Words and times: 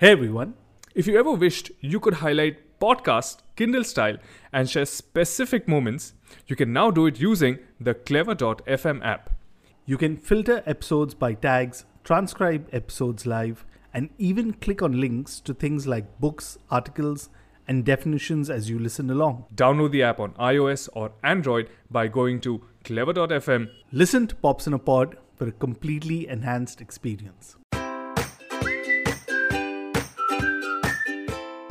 Hey 0.00 0.12
everyone, 0.12 0.54
if 0.94 1.06
you 1.06 1.18
ever 1.18 1.32
wished 1.32 1.72
you 1.80 2.00
could 2.00 2.14
highlight 2.14 2.80
podcasts 2.80 3.42
Kindle 3.54 3.84
style 3.84 4.16
and 4.50 4.66
share 4.66 4.86
specific 4.86 5.68
moments, 5.68 6.14
you 6.46 6.56
can 6.56 6.72
now 6.72 6.90
do 6.90 7.04
it 7.04 7.20
using 7.20 7.58
the 7.78 7.92
clever.fm 7.92 9.04
app. 9.04 9.36
You 9.84 9.98
can 9.98 10.16
filter 10.16 10.62
episodes 10.64 11.12
by 11.12 11.34
tags, 11.34 11.84
transcribe 12.02 12.66
episodes 12.72 13.26
live, 13.26 13.66
and 13.92 14.08
even 14.16 14.54
click 14.54 14.80
on 14.80 14.98
links 14.98 15.38
to 15.40 15.52
things 15.52 15.86
like 15.86 16.18
books, 16.18 16.56
articles, 16.70 17.28
and 17.68 17.84
definitions 17.84 18.48
as 18.48 18.70
you 18.70 18.78
listen 18.78 19.10
along. 19.10 19.44
Download 19.54 19.90
the 19.90 20.02
app 20.02 20.18
on 20.18 20.32
iOS 20.32 20.88
or 20.94 21.12
Android 21.22 21.68
by 21.90 22.08
going 22.08 22.40
to 22.40 22.62
clever.fm. 22.84 23.68
Listen 23.92 24.26
to 24.28 24.34
Pops 24.34 24.66
in 24.66 24.72
a 24.72 24.78
Pod 24.78 25.18
for 25.36 25.46
a 25.46 25.52
completely 25.52 26.26
enhanced 26.26 26.80
experience. 26.80 27.56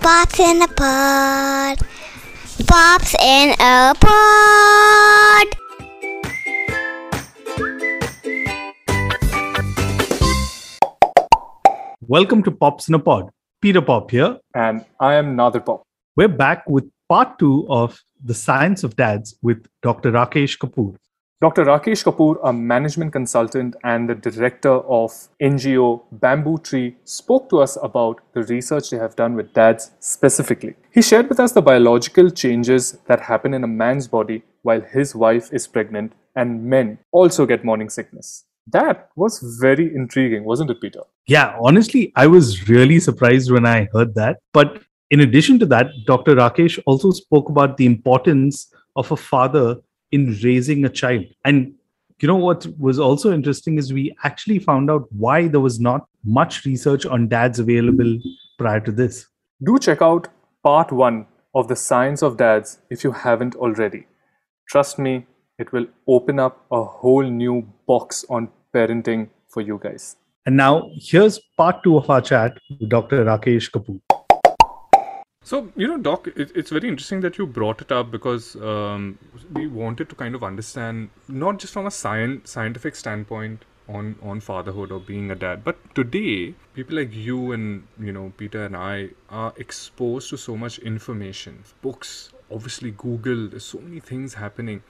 Pops 0.01 0.39
in 0.39 0.61
a 0.61 0.67
pod. 0.67 1.77
Pops 2.67 3.15
in 3.21 3.53
a 3.59 3.93
pod. 3.99 5.47
Welcome 12.07 12.43
to 12.43 12.51
Pops 12.51 12.87
in 12.87 12.95
a 12.95 12.99
Pod. 12.99 13.29
Peter 13.61 13.81
Pop 13.81 14.09
here. 14.11 14.37
And 14.55 14.85
I 14.99 15.15
am 15.15 15.35
Nadir 15.35 15.61
Pop. 15.61 15.83
We're 16.15 16.27
back 16.27 16.67
with 16.67 16.89
part 17.07 17.37
two 17.37 17.67
of 17.69 18.01
The 18.23 18.33
Science 18.33 18.83
of 18.83 18.95
Dads 18.95 19.37
with 19.41 19.67
Dr. 19.81 20.11
Rakesh 20.11 20.57
Kapoor. 20.57 20.95
Dr. 21.41 21.63
Rakesh 21.63 22.03
Kapoor, 22.03 22.37
a 22.43 22.51
management 22.51 23.13
consultant 23.13 23.73
and 23.85 24.09
the 24.09 24.15
director 24.15 24.73
of 24.73 25.13
NGO 25.41 26.03
Bamboo 26.11 26.57
Tree, 26.57 26.97
spoke 27.05 27.49
to 27.49 27.59
us 27.59 27.77
about 27.81 28.19
the 28.33 28.43
research 28.43 28.89
they 28.89 28.97
have 28.97 29.15
done 29.15 29.35
with 29.35 29.53
dads 29.53 29.91
specifically. 30.01 30.75
He 30.91 31.01
shared 31.01 31.29
with 31.29 31.39
us 31.39 31.53
the 31.53 31.61
biological 31.61 32.29
changes 32.29 32.97
that 33.07 33.21
happen 33.21 33.53
in 33.53 33.63
a 33.63 33.67
man's 33.67 34.05
body 34.05 34.43
while 34.63 34.81
his 34.81 35.15
wife 35.15 35.53
is 35.53 35.65
pregnant, 35.65 36.11
and 36.35 36.61
men 36.65 36.99
also 37.13 37.45
get 37.45 37.63
morning 37.63 37.89
sickness. 37.89 38.43
That 38.67 39.07
was 39.15 39.39
very 39.61 39.95
intriguing, 39.95 40.43
wasn't 40.43 40.71
it, 40.71 40.81
Peter? 40.81 41.03
Yeah, 41.25 41.55
honestly, 41.61 42.11
I 42.17 42.27
was 42.27 42.67
really 42.67 42.99
surprised 42.99 43.49
when 43.49 43.65
I 43.65 43.87
heard 43.93 44.13
that. 44.15 44.39
But 44.51 44.83
in 45.09 45.21
addition 45.21 45.57
to 45.59 45.65
that, 45.67 45.87
Dr. 46.05 46.35
Rakesh 46.35 46.79
also 46.85 47.11
spoke 47.11 47.47
about 47.47 47.77
the 47.77 47.85
importance 47.85 48.73
of 48.97 49.09
a 49.13 49.15
father 49.15 49.77
in 50.11 50.37
raising 50.43 50.85
a 50.85 50.89
child. 50.89 51.25
And 51.45 51.73
you 52.19 52.27
know 52.27 52.35
what 52.35 52.67
was 52.77 52.99
also 52.99 53.31
interesting 53.31 53.77
is 53.77 53.93
we 53.93 54.15
actually 54.23 54.59
found 54.59 54.91
out 54.91 55.07
why 55.11 55.47
there 55.47 55.61
was 55.61 55.79
not 55.79 56.07
much 56.25 56.65
research 56.65 57.05
on 57.05 57.29
dads 57.29 57.59
available 57.59 58.19
prior 58.57 58.81
to 58.81 58.91
this. 58.91 59.25
Do 59.63 59.79
check 59.79 60.01
out 60.01 60.27
part 60.63 60.91
one 60.91 61.27
of 61.55 61.67
The 61.67 61.75
Science 61.75 62.21
of 62.21 62.37
Dads 62.37 62.79
if 62.89 63.03
you 63.03 63.11
haven't 63.11 63.55
already. 63.55 64.05
Trust 64.67 64.99
me, 64.99 65.25
it 65.57 65.71
will 65.71 65.87
open 66.07 66.39
up 66.39 66.65
a 66.71 66.83
whole 66.83 67.23
new 67.23 67.67
box 67.87 68.25
on 68.29 68.49
parenting 68.73 69.29
for 69.47 69.61
you 69.61 69.79
guys. 69.81 70.15
And 70.45 70.57
now 70.57 70.89
here's 70.95 71.39
part 71.57 71.83
two 71.83 71.97
of 71.97 72.09
our 72.09 72.21
chat 72.21 72.57
with 72.79 72.89
Dr. 72.89 73.25
Rakesh 73.25 73.71
Kapoor. 73.71 74.01
So, 75.49 75.71
you 75.75 75.87
know, 75.87 75.97
Doc, 75.97 76.27
it, 76.27 76.51
it's 76.53 76.69
very 76.69 76.87
interesting 76.87 77.21
that 77.21 77.39
you 77.39 77.47
brought 77.47 77.81
it 77.81 77.91
up 77.91 78.11
because 78.11 78.55
um, 78.57 79.17
we 79.51 79.65
wanted 79.65 80.07
to 80.09 80.15
kind 80.15 80.35
of 80.35 80.43
understand, 80.43 81.09
not 81.27 81.57
just 81.57 81.73
from 81.73 81.87
a 81.87 81.91
science, 81.91 82.51
scientific 82.51 82.95
standpoint 82.95 83.65
on, 83.87 84.15
on 84.21 84.41
fatherhood 84.41 84.91
or 84.91 84.99
being 84.99 85.31
a 85.31 85.35
dad, 85.35 85.63
but 85.63 85.77
today, 85.95 86.53
people 86.75 86.97
like 86.97 87.11
you 87.11 87.51
and, 87.51 87.87
you 87.99 88.11
know, 88.11 88.31
Peter 88.37 88.63
and 88.63 88.77
I 88.77 89.09
are 89.31 89.51
exposed 89.57 90.29
to 90.29 90.37
so 90.37 90.55
much 90.55 90.77
information, 90.77 91.63
books, 91.81 92.31
obviously 92.51 92.91
Google, 92.91 93.47
there's 93.47 93.65
so 93.65 93.79
many 93.79 93.99
things 93.99 94.35
happening. 94.35 94.83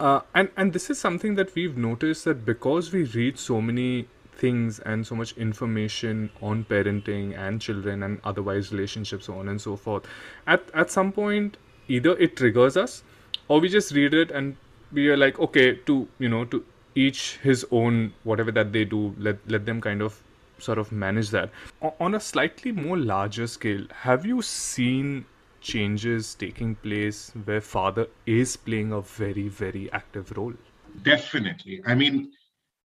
Uh, 0.00 0.22
and, 0.34 0.48
and 0.56 0.72
this 0.72 0.90
is 0.90 0.98
something 0.98 1.36
that 1.36 1.54
we've 1.54 1.76
noticed 1.76 2.24
that 2.24 2.44
because 2.44 2.92
we 2.92 3.04
read 3.04 3.38
so 3.38 3.60
many 3.60 4.08
things 4.38 4.78
and 4.80 5.06
so 5.06 5.14
much 5.14 5.32
information 5.36 6.30
on 6.40 6.64
parenting 6.64 7.36
and 7.36 7.60
children 7.60 8.02
and 8.04 8.20
otherwise 8.24 8.72
relationships 8.72 9.26
so 9.26 9.38
on 9.38 9.48
and 9.48 9.60
so 9.60 9.76
forth. 9.76 10.04
At 10.46 10.70
at 10.74 10.90
some 10.90 11.12
point 11.12 11.56
either 11.88 12.16
it 12.18 12.36
triggers 12.36 12.76
us 12.76 13.02
or 13.48 13.60
we 13.60 13.68
just 13.68 13.94
read 13.94 14.14
it 14.14 14.30
and 14.30 14.56
we 14.92 15.08
are 15.08 15.16
like 15.16 15.38
okay 15.38 15.74
to 15.90 16.08
you 16.18 16.28
know 16.28 16.44
to 16.44 16.64
each 16.94 17.38
his 17.42 17.66
own 17.70 18.12
whatever 18.24 18.52
that 18.52 18.72
they 18.72 18.84
do 18.84 19.14
let 19.18 19.38
let 19.56 19.66
them 19.66 19.80
kind 19.80 20.02
of 20.02 20.22
sort 20.58 20.78
of 20.78 20.90
manage 20.90 21.30
that. 21.30 21.50
On 22.00 22.14
a 22.14 22.20
slightly 22.20 22.72
more 22.72 22.96
larger 22.96 23.46
scale 23.46 23.84
have 24.06 24.26
you 24.26 24.42
seen 24.42 25.24
changes 25.60 26.34
taking 26.34 26.74
place 26.76 27.32
where 27.44 27.60
father 27.60 28.06
is 28.26 28.56
playing 28.56 28.92
a 28.92 29.00
very 29.00 29.48
very 29.48 29.90
active 29.92 30.36
role? 30.36 30.54
Definitely. 31.02 31.80
I 31.86 31.94
mean 31.94 32.32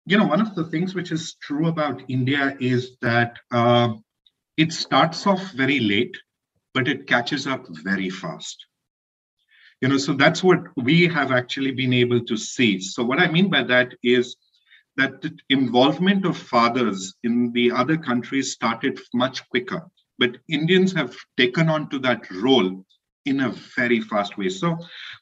you 0.05 0.17
know, 0.17 0.25
one 0.25 0.41
of 0.41 0.53
the 0.53 0.65
things 0.65 0.93
which 0.93 1.11
is 1.11 1.35
true 1.41 1.67
about 1.67 2.03
India 2.07 2.55
is 2.59 2.97
that 3.01 3.37
uh, 3.51 3.93
it 4.55 4.71
starts 4.71 5.25
off 5.25 5.51
very 5.51 5.79
late, 5.79 6.15
but 6.73 6.87
it 6.87 7.07
catches 7.07 7.47
up 7.47 7.65
very 7.69 8.09
fast. 8.09 8.65
You 9.81 9.89
know, 9.89 9.97
so 9.97 10.13
that's 10.13 10.43
what 10.43 10.59
we 10.77 11.07
have 11.07 11.31
actually 11.31 11.71
been 11.71 11.93
able 11.93 12.23
to 12.25 12.37
see. 12.37 12.79
So, 12.79 13.03
what 13.03 13.19
I 13.19 13.29
mean 13.29 13.49
by 13.49 13.63
that 13.63 13.93
is 14.03 14.35
that 14.95 15.21
the 15.21 15.37
involvement 15.49 16.25
of 16.25 16.37
fathers 16.37 17.15
in 17.23 17.51
the 17.51 17.71
other 17.71 17.97
countries 17.97 18.53
started 18.53 18.99
much 19.13 19.47
quicker, 19.49 19.81
but 20.17 20.37
Indians 20.47 20.93
have 20.93 21.15
taken 21.35 21.67
on 21.67 21.89
to 21.89 21.99
that 21.99 22.29
role 22.31 22.85
in 23.25 23.41
a 23.41 23.49
very 23.75 23.99
fast 23.99 24.37
way. 24.37 24.49
So 24.49 24.77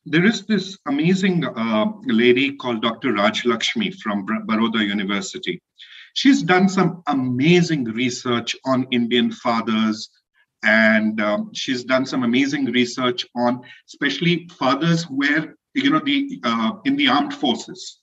there 0.05 0.25
is 0.25 0.45
this 0.45 0.77
amazing 0.85 1.45
uh, 1.45 1.85
lady 2.05 2.55
called 2.55 2.81
Dr. 2.81 3.13
Raj 3.13 3.45
Lakshmi 3.45 3.91
from 3.91 4.25
Baroda 4.45 4.83
University. 4.83 5.61
She's 6.13 6.43
done 6.43 6.69
some 6.69 7.01
amazing 7.07 7.85
research 7.85 8.55
on 8.65 8.87
Indian 8.91 9.31
fathers, 9.31 10.09
and 10.63 11.19
um, 11.19 11.49
she's 11.53 11.83
done 11.83 12.05
some 12.05 12.23
amazing 12.23 12.65
research 12.65 13.25
on 13.35 13.61
especially 13.87 14.47
fathers 14.59 15.03
where 15.05 15.55
you 15.73 15.89
know 15.89 15.99
the 15.99 16.39
uh, 16.43 16.73
in 16.85 16.95
the 16.97 17.07
armed 17.07 17.33
forces, 17.33 17.99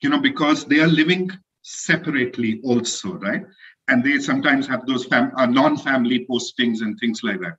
you 0.00 0.08
know 0.08 0.20
because 0.20 0.64
they 0.64 0.78
are 0.80 0.86
living 0.86 1.30
separately 1.62 2.60
also, 2.62 3.14
right? 3.14 3.42
And 3.88 4.04
they 4.04 4.18
sometimes 4.18 4.68
have 4.68 4.86
those 4.86 5.04
fam- 5.06 5.32
uh, 5.36 5.46
non-family 5.46 6.26
postings 6.30 6.80
and 6.82 6.96
things 7.00 7.22
like 7.24 7.40
that. 7.40 7.56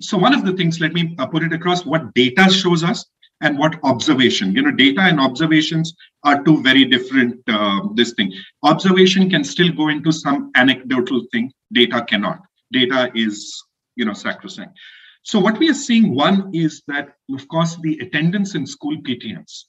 So 0.00 0.18
one 0.18 0.34
of 0.34 0.44
the 0.44 0.52
things, 0.52 0.80
let 0.80 0.92
me 0.92 1.14
uh, 1.18 1.26
put 1.26 1.42
it 1.42 1.52
across, 1.52 1.84
what 1.84 2.14
data 2.14 2.50
shows 2.50 2.82
us 2.82 3.04
and 3.40 3.58
what 3.58 3.78
observation. 3.82 4.54
You 4.54 4.62
know, 4.62 4.70
data 4.70 5.00
and 5.02 5.20
observations 5.20 5.94
are 6.24 6.42
two 6.42 6.62
very 6.62 6.84
different. 6.84 7.40
Uh, 7.48 7.88
this 7.94 8.12
thing, 8.14 8.32
observation 8.62 9.28
can 9.28 9.44
still 9.44 9.70
go 9.70 9.88
into 9.88 10.12
some 10.12 10.50
anecdotal 10.54 11.26
thing. 11.32 11.52
Data 11.72 12.04
cannot. 12.08 12.40
Data 12.72 13.10
is, 13.14 13.62
you 13.96 14.04
know, 14.04 14.12
sacrosanct. 14.12 14.78
So 15.24 15.38
what 15.38 15.58
we 15.58 15.68
are 15.70 15.74
seeing, 15.74 16.14
one 16.14 16.50
is 16.54 16.82
that, 16.88 17.14
of 17.32 17.46
course, 17.48 17.76
the 17.82 17.98
attendance 17.98 18.54
in 18.54 18.66
school 18.66 18.96
PTMs 19.02 19.64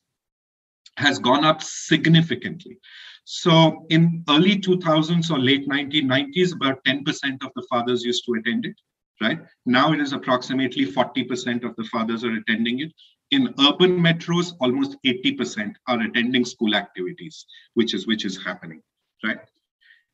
has 0.98 1.20
gone 1.20 1.44
up 1.44 1.62
significantly. 1.62 2.80
So 3.26 3.86
in 3.90 4.24
early 4.30 4.58
2000s 4.58 5.32
or 5.32 5.40
late 5.40 5.68
1990s, 5.68 6.56
about 6.56 6.84
10% 6.86 7.06
of 7.44 7.52
the 7.56 7.66
fathers 7.70 8.04
used 8.04 8.26
to 8.26 8.34
attend 8.34 8.66
it 8.66 8.76
right? 9.22 9.40
Now 9.66 9.94
it 9.94 10.00
is 10.00 10.14
approximately 10.14 10.86
40% 10.86 11.64
of 11.64 11.76
the 11.76 11.84
fathers 11.86 12.24
are 12.24 12.34
attending 12.34 12.80
it. 12.80 12.94
In 13.32 13.54
urban 13.60 14.00
metros, 14.00 14.54
almost 14.60 14.98
80% 15.06 15.74
are 15.88 16.02
attending 16.02 16.46
school 16.46 16.76
activities, 16.76 17.46
which 17.74 17.94
is 17.94 18.06
which 18.06 18.26
is 18.26 18.44
happening, 18.44 18.82
right? 19.24 19.40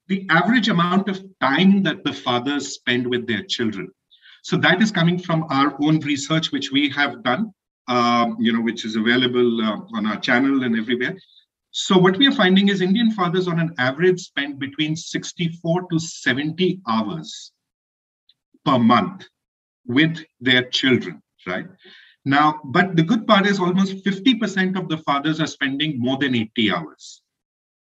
The 0.08 0.26
average 0.30 0.70
amount 0.70 1.10
of 1.10 1.24
time 1.40 1.84
that 1.84 2.04
the 2.04 2.14
fathers 2.14 2.74
spend 2.76 3.08
with 3.08 3.28
their 3.28 3.44
children. 3.44 3.90
So 4.44 4.56
that 4.58 4.82
is 4.82 4.92
coming 4.92 5.20
from 5.20 5.46
our 5.50 5.76
own 5.82 6.00
research, 6.00 6.52
which 6.52 6.72
we 6.72 6.90
have 6.90 7.24
done, 7.24 7.54
um, 7.88 8.38
you 8.40 8.54
know, 8.54 8.62
which 8.62 8.86
is 8.86 8.96
available 8.96 9.62
uh, 9.62 9.80
on 9.94 10.06
our 10.06 10.20
channel 10.20 10.64
and 10.64 10.78
everywhere. 10.78 11.18
So 11.72 11.98
what 11.98 12.18
we 12.18 12.28
are 12.28 12.32
finding 12.32 12.70
is 12.70 12.82
Indian 12.82 13.12
fathers 13.12 13.48
on 13.48 13.60
an 13.60 13.76
average 13.78 14.22
spend 14.22 14.60
between 14.60 14.96
64 14.96 15.88
to 15.92 16.00
70 16.00 16.82
hours 16.88 17.52
per 18.66 18.78
month 18.78 19.26
with 19.86 20.24
their 20.40 20.64
children, 20.70 21.22
right? 21.48 21.68
Now, 22.26 22.62
but 22.66 22.96
the 22.96 23.04
good 23.04 23.26
part 23.26 23.46
is 23.48 23.60
almost 23.60 24.04
50% 24.06 24.78
of 24.78 24.90
the 24.90 24.98
fathers 25.00 25.40
are 25.40 25.48
spending 25.48 26.00
more 26.00 26.18
than 26.18 26.36
80 26.36 26.72
hours 26.72 27.22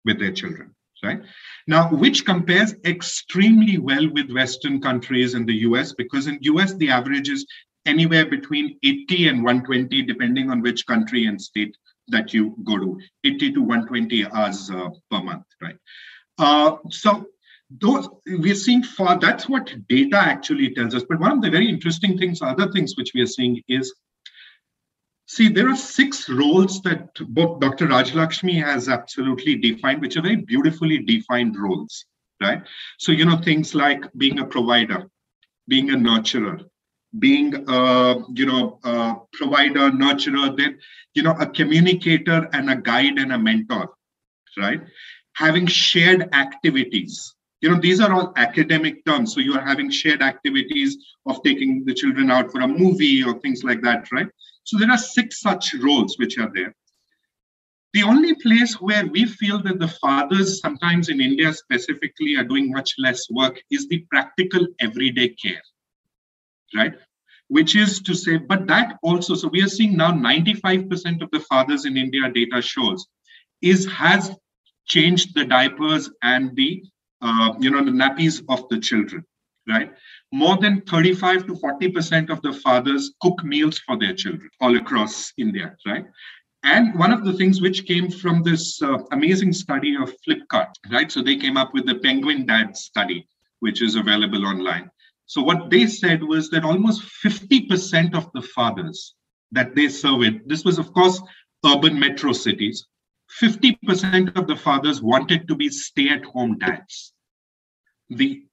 with 0.06 0.20
their 0.20 0.32
children, 0.32 0.74
right? 1.04 1.22
Now, 1.68 1.90
which 1.90 2.26
compares 2.26 2.74
extremely 2.86 3.78
well 3.78 4.10
with 4.10 4.32
Western 4.32 4.82
countries 4.82 5.34
and 5.34 5.48
the 5.48 5.62
US, 5.70 5.94
because 5.94 6.28
in 6.28 6.40
US, 6.42 6.74
the 6.76 6.90
average 6.90 7.30
is 7.30 7.46
anywhere 7.86 8.26
between 8.26 8.78
80 8.84 9.28
and 9.28 9.44
120, 9.44 10.02
depending 10.04 10.50
on 10.50 10.62
which 10.62 10.86
country 10.86 11.26
and 11.26 11.42
state 11.42 11.76
that 12.08 12.34
you 12.34 12.56
go 12.64 12.78
to, 12.78 13.00
80 13.24 13.54
to 13.54 13.62
120 13.62 14.26
hours 14.28 14.70
uh, 14.72 14.90
per 15.10 15.22
month, 15.22 15.46
right? 15.62 15.78
Uh, 16.38 16.78
so 16.90 17.26
those 17.80 18.10
we're 18.28 18.56
seeing 18.56 18.84
far 18.84 19.18
that's 19.20 19.48
what 19.48 19.74
data 19.88 20.18
actually 20.18 20.74
tells 20.74 20.94
us. 20.94 21.04
But 21.08 21.20
one 21.20 21.32
of 21.32 21.42
the 21.42 21.50
very 21.50 21.70
interesting 21.70 22.18
things 22.18 22.42
other 22.42 22.72
things 22.72 22.96
which 22.98 23.12
we 23.14 23.22
are 23.22 23.28
seeing 23.28 23.62
is 23.68 23.94
see 25.28 25.48
there 25.48 25.70
are 25.70 25.76
six 25.76 26.28
roles 26.28 26.82
that 26.82 27.08
both 27.30 27.60
dr 27.62 27.88
rajalakshmi 27.88 28.62
has 28.62 28.90
absolutely 28.90 29.56
defined 29.56 30.02
which 30.02 30.18
are 30.18 30.22
very 30.22 30.36
beautifully 30.36 30.98
defined 30.98 31.56
roles 31.58 32.06
right? 32.42 32.64
So 32.98 33.12
you 33.12 33.26
know 33.26 33.38
things 33.38 33.74
like 33.76 34.04
being 34.18 34.40
a 34.40 34.46
provider 34.46 35.10
being 35.68 35.92
a 35.92 35.96
nurturer 35.96 36.66
being 37.20 37.54
a 37.68 38.16
you 38.34 38.46
know 38.46 38.80
a 38.84 39.16
provider 39.34 39.92
nurturer 39.92 40.56
then 40.58 40.80
you 41.14 41.24
know 41.24 41.36
a 41.40 41.46
communicator 41.46 42.50
and 42.54 42.70
a 42.70 42.76
guide 42.76 43.18
and 43.18 43.32
a 43.32 43.38
mentor 43.38 43.94
right? 44.58 44.82
Having 45.34 45.68
shared 45.68 46.34
activities 46.34 47.34
you 47.62 47.70
know 47.70 47.80
these 47.80 48.02
are 48.02 48.12
all 48.12 48.34
academic 48.36 49.06
terms. 49.06 49.34
So 49.34 49.40
you 49.40 49.54
are 49.54 49.66
having 49.66 49.90
shared 49.90 50.22
activities 50.22 50.98
of 51.28 51.42
taking 51.44 51.86
the 51.86 51.94
children 51.94 52.32
out 52.32 52.52
for 52.52 52.62
a 52.62 52.68
movie 52.68 53.24
or 53.24 53.40
things 53.40 53.64
like 53.64 53.82
that 53.84 54.12
right? 54.12 54.28
So 54.64 54.78
there 54.78 54.92
are 54.92 54.98
six 54.98 55.42
such 55.42 55.74
roles 55.76 56.18
which 56.18 56.38
are 56.38 56.52
there. 56.54 56.76
The 57.94 58.04
only 58.04 58.36
place 58.36 58.76
where 58.76 59.06
we 59.06 59.26
feel 59.26 59.62
that 59.64 59.80
the 59.80 59.88
fathers 59.88 60.60
sometimes 60.60 61.10
in 61.10 61.22
india 61.22 61.54
specifically 61.54 62.36
are 62.36 62.44
doing 62.44 62.72
much 62.72 62.96
less 62.98 63.30
work 63.30 63.62
is 63.70 63.88
the 63.88 64.06
practical 64.10 64.66
everyday 64.80 65.30
care 65.30 65.62
right? 66.76 66.94
Which 67.48 67.76
is 67.76 68.02
to 68.04 68.14
say 68.16 68.38
but 68.38 68.68
that 68.68 68.98
also 69.04 69.36
so 69.36 69.50
we 69.50 69.62
are 69.62 69.68
seeing 69.68 69.98
now 69.98 70.12
95% 70.12 71.22
of 71.22 71.30
the 71.32 71.42
fathers 71.42 71.86
in 71.86 71.98
india 71.98 72.30
data 72.34 72.62
shows 72.62 73.06
is 73.62 73.86
has 73.92 74.32
changed 74.86 75.36
the 75.36 75.46
diapers 75.46 76.10
and 76.24 76.56
the 76.56 76.84
uh, 77.22 77.54
you 77.60 77.70
know, 77.70 77.84
the 77.84 77.92
nappies 77.92 78.44
of 78.50 78.68
the 78.70 78.80
children, 78.80 79.24
right? 79.68 79.92
More 80.32 80.58
than 80.58 80.82
35 80.82 81.48
to 81.48 81.54
40% 81.54 82.30
of 82.30 82.42
the 82.42 82.54
fathers 82.54 83.14
cook 83.22 83.44
meals 83.44 83.80
for 83.80 83.98
their 83.98 84.14
children 84.14 84.50
all 84.60 84.76
across 84.78 85.34
India, 85.38 85.76
right? 85.86 86.06
And 86.64 86.98
one 86.98 87.12
of 87.12 87.26
the 87.26 87.34
things 87.34 87.62
which 87.62 87.86
came 87.86 88.12
from 88.12 88.44
this 88.44 88.82
uh, 88.82 89.00
amazing 89.12 89.54
study 89.54 89.96
of 89.96 90.14
Flipkart, 90.28 90.74
right? 90.92 91.12
So 91.12 91.22
they 91.24 91.36
came 91.36 91.58
up 91.58 91.74
with 91.74 91.88
the 91.88 91.96
Penguin 91.96 92.46
Dad 92.46 92.78
study, 92.78 93.28
which 93.60 93.82
is 93.82 93.96
available 93.96 94.46
online. 94.46 94.90
So 95.26 95.42
what 95.42 95.70
they 95.70 95.88
said 95.88 96.22
was 96.24 96.50
that 96.50 96.66
almost 96.66 97.04
50% 97.26 98.16
of 98.16 98.30
the 98.34 98.42
fathers 98.42 99.16
that 99.52 99.76
they 99.76 99.88
surveyed, 99.90 100.42
this 100.46 100.64
was 100.64 100.78
of 100.78 100.94
course 100.94 101.22
urban 101.66 102.00
metro 102.00 102.34
cities, 102.34 102.86
50% 103.40 104.38
of 104.38 104.48
the 104.48 104.56
fathers 104.56 105.02
wanted 105.02 105.48
to 105.48 105.56
be 105.56 105.70
stay 105.70 106.10
at 106.10 106.26
home 106.26 106.58
dads. 106.58 107.14
The 108.10 108.44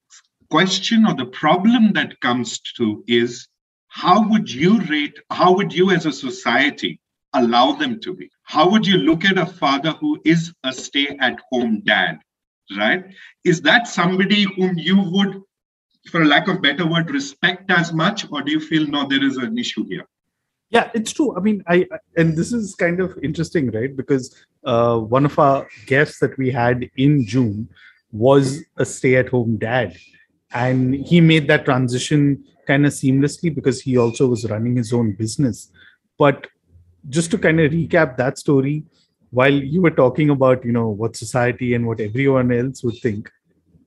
question 0.51 1.07
or 1.07 1.15
the 1.15 1.27
problem 1.27 1.93
that 1.95 2.21
comes 2.21 2.61
to 2.77 3.05
is 3.07 3.49
how 3.89 4.29
would 4.29 4.51
you 4.51 4.81
rate, 4.83 5.19
how 5.31 5.55
would 5.55 5.73
you 5.73 5.91
as 5.91 6.07
a 6.07 6.13
society 6.13 7.01
allow 7.35 7.73
them 7.73 8.01
to 8.01 8.15
be? 8.15 8.31
How 8.43 8.69
would 8.71 8.87
you 8.87 8.99
look 8.99 9.25
at 9.25 9.39
a 9.39 9.47
father 9.47 9.93
who 9.93 10.21
is 10.25 10.53
a 10.65 10.73
stay 10.73 11.17
at 11.21 11.39
home 11.51 11.83
dad, 11.85 12.21
right? 12.77 13.05
Is 13.45 13.61
that 13.63 13.89
somebody 13.89 14.45
whom 14.45 14.79
you 14.79 15.01
would, 15.01 15.43
for 16.11 16.25
lack 16.25 16.49
of 16.49 16.63
better 16.63 16.87
word, 16.87 17.11
respect 17.11 17.71
as 17.71 17.93
much, 17.93 18.27
or 18.31 18.43
do 18.43 18.53
you 18.53 18.61
feel 18.61 18.87
no, 18.87 19.07
there 19.07 19.25
is 19.25 19.37
an 19.37 19.59
issue 19.59 19.85
here? 19.87 20.07
Yeah, 20.71 20.91
it's 20.95 21.13
true. 21.13 21.35
I 21.37 21.41
mean, 21.41 21.63
I 21.67 21.87
and 22.17 22.37
this 22.37 22.53
is 22.53 22.75
kind 22.75 23.01
of 23.01 23.19
interesting, 23.23 23.71
right? 23.71 23.95
Because 23.97 24.37
uh, 24.65 24.99
one 24.99 25.25
of 25.25 25.39
our 25.39 25.67
guests 25.87 26.19
that 26.21 26.37
we 26.37 26.51
had 26.51 26.91
in 26.97 27.25
June 27.25 27.69
was 28.13 28.63
a 28.77 28.85
stay-at-home 28.85 29.57
dad, 29.57 29.97
and 30.53 30.95
he 30.95 31.21
made 31.21 31.49
that 31.49 31.65
transition 31.65 32.45
kind 32.67 32.85
of 32.85 32.93
seamlessly 32.93 33.55
because 33.55 33.81
he 33.81 33.97
also 33.97 34.27
was 34.27 34.49
running 34.51 34.77
his 34.77 34.93
own 34.93 35.13
business. 35.13 35.71
But 36.19 36.47
just 37.09 37.31
to 37.31 37.39
kind 37.39 37.61
of 37.61 37.73
recap 37.73 38.19
that 38.19 38.39
story, 38.39 38.85
while 39.31 39.53
you 39.53 39.81
were 39.81 39.91
talking 39.91 40.29
about 40.29 40.65
you 40.67 40.73
know 40.73 40.89
what 40.89 41.17
society 41.17 41.73
and 41.73 41.87
what 41.87 42.01
everyone 42.01 42.53
else 42.53 42.83
would 42.85 42.99
think, 42.99 43.31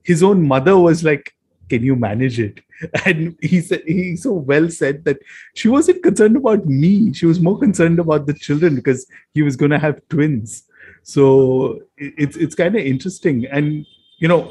his 0.01 0.23
own 0.23 0.47
mother 0.47 0.79
was 0.79 1.03
like, 1.03 1.31
"Can 1.71 1.83
you 1.89 1.95
manage 1.95 2.39
it?" 2.39 2.61
and 3.05 3.35
he 3.41 3.61
said 3.61 3.83
he 3.85 4.15
so 4.15 4.33
well 4.51 4.69
said 4.69 5.03
that 5.05 5.19
she 5.55 5.69
wasn't 5.75 6.03
concerned 6.03 6.37
about 6.41 6.65
me. 6.65 7.13
She 7.13 7.25
was 7.31 7.39
more 7.47 7.57
concerned 7.65 7.99
about 8.05 8.27
the 8.27 8.33
children 8.47 8.75
because 8.75 9.05
he 9.33 9.41
was 9.49 9.55
going 9.63 9.71
to 9.77 9.79
have 9.87 10.01
twins. 10.15 10.63
So 11.03 11.79
it's 11.97 12.37
it's 12.37 12.61
kind 12.63 12.75
of 12.75 12.91
interesting. 12.93 13.45
And 13.45 13.85
you 14.19 14.27
know 14.27 14.41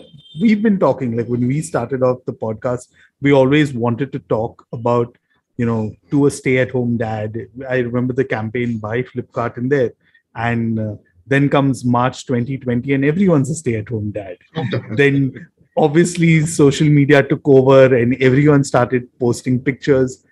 we've 0.40 0.62
been 0.62 0.78
talking 0.78 1.16
like 1.16 1.26
when 1.26 1.46
we 1.46 1.60
started 1.60 2.02
off 2.02 2.24
the 2.26 2.32
podcast 2.32 2.88
we 3.20 3.32
always 3.32 3.72
wanted 3.74 4.12
to 4.12 4.18
talk 4.34 4.64
about 4.72 5.16
you 5.56 5.66
know 5.66 5.92
to 6.10 6.26
a 6.26 6.30
stay 6.30 6.58
at 6.58 6.70
home 6.70 6.96
dad. 6.96 7.36
I 7.68 7.78
remember 7.78 8.14
the 8.14 8.24
campaign 8.24 8.78
by 8.78 9.02
flipkart 9.02 9.58
in 9.58 9.68
there. 9.68 9.92
And 10.34 10.78
uh, 10.78 10.94
then 11.26 11.48
comes 11.48 11.84
march 11.84 12.26
2020 12.26 12.92
and 12.94 13.04
everyone's 13.04 13.50
a 13.50 13.54
stay 13.54 13.76
at 13.76 13.88
home 13.88 14.10
dad. 14.10 14.38
Then 14.96 15.48
obviously 15.80 16.44
social 16.46 16.88
media 16.88 17.22
took 17.22 17.48
over 17.48 17.94
and 17.96 18.14
everyone 18.22 18.62
started 18.62 19.08
posting 19.18 19.58
pictures. 19.58 20.24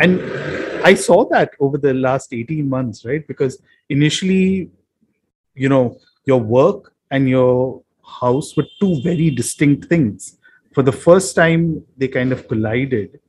And 0.00 0.20
i 0.88 0.94
saw 0.94 1.24
that 1.30 1.50
over 1.58 1.76
the 1.76 1.92
last 1.92 2.32
18 2.32 2.68
months 2.68 3.04
right? 3.04 3.26
Because 3.26 3.60
initially 3.88 4.70
you 5.54 5.68
know 5.68 5.98
your 6.24 6.40
work 6.40 6.92
and 7.10 7.28
your 7.28 7.82
house 8.20 8.56
were 8.56 8.66
two 8.80 9.00
very 9.02 9.30
distinct 9.30 9.86
things. 9.86 10.38
For 10.74 10.82
the 10.82 10.92
first 10.92 11.34
time 11.34 11.84
they 11.96 12.08
kind 12.08 12.32
of 12.32 12.46
collided. 12.48 13.20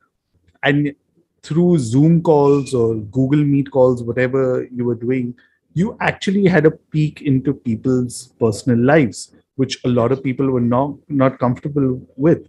And 0.64 0.94
through 1.42 1.78
zoom 1.80 2.22
calls 2.22 2.74
or 2.74 2.96
google 3.18 3.44
meet 3.44 3.72
calls 3.72 4.04
whatever 4.04 4.68
you 4.72 4.84
were 4.84 4.96
doing 5.04 5.34
you 5.74 5.96
actually 6.02 6.46
had 6.46 6.66
a 6.66 6.72
peek 6.72 7.22
into 7.22 7.54
people's 7.54 8.34
personal 8.40 8.78
lives 8.78 9.32
which 9.60 9.78
a 9.84 9.90
lot 10.00 10.12
of 10.16 10.24
people 10.24 10.50
were 10.56 10.68
not 10.76 10.96
not 11.24 11.38
comfortable 11.44 11.90
with. 12.16 12.48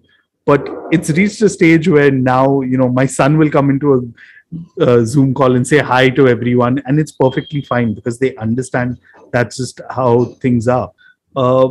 But 0.50 0.68
it's 0.96 1.10
reached 1.18 1.42
a 1.42 1.48
stage 1.48 1.88
where 1.94 2.10
now 2.10 2.44
you 2.72 2.78
know 2.80 2.88
my 3.00 3.06
son 3.06 3.38
will 3.40 3.50
come 3.56 3.70
into 3.74 3.94
a, 3.96 4.00
a 4.88 5.06
zoom 5.12 5.34
call 5.40 5.56
and 5.56 5.66
say 5.72 5.78
hi 5.92 6.02
to 6.18 6.28
everyone 6.34 6.82
and 6.86 7.00
it's 7.04 7.12
perfectly 7.24 7.62
fine 7.62 7.94
because 7.94 8.18
they 8.18 8.34
understand 8.46 8.98
that's 9.32 9.56
just 9.62 9.80
how 9.98 10.12
things 10.44 10.68
are. 10.76 10.90
Uh, 11.36 11.68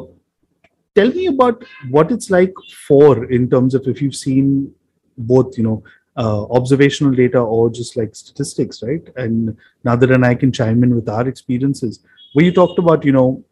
tell 0.96 1.10
me 1.20 1.28
about 1.28 1.64
what 1.90 2.12
it's 2.18 2.30
like 2.30 2.54
for 2.88 3.26
in 3.38 3.50
terms 3.50 3.80
of 3.80 3.88
if 3.88 4.02
you've 4.02 4.20
seen 4.26 4.74
both 5.18 5.58
you 5.58 5.64
know 5.70 5.84
uh, 6.18 6.44
observational 6.60 7.14
data 7.14 7.40
or 7.40 7.70
just 7.70 7.96
like 7.96 8.16
statistics 8.16 8.84
right? 8.84 9.08
And 9.16 9.58
Nadir 9.86 10.14
and 10.14 10.26
I 10.26 10.36
can 10.36 10.52
chime 10.52 10.84
in 10.84 10.96
with 10.96 11.08
our 11.08 11.28
experiences 11.28 12.00
where 12.34 12.46
you 12.46 12.54
talked 12.62 12.80
about 12.80 13.06
you 13.06 13.14
know 13.14 13.44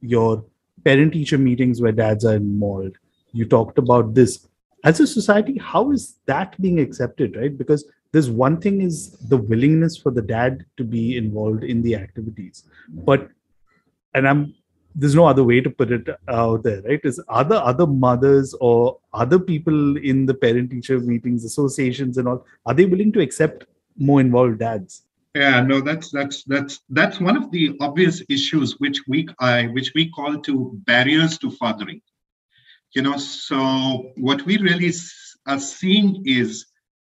your 0.00 0.44
parent 0.84 1.12
teacher 1.12 1.38
meetings 1.38 1.80
where 1.80 1.92
dads 1.92 2.24
are 2.24 2.34
involved. 2.34 2.96
You 3.32 3.46
talked 3.46 3.78
about 3.78 4.14
this. 4.14 4.46
As 4.84 4.98
a 5.00 5.06
society 5.06 5.58
how 5.58 5.92
is 5.92 6.16
that 6.26 6.60
being 6.60 6.80
accepted 6.80 7.36
right? 7.36 7.56
Because 7.56 7.84
there's 8.12 8.30
one 8.30 8.60
thing 8.60 8.82
is 8.82 9.12
the 9.28 9.36
willingness 9.36 9.96
for 9.96 10.10
the 10.10 10.22
dad 10.22 10.64
to 10.76 10.84
be 10.84 11.16
involved 11.16 11.64
in 11.64 11.82
the 11.82 11.94
activities. 11.96 12.64
But 12.88 13.28
and 14.14 14.28
i'm 14.28 14.54
there's 14.94 15.14
no 15.14 15.24
other 15.24 15.42
way 15.42 15.58
to 15.58 15.70
put 15.70 15.90
it 15.90 16.06
out 16.28 16.62
there 16.64 16.82
right? 16.82 17.00
Is 17.04 17.22
other 17.28 17.56
other 17.56 17.86
mothers 17.86 18.54
or 18.60 18.98
other 19.14 19.38
people 19.38 19.96
in 19.96 20.26
the 20.26 20.34
parent 20.34 20.70
teacher 20.70 20.98
meetings 21.00 21.44
associations 21.44 22.18
and 22.18 22.28
all 22.28 22.44
are 22.66 22.74
they 22.74 22.84
willing 22.84 23.12
to 23.12 23.20
accept 23.20 23.64
more 23.96 24.20
involved 24.20 24.58
dads 24.58 25.04
yeah, 25.34 25.62
no, 25.62 25.80
that's 25.80 26.10
that's 26.10 26.44
that's 26.44 26.80
that's 26.90 27.18
one 27.18 27.36
of 27.36 27.50
the 27.50 27.76
obvious 27.80 28.22
issues 28.28 28.78
which 28.78 29.00
we 29.08 29.28
I 29.40 29.66
which 29.66 29.92
we 29.94 30.10
call 30.10 30.38
to 30.40 30.72
barriers 30.86 31.38
to 31.38 31.50
fathering. 31.50 32.02
You 32.94 33.02
know, 33.02 33.16
so 33.16 34.10
what 34.16 34.44
we 34.44 34.58
really 34.58 34.92
are 35.46 35.58
seeing 35.58 36.22
is 36.26 36.66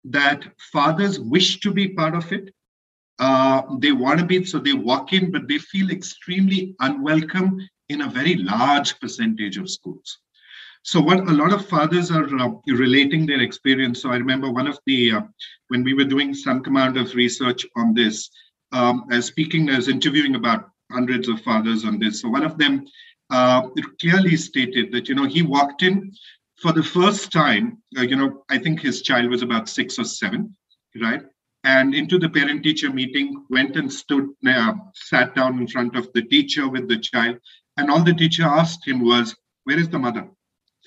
that 0.05 0.45
fathers 0.73 1.21
wish 1.21 1.61
to 1.61 1.73
be 1.73 1.89
part 1.91 2.15
of 2.15 2.33
it. 2.33 2.53
Uh, 3.21 3.63
they 3.79 3.93
want 3.93 4.21
to 4.21 4.27
be, 4.27 4.45
so 4.45 4.59
they 4.59 4.73
walk 4.73 5.13
in, 5.13 5.31
but 5.31 5.49
they 5.49 5.59
feel 5.59 5.91
extremely 5.91 6.75
unwelcome 6.81 7.59
in 7.89 8.03
a 8.03 8.09
very 8.09 8.37
large 8.37 8.99
percentage 9.01 9.57
of 9.57 9.71
schools. 9.71 10.19
So 10.91 11.03
what 11.03 11.19
a 11.29 11.33
lot 11.33 11.53
of 11.53 11.67
fathers 11.67 12.11
are 12.11 12.25
uh, 12.25 12.49
relating 12.67 13.27
their 13.27 13.43
experience. 13.43 14.01
So 14.01 14.11
I 14.11 14.17
remember 14.17 14.51
one 14.51 14.67
of 14.67 14.79
the 14.87 15.13
uh, 15.13 15.21
when 15.69 15.85
we 15.85 15.93
were 15.93 16.07
doing 16.15 16.33
some 16.33 16.63
amount 16.65 16.97
of 16.97 17.15
research 17.15 17.67
on 17.77 17.93
this, 17.93 18.31
um, 18.73 19.05
as 19.11 19.27
speaking 19.27 19.69
as 19.69 19.89
interviewing 19.89 20.35
about 20.35 20.71
hundreds 20.91 21.29
of 21.29 21.43
fathers 21.43 21.85
on 21.85 21.99
this. 21.99 22.23
So 22.23 22.31
one 22.31 22.43
of 22.43 22.57
them 22.57 22.87
uh, 23.29 23.69
clearly 24.01 24.35
stated 24.39 24.91
that 24.93 25.11
you 25.11 25.15
know 25.15 25.27
he 25.27 25.43
walked 25.43 25.83
in 25.83 26.11
for 26.57 26.73
the 26.73 26.83
first 26.83 27.31
time. 27.31 27.83
Uh, 27.95 28.05
you 28.05 28.17
know 28.17 28.43
I 28.49 28.57
think 28.57 28.81
his 28.81 29.03
child 29.03 29.29
was 29.29 29.43
about 29.43 29.69
six 29.69 29.99
or 29.99 30.05
seven, 30.05 30.57
right? 31.03 31.21
And 31.65 31.95
into 31.95 32.19
the 32.19 32.31
parent-teacher 32.31 32.91
meeting, 32.91 33.45
went 33.51 33.77
and 33.77 33.93
stood, 33.93 34.31
uh, 34.47 34.73
sat 34.95 35.35
down 35.35 35.59
in 35.59 35.69
front 35.69 35.97
of 35.97 36.11
the 36.15 36.23
teacher 36.23 36.67
with 36.67 36.89
the 36.89 36.99
child, 36.99 37.37
and 37.77 37.91
all 37.91 38.03
the 38.03 38.15
teacher 38.15 38.45
asked 38.45 38.89
him 38.89 39.01
was, 39.05 39.37
"Where 39.65 39.79
is 39.79 39.91
the 39.91 39.99
mother?" 39.99 40.31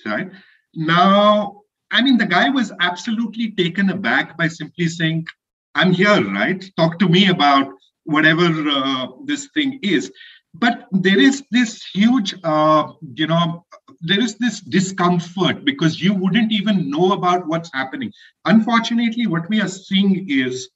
Right? 0.06 0.30
Now, 0.74 1.62
I 1.90 2.02
mean, 2.02 2.18
the 2.18 2.26
guy 2.26 2.48
was 2.48 2.72
absolutely 2.80 3.52
taken 3.52 3.90
aback 3.90 4.36
by 4.36 4.48
simply 4.48 4.88
saying, 4.88 5.26
I'm 5.74 5.92
here, 5.92 6.22
right? 6.32 6.64
Talk 6.76 6.98
to 7.00 7.08
me 7.08 7.28
about 7.28 7.72
whatever 8.04 8.46
uh, 8.68 9.06
this 9.24 9.48
thing 9.54 9.78
is. 9.82 10.10
But 10.54 10.86
there 10.90 11.18
is 11.18 11.42
this 11.50 11.82
huge, 11.94 12.34
uh, 12.44 12.92
you 13.14 13.26
know, 13.26 13.64
there 14.00 14.20
is 14.20 14.36
this 14.36 14.60
discomfort 14.60 15.64
because 15.64 16.02
you 16.02 16.12
wouldn't 16.12 16.52
even 16.52 16.90
know 16.90 17.12
about 17.12 17.46
what's 17.46 17.70
happening. 17.72 18.12
Unfortunately, 18.44 19.26
what 19.26 19.48
we 19.48 19.60
are 19.60 19.68
seeing 19.68 20.28
is 20.28 20.68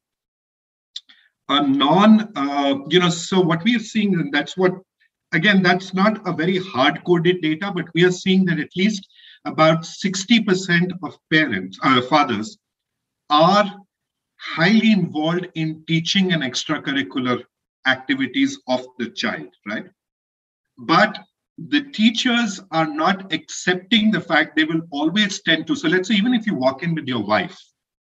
a 1.48 1.66
non, 1.66 2.32
uh, 2.36 2.78
you 2.88 3.00
know, 3.00 3.10
so 3.10 3.40
what 3.40 3.62
we 3.64 3.76
are 3.76 3.80
seeing, 3.80 4.14
and 4.14 4.32
that's 4.32 4.56
what, 4.56 4.72
again, 5.36 5.62
that's 5.62 5.92
not 5.92 6.26
a 6.26 6.32
very 6.32 6.58
hard 6.58 7.04
coded 7.04 7.42
data, 7.42 7.70
but 7.74 7.86
we 7.94 8.04
are 8.04 8.10
seeing 8.10 8.44
that 8.46 8.58
at 8.58 8.74
least 8.74 9.06
about 9.44 9.82
60% 9.82 10.92
of 11.02 11.18
parents, 11.30 11.78
uh, 11.82 12.00
fathers, 12.02 12.58
are 13.28 13.70
highly 14.38 14.92
involved 14.92 15.48
in 15.54 15.84
teaching 15.86 16.32
and 16.32 16.42
extracurricular 16.42 17.42
activities 17.86 18.58
of 18.66 18.86
the 18.98 19.10
child, 19.10 19.48
right? 19.66 19.86
But 20.78 21.18
the 21.58 21.82
teachers 21.82 22.60
are 22.70 22.86
not 22.86 23.32
accepting 23.32 24.10
the 24.10 24.20
fact 24.20 24.56
they 24.56 24.64
will 24.64 24.82
always 24.90 25.42
tend 25.42 25.66
to. 25.66 25.76
So 25.76 25.88
let's 25.88 26.08
say, 26.08 26.14
even 26.14 26.34
if 26.34 26.46
you 26.46 26.54
walk 26.54 26.82
in 26.82 26.94
with 26.94 27.06
your 27.06 27.24
wife 27.24 27.58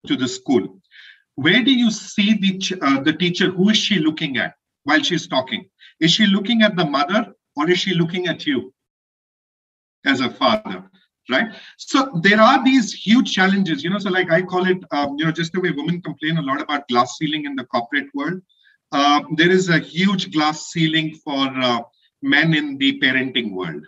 to 0.07 0.15
the 0.15 0.27
school, 0.27 0.79
where 1.35 1.63
do 1.63 1.73
you 1.73 1.89
see 1.89 2.33
the, 2.33 2.79
uh, 2.81 3.01
the 3.01 3.13
teacher? 3.13 3.49
Who 3.49 3.69
is 3.69 3.77
she 3.77 3.99
looking 3.99 4.37
at 4.37 4.53
while 4.83 5.01
she's 5.01 5.27
talking? 5.27 5.65
Is 6.03 6.11
she 6.11 6.25
looking 6.27 6.61
at 6.63 6.75
the 6.75 6.85
mother 6.85 7.33
or 7.55 7.69
is 7.69 7.79
she 7.79 7.93
looking 7.93 8.27
at 8.27 8.45
you 8.45 8.73
as 10.05 10.19
a 10.19 10.29
father? 10.29 10.83
Right. 11.29 11.47
So 11.77 12.19
there 12.21 12.41
are 12.41 12.61
these 12.65 12.91
huge 12.91 13.33
challenges, 13.33 13.81
you 13.81 13.89
know. 13.89 13.99
So, 13.99 14.09
like 14.09 14.29
I 14.29 14.41
call 14.41 14.67
it, 14.67 14.79
um, 14.91 15.15
you 15.17 15.23
know, 15.23 15.31
just 15.31 15.53
the 15.53 15.61
way 15.61 15.71
women 15.71 16.01
complain 16.01 16.37
a 16.37 16.41
lot 16.41 16.61
about 16.61 16.89
glass 16.89 17.17
ceiling 17.17 17.45
in 17.45 17.55
the 17.55 17.63
corporate 17.63 18.09
world. 18.13 18.41
Uh, 18.91 19.21
there 19.37 19.49
is 19.49 19.69
a 19.69 19.79
huge 19.79 20.33
glass 20.33 20.67
ceiling 20.71 21.15
for 21.23 21.47
uh, 21.69 21.79
men 22.21 22.53
in 22.53 22.77
the 22.77 22.99
parenting 22.99 23.53
world. 23.53 23.85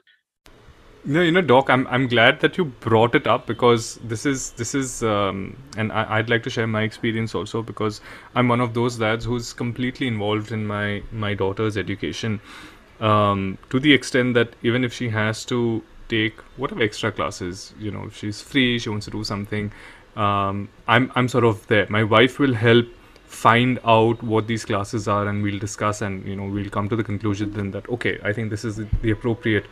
No, 1.07 1.21
you 1.21 1.31
know, 1.31 1.41
Doc, 1.41 1.69
I'm 1.69 1.85
I'm 1.87 2.07
glad 2.07 2.39
that 2.39 2.57
you 2.57 2.65
brought 2.65 3.13
it 3.13 3.27
up 3.27 3.45
because 3.45 3.99
this 4.03 4.25
is 4.25 4.51
this 4.51 4.73
is, 4.73 5.03
um, 5.03 5.55
and 5.77 5.91
I, 5.91 6.17
I'd 6.17 6.29
like 6.31 6.41
to 6.43 6.49
share 6.49 6.65
my 6.65 6.81
experience 6.81 7.35
also 7.35 7.61
because 7.61 8.01
I'm 8.33 8.47
one 8.47 8.59
of 8.59 8.73
those 8.73 8.97
dads 8.97 9.23
who's 9.23 9.53
completely 9.53 10.07
involved 10.07 10.51
in 10.51 10.65
my 10.65 11.03
my 11.11 11.35
daughter's 11.35 11.77
education, 11.77 12.39
um, 13.01 13.59
to 13.69 13.79
the 13.79 13.93
extent 13.93 14.33
that 14.33 14.55
even 14.63 14.83
if 14.83 14.93
she 14.93 15.09
has 15.09 15.45
to 15.45 15.83
take 16.09 16.39
whatever 16.57 16.81
extra 16.81 17.11
classes, 17.11 17.75
you 17.79 17.91
know, 17.91 18.05
if 18.05 18.17
she's 18.17 18.41
free, 18.41 18.79
she 18.79 18.89
wants 18.89 19.05
to 19.05 19.11
do 19.11 19.23
something, 19.23 19.71
um, 20.15 20.69
I'm 20.87 21.11
I'm 21.15 21.27
sort 21.27 21.43
of 21.43 21.67
there. 21.67 21.85
My 21.87 22.03
wife 22.03 22.39
will 22.39 22.55
help 22.55 22.87
find 23.27 23.79
out 23.85 24.23
what 24.23 24.47
these 24.47 24.65
classes 24.65 25.07
are 25.07 25.27
and 25.27 25.43
we'll 25.43 25.59
discuss 25.59 26.01
and 26.01 26.25
you 26.27 26.35
know 26.35 26.45
we'll 26.45 26.69
come 26.69 26.87
to 26.87 26.95
the 26.95 27.03
conclusion 27.03 27.51
then 27.53 27.71
that 27.71 27.89
okay 27.89 28.17
i 28.23 28.31
think 28.31 28.49
this 28.49 28.63
is 28.63 28.77
the 28.77 29.11
appropriate 29.11 29.65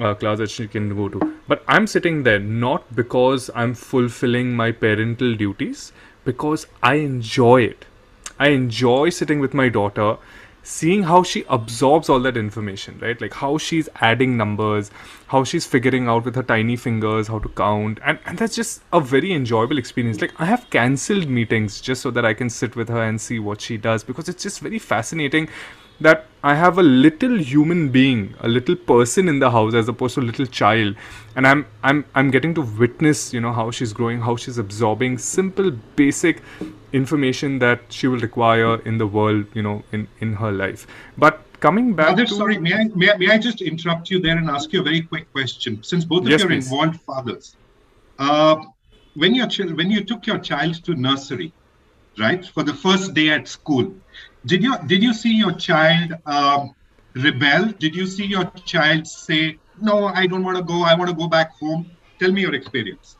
uh, 0.00 0.14
class 0.14 0.38
that 0.38 0.50
she 0.50 0.66
can 0.66 0.94
go 0.96 1.08
to 1.08 1.34
but 1.48 1.62
i'm 1.68 1.86
sitting 1.86 2.22
there 2.22 2.38
not 2.38 2.94
because 2.94 3.50
i'm 3.54 3.74
fulfilling 3.74 4.54
my 4.54 4.70
parental 4.70 5.34
duties 5.34 5.92
because 6.24 6.66
i 6.82 6.94
enjoy 6.94 7.62
it 7.62 7.84
i 8.38 8.48
enjoy 8.48 9.08
sitting 9.08 9.40
with 9.40 9.54
my 9.54 9.68
daughter 9.68 10.16
seeing 10.64 11.02
how 11.02 11.22
she 11.22 11.44
absorbs 11.48 12.08
all 12.08 12.18
that 12.20 12.36
information, 12.36 12.98
right? 13.00 13.20
Like 13.20 13.34
how 13.34 13.58
she's 13.58 13.88
adding 13.96 14.36
numbers, 14.36 14.90
how 15.26 15.44
she's 15.44 15.66
figuring 15.66 16.08
out 16.08 16.24
with 16.24 16.34
her 16.34 16.42
tiny 16.42 16.76
fingers 16.76 17.28
how 17.28 17.38
to 17.38 17.48
count. 17.50 18.00
And, 18.02 18.18
and 18.24 18.38
that's 18.38 18.56
just 18.56 18.82
a 18.92 19.00
very 19.00 19.32
enjoyable 19.32 19.78
experience. 19.78 20.20
Like 20.20 20.32
I 20.40 20.46
have 20.46 20.68
cancelled 20.70 21.28
meetings 21.28 21.80
just 21.80 22.00
so 22.00 22.10
that 22.12 22.24
I 22.24 22.32
can 22.32 22.48
sit 22.48 22.74
with 22.74 22.88
her 22.88 23.02
and 23.02 23.20
see 23.20 23.38
what 23.38 23.60
she 23.60 23.76
does 23.76 24.02
because 24.02 24.28
it's 24.28 24.42
just 24.42 24.60
very 24.60 24.78
fascinating 24.78 25.48
that 26.00 26.26
I 26.42 26.54
have 26.54 26.76
a 26.76 26.82
little 26.82 27.38
human 27.38 27.88
being, 27.88 28.34
a 28.40 28.48
little 28.48 28.76
person 28.76 29.28
in 29.28 29.38
the 29.38 29.50
house 29.50 29.74
as 29.74 29.88
opposed 29.88 30.14
to 30.16 30.20
a 30.20 30.22
little 30.22 30.44
child, 30.46 30.96
and 31.36 31.46
I'm 31.46 31.66
I'm 31.82 32.04
I'm 32.14 32.30
getting 32.30 32.54
to 32.54 32.60
witness, 32.60 33.32
you 33.32 33.40
know, 33.40 33.52
how 33.52 33.70
she's 33.70 33.92
growing, 33.92 34.20
how 34.20 34.36
she's 34.36 34.58
absorbing 34.58 35.18
simple, 35.18 35.70
basic 35.96 36.42
information 36.92 37.58
that 37.60 37.80
she 37.88 38.08
will 38.08 38.18
require 38.18 38.80
in 38.82 38.98
the 38.98 39.06
world, 39.06 39.46
you 39.54 39.62
know, 39.62 39.82
in 39.92 40.06
in 40.20 40.34
her 40.34 40.52
life. 40.52 40.86
But 41.16 41.40
coming 41.60 41.94
back, 41.94 42.10
Mother, 42.10 42.26
to, 42.26 42.34
sorry, 42.34 42.58
may 42.58 42.74
I, 42.74 42.84
may 42.94 43.10
I 43.10 43.16
may 43.16 43.30
I 43.30 43.38
just 43.38 43.62
interrupt 43.62 44.10
you 44.10 44.20
there 44.20 44.36
and 44.36 44.50
ask 44.50 44.72
you 44.72 44.80
a 44.80 44.82
very 44.84 45.00
quick 45.00 45.32
question? 45.32 45.82
Since 45.82 46.04
both 46.04 46.24
of 46.24 46.28
Yes, 46.28 46.40
you 46.40 46.46
are 46.46 46.48
please. 46.50 46.70
involved 46.70 47.00
fathers, 47.00 47.56
uh, 48.18 48.56
when 49.14 49.34
your 49.34 49.48
when 49.74 49.90
you 49.90 50.04
took 50.04 50.26
your 50.26 50.38
child 50.38 50.84
to 50.84 50.94
nursery, 50.94 51.52
right, 52.18 52.44
for 52.44 52.62
the 52.62 52.74
first 52.74 53.14
day 53.14 53.30
at 53.30 53.48
school, 53.48 53.94
did 54.46 54.62
you 54.62 54.76
did 54.86 55.02
you 55.02 55.14
see 55.14 55.34
your 55.34 55.52
child 55.52 56.14
um, 56.26 56.74
rebel? 57.14 57.72
Did 57.78 57.94
you 57.96 58.06
see 58.06 58.26
your 58.26 58.44
child 58.64 59.06
say, 59.06 59.58
"No, 59.80 60.06
I 60.06 60.26
don't 60.26 60.44
want 60.44 60.58
to 60.58 60.62
go. 60.62 60.82
I 60.82 60.94
want 60.94 61.10
to 61.10 61.16
go 61.16 61.28
back 61.28 61.52
home"? 61.58 61.90
Tell 62.18 62.32
me 62.32 62.42
your 62.42 62.54
experience. 62.54 63.16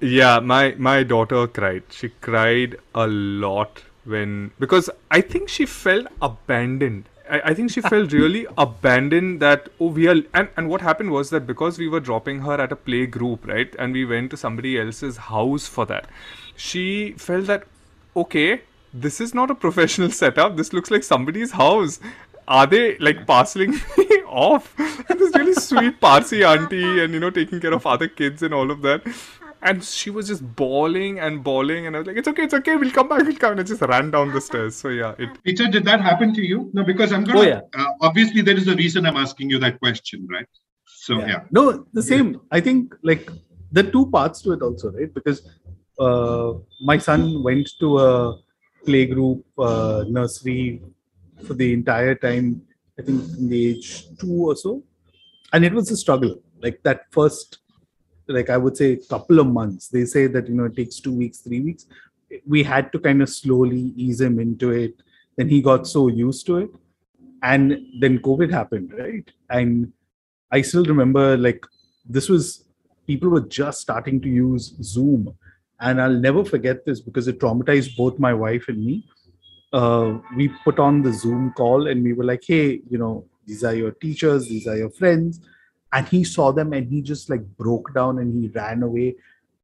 Yeah, 0.00 0.40
my 0.40 0.74
my 0.78 1.02
daughter 1.04 1.46
cried. 1.46 1.84
She 1.90 2.08
cried 2.20 2.76
a 2.94 3.06
lot 3.06 3.82
when 4.04 4.50
because 4.58 4.90
I 5.10 5.20
think 5.20 5.48
she 5.48 5.64
felt 5.64 6.08
abandoned. 6.20 7.08
I, 7.30 7.40
I 7.50 7.54
think 7.54 7.70
she 7.70 7.80
felt 7.92 8.12
really 8.12 8.46
abandoned 8.58 9.40
that 9.40 9.68
oh 9.80 9.86
we 9.86 10.08
are 10.08 10.16
and, 10.34 10.48
and 10.56 10.68
what 10.68 10.80
happened 10.80 11.12
was 11.12 11.30
that 11.30 11.46
because 11.46 11.78
we 11.78 11.88
were 11.88 12.00
dropping 12.00 12.40
her 12.40 12.60
at 12.60 12.72
a 12.72 12.76
play 12.76 13.06
group, 13.06 13.46
right? 13.46 13.74
And 13.78 13.92
we 13.92 14.04
went 14.04 14.32
to 14.32 14.36
somebody 14.36 14.78
else's 14.78 15.16
house 15.28 15.66
for 15.66 15.86
that. 15.86 16.06
She 16.56 17.12
felt 17.12 17.46
that 17.46 17.64
okay, 18.16 18.62
this 18.92 19.20
is 19.20 19.34
not 19.34 19.50
a 19.50 19.54
professional 19.54 20.10
setup. 20.22 20.56
This 20.56 20.72
looks 20.72 20.90
like 20.90 21.04
somebody's 21.04 21.52
house. 21.52 22.00
Are 22.48 22.66
they 22.66 22.98
like 22.98 23.26
parceling 23.26 23.70
me 23.98 24.22
off? 24.26 24.74
And 24.78 25.18
this 25.18 25.34
really 25.34 25.54
sweet 25.68 26.00
Parsi 26.00 26.44
auntie 26.44 27.00
and 27.02 27.14
you 27.14 27.20
know 27.20 27.30
taking 27.30 27.60
care 27.60 27.72
of 27.72 27.86
other 27.86 28.08
kids 28.08 28.42
and 28.42 28.52
all 28.52 28.70
of 28.70 28.82
that. 28.82 29.02
And 29.64 29.84
she 29.84 30.10
was 30.10 30.26
just 30.26 30.44
bawling 30.56 31.20
and 31.20 31.44
bawling, 31.44 31.86
and 31.86 31.94
I 31.94 32.00
was 32.00 32.08
like, 32.08 32.16
"It's 32.16 32.26
okay, 32.26 32.42
it's 32.42 32.54
okay. 32.54 32.74
We'll 32.74 32.90
come 32.90 33.08
back. 33.08 33.22
We'll 33.22 33.36
come." 33.36 33.52
And 33.52 33.60
I 33.60 33.62
just 33.62 33.80
ran 33.80 34.10
down 34.10 34.32
the 34.32 34.40
stairs. 34.40 34.74
So 34.74 34.88
yeah, 34.88 35.14
it 35.18 35.30
Peter, 35.44 35.68
did 35.68 35.84
that 35.84 36.00
happen 36.00 36.34
to 36.34 36.42
you? 36.42 36.68
No, 36.72 36.82
because 36.82 37.12
I'm 37.12 37.22
gonna. 37.22 37.38
Oh, 37.38 37.42
yeah. 37.42 37.60
uh, 37.78 37.92
obviously, 38.00 38.42
there 38.42 38.56
is 38.56 38.66
a 38.66 38.74
reason 38.74 39.06
I'm 39.06 39.16
asking 39.16 39.50
you 39.50 39.60
that 39.60 39.78
question, 39.78 40.26
right? 40.28 40.48
So 40.84 41.20
yeah. 41.20 41.44
No, 41.52 41.86
the 41.92 42.02
same. 42.02 42.40
I 42.50 42.60
think 42.60 42.92
like 43.04 43.30
there 43.70 43.86
are 43.86 43.90
two 43.90 44.10
parts 44.10 44.42
to 44.42 44.52
it 44.52 44.62
also, 44.62 44.90
right? 44.90 45.14
Because 45.14 45.48
uh, 46.00 46.54
my 46.80 46.98
son 46.98 47.44
went 47.44 47.70
to 47.78 47.98
a 47.98 48.36
playgroup 48.86 49.42
uh, 49.58 50.04
nursery 50.08 50.82
for 51.46 51.54
the 51.54 51.72
entire 51.72 52.14
time. 52.14 52.62
I 52.98 53.02
think 53.02 53.22
from 53.34 53.48
the 53.48 53.70
age 53.70 54.06
two 54.18 54.50
or 54.50 54.56
so, 54.56 54.82
and 55.52 55.64
it 55.64 55.72
was 55.72 55.90
a 55.90 55.96
struggle. 55.96 56.42
Like 56.60 56.82
that 56.82 57.06
first, 57.10 57.58
like 58.26 58.50
I 58.50 58.56
would 58.56 58.76
say, 58.76 58.96
couple 59.08 59.40
of 59.40 59.46
months. 59.46 59.88
They 59.88 60.04
say 60.04 60.26
that 60.26 60.48
you 60.48 60.54
know 60.54 60.64
it 60.64 60.76
takes 60.76 61.00
two 61.00 61.12
weeks, 61.12 61.38
three 61.38 61.60
weeks. 61.60 61.86
We 62.46 62.62
had 62.62 62.92
to 62.92 62.98
kind 62.98 63.22
of 63.22 63.28
slowly 63.28 63.92
ease 63.96 64.20
him 64.20 64.38
into 64.38 64.70
it. 64.70 64.94
Then 65.36 65.48
he 65.48 65.62
got 65.62 65.86
so 65.86 66.08
used 66.08 66.46
to 66.46 66.58
it, 66.58 66.70
and 67.42 67.78
then 68.00 68.18
COVID 68.18 68.50
happened, 68.50 68.92
right? 68.96 69.28
And 69.48 69.92
I 70.50 70.60
still 70.62 70.84
remember 70.84 71.36
like 71.36 71.64
this 72.04 72.28
was 72.28 72.64
people 73.06 73.30
were 73.30 73.40
just 73.40 73.80
starting 73.80 74.20
to 74.20 74.28
use 74.28 74.74
Zoom, 74.82 75.34
and 75.82 76.00
I'll 76.00 76.20
never 76.28 76.44
forget 76.44 76.84
this 76.86 77.00
because 77.00 77.28
it 77.28 77.40
traumatized 77.40 77.96
both 77.96 78.18
my 78.18 78.32
wife 78.32 78.66
and 78.68 78.84
me. 78.84 79.04
Uh, 79.72 80.18
we 80.36 80.48
put 80.64 80.78
on 80.78 81.02
the 81.02 81.12
Zoom 81.12 81.52
call 81.56 81.88
and 81.88 82.02
we 82.04 82.12
were 82.12 82.24
like, 82.24 82.44
"Hey, 82.46 82.80
you 82.88 82.98
know, 82.98 83.24
these 83.46 83.64
are 83.64 83.74
your 83.74 83.90
teachers, 83.90 84.48
these 84.48 84.66
are 84.68 84.76
your 84.76 84.90
friends," 84.90 85.40
and 85.92 86.06
he 86.08 86.22
saw 86.22 86.52
them 86.52 86.72
and 86.72 86.88
he 86.88 87.02
just 87.02 87.28
like 87.30 87.44
broke 87.56 87.92
down 87.94 88.18
and 88.18 88.32
he 88.40 88.48
ran 88.48 88.82
away. 88.82 89.16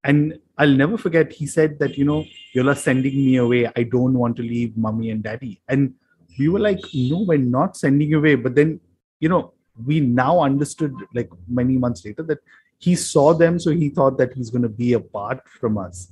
And 0.05 0.39
I'll 0.57 0.77
never 0.83 0.99
forget. 0.99 1.33
He 1.33 1.47
said 1.47 1.79
that 1.79 1.97
you 1.97 2.05
know, 2.05 2.25
you're 2.53 2.75
sending 2.75 3.15
me 3.15 3.37
away. 3.37 3.71
I 3.77 3.85
don't 3.85 4.15
want 4.15 4.37
to 4.37 4.43
leave 4.43 4.77
mommy 4.77 5.11
and 5.11 5.23
daddy. 5.23 5.61
And 5.69 5.95
we 6.39 6.49
were 6.49 6.65
like, 6.69 6.81
"No, 6.95 7.23
we're 7.23 7.39
not 7.59 7.77
sending 7.77 8.11
you 8.11 8.19
away." 8.19 8.35
But 8.35 8.57
then, 8.57 8.81
you 9.21 9.29
know, 9.29 9.53
we 9.87 10.01
now 10.01 10.41
understood 10.41 10.95
like 11.15 11.31
many 11.47 11.79
months 11.79 12.05
later 12.05 12.25
that 12.25 12.41
he 12.79 12.95
saw 12.95 13.33
them 13.35 13.59
so 13.59 13.71
he 13.71 13.89
thought 13.89 14.17
that 14.19 14.33
he's 14.35 14.51
going 14.51 14.63
to 14.63 14.69
be 14.69 14.93
apart 14.93 15.41
from 15.49 15.79
us 15.79 16.11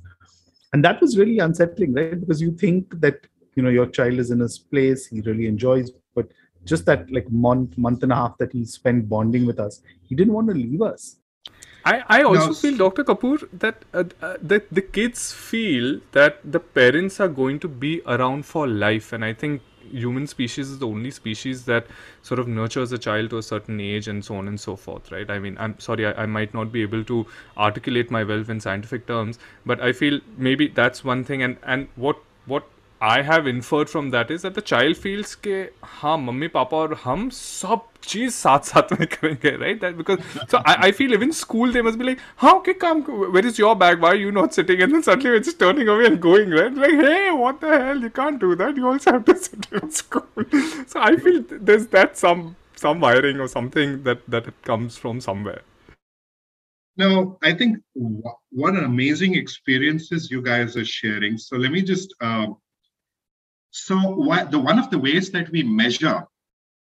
and 0.73 0.83
that 0.83 0.99
was 1.01 1.17
really 1.17 1.39
unsettling 1.39 1.93
right 1.93 2.19
because 2.19 2.41
you 2.41 2.51
think 2.51 2.99
that 2.99 3.19
you 3.55 3.63
know 3.63 3.69
your 3.69 3.87
child 3.87 4.13
is 4.19 4.31
in 4.31 4.39
his 4.39 4.57
place 4.59 5.05
he 5.07 5.21
really 5.21 5.47
enjoys 5.47 5.91
but 6.15 6.27
just 6.65 6.85
that 6.85 7.09
like 7.11 7.29
month 7.31 7.77
month 7.77 8.03
and 8.03 8.11
a 8.11 8.15
half 8.15 8.37
that 8.37 8.51
he 8.51 8.65
spent 8.65 9.07
bonding 9.09 9.45
with 9.45 9.59
us 9.59 9.81
he 10.03 10.15
didn't 10.15 10.33
want 10.33 10.47
to 10.47 10.53
leave 10.53 10.81
us 10.81 11.17
I, 11.85 12.03
I 12.09 12.23
also 12.23 12.49
No. 12.49 12.53
feel, 12.53 12.77
Dr. 12.77 13.03
Kapoor, 13.05 13.47
that 13.53 13.85
uh, 13.93 14.03
uh, 14.21 14.35
that 14.41 14.65
the 14.69 14.81
kids 14.81 15.31
feel 15.31 16.01
that 16.11 16.39
the 16.43 16.59
parents 16.59 17.21
are 17.21 17.29
going 17.29 17.59
to 17.59 17.69
be 17.69 18.01
around 18.05 18.45
for 18.45 18.67
life, 18.67 19.13
and 19.13 19.23
I 19.23 19.31
think 19.33 19.61
human 19.91 20.27
species 20.27 20.69
is 20.69 20.79
the 20.79 20.87
only 20.87 21.11
species 21.11 21.65
that 21.65 21.87
sort 22.21 22.39
of 22.39 22.47
nurtures 22.47 22.91
a 22.91 22.97
child 22.97 23.29
to 23.31 23.37
a 23.37 23.43
certain 23.43 23.79
age 23.79 24.07
and 24.07 24.23
so 24.23 24.35
on 24.35 24.47
and 24.47 24.59
so 24.59 24.75
forth, 24.75 25.11
right? 25.11 25.29
I 25.29 25.39
mean, 25.39 25.57
I'm 25.59 25.79
sorry, 25.79 26.05
I, 26.05 26.23
I 26.23 26.25
might 26.25 26.53
not 26.53 26.71
be 26.71 26.81
able 26.81 27.03
to 27.05 27.25
articulate 27.57 28.11
my 28.11 28.23
wealth 28.23 28.49
in 28.49 28.59
scientific 28.59 29.07
terms, 29.07 29.39
but 29.65 29.81
I 29.81 29.91
feel 29.93 30.19
maybe 30.37 30.67
that's 30.67 31.03
one 31.03 31.23
thing. 31.23 31.41
And 31.41 31.57
and 31.63 31.87
what 31.95 32.17
what 32.45 32.63
I 33.00 33.22
have 33.22 33.46
inferred 33.48 33.90
from 33.90 34.10
that 34.10 34.30
is 34.30 34.42
that 34.42 34.54
the 34.54 34.62
child 34.62 34.96
feels 34.96 35.34
के 35.46 35.56
हाँ 35.84 36.16
mummy 36.18 36.48
papa 36.56 36.76
और 36.76 36.94
हम 37.04 37.28
सब 37.38 37.86
चीज 38.04 38.30
साथ 38.34 38.68
साथ 38.72 38.92
में 39.00 39.06
करेंगे 39.14 39.52
right 39.62 39.80
that 39.80 39.96
because 39.96 40.20
so 40.52 40.60
I, 40.64 40.74
I 40.88 40.92
feel 40.92 41.12
even 41.16 41.32
school 41.32 41.72
they 41.72 41.82
must 41.88 41.98
be 42.02 42.04
like 42.10 42.20
हाँ 42.42 42.52
okay 42.60 42.74
come 42.84 43.02
where 43.36 43.44
is 43.50 43.58
your 43.58 43.74
bag 43.82 44.00
why 44.04 44.10
are 44.12 44.20
you 44.22 44.30
not 44.38 44.54
sitting 44.54 44.82
and 44.86 44.94
then 44.94 45.02
suddenly 45.08 45.30
we're 45.30 45.44
just 45.48 45.58
turning 45.64 45.88
away 45.96 46.06
and 46.12 46.20
going 46.28 46.50
right 46.60 46.78
like 46.84 46.94
hey 47.08 47.32
what 47.42 47.60
the 47.60 47.74
hell 47.84 48.06
you 48.08 48.10
can't 48.20 48.40
do 48.46 48.54
that 48.62 48.76
you 48.76 48.86
also 48.92 49.12
have 49.18 49.24
to 49.32 49.36
sit 49.36 49.68
in 49.82 49.90
school 49.90 50.46
so 50.86 51.00
I 51.00 51.16
feel 51.16 51.42
there's 51.72 51.88
that 51.98 52.16
some 52.16 52.46
some 52.76 53.00
wiring 53.00 53.40
or 53.40 53.48
something 53.58 54.02
that 54.04 54.24
that 54.36 54.46
it 54.54 54.62
comes 54.72 54.96
from 55.06 55.20
somewhere 55.30 55.62
Now, 56.96 57.38
I 57.42 57.54
think 57.54 57.78
wh- 57.96 58.36
what 58.50 58.74
an 58.74 58.84
amazing 58.84 59.34
experiences 59.34 60.30
you 60.30 60.42
guys 60.42 60.76
are 60.76 60.84
sharing. 60.84 61.38
So 61.38 61.56
let 61.56 61.72
me 61.72 61.82
just, 61.82 62.14
uh, 62.20 62.48
so 63.85 63.95
what, 63.97 64.51
the 64.51 64.59
one 64.59 64.79
of 64.79 64.89
the 64.89 64.99
ways 64.99 65.31
that 65.31 65.49
we 65.49 65.63
measure, 65.63 66.23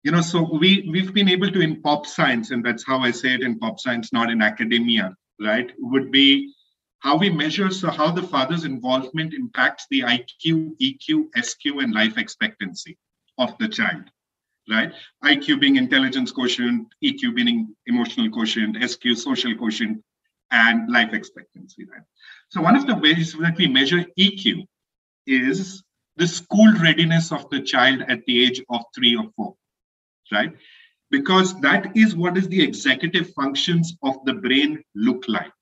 you 0.02 0.12
know, 0.12 0.20
so 0.20 0.58
we 0.58 0.88
we've 0.90 1.14
been 1.14 1.28
able 1.28 1.50
to 1.50 1.60
in 1.60 1.82
pop 1.82 2.06
science, 2.06 2.50
and 2.50 2.64
that's 2.64 2.84
how 2.86 3.00
I 3.00 3.10
say 3.10 3.34
it 3.34 3.42
in 3.42 3.58
pop 3.58 3.80
science, 3.80 4.12
not 4.12 4.30
in 4.30 4.42
academia, 4.42 5.14
right? 5.40 5.70
Would 5.78 6.10
be 6.10 6.52
how 7.00 7.16
we 7.16 7.30
measure 7.30 7.70
so 7.70 7.90
how 7.90 8.10
the 8.10 8.22
father's 8.22 8.64
involvement 8.64 9.34
impacts 9.34 9.86
the 9.90 10.00
IQ, 10.00 10.76
EQ, 10.80 11.28
SQ, 11.42 11.64
and 11.82 11.94
life 11.94 12.18
expectancy 12.18 12.96
of 13.38 13.56
the 13.58 13.68
child 13.68 14.04
right? 14.68 14.92
IQ 15.24 15.60
being 15.60 15.76
intelligence 15.76 16.30
quotient, 16.30 16.88
EQ 17.04 17.34
being 17.34 17.74
emotional 17.86 18.30
quotient, 18.30 18.76
SQ 18.82 19.16
social 19.16 19.54
quotient, 19.56 20.02
and 20.50 20.90
life 20.90 21.12
expectancy, 21.12 21.84
right? 21.84 22.02
So 22.50 22.60
one 22.60 22.76
of 22.76 22.86
the 22.86 22.96
ways 22.96 23.34
that 23.40 23.56
we 23.56 23.66
measure 23.66 24.04
EQ 24.18 24.66
is 25.26 25.82
the 26.16 26.26
school 26.26 26.72
readiness 26.80 27.32
of 27.32 27.48
the 27.50 27.60
child 27.60 28.02
at 28.08 28.24
the 28.26 28.44
age 28.44 28.62
of 28.70 28.82
three 28.94 29.16
or 29.16 29.24
four, 29.36 29.54
right? 30.30 30.52
Because 31.10 31.58
that 31.60 31.96
is 31.96 32.14
what 32.14 32.36
is 32.36 32.48
the 32.48 32.62
executive 32.62 33.32
functions 33.34 33.96
of 34.02 34.24
the 34.24 34.34
brain 34.34 34.82
look 34.94 35.24
like, 35.28 35.52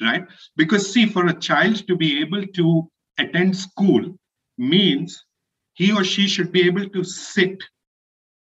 right? 0.00 0.26
Because 0.56 0.92
see, 0.92 1.06
for 1.06 1.26
a 1.26 1.38
child 1.38 1.86
to 1.86 1.96
be 1.96 2.20
able 2.20 2.46
to 2.46 2.88
attend 3.18 3.56
school 3.56 4.18
means 4.56 5.24
he 5.74 5.92
or 5.92 6.04
she 6.04 6.26
should 6.26 6.52
be 6.52 6.66
able 6.66 6.88
to 6.88 7.04
sit 7.04 7.62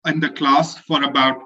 in 0.06 0.20
the 0.20 0.30
class 0.30 0.78
for 0.78 1.04
about 1.04 1.42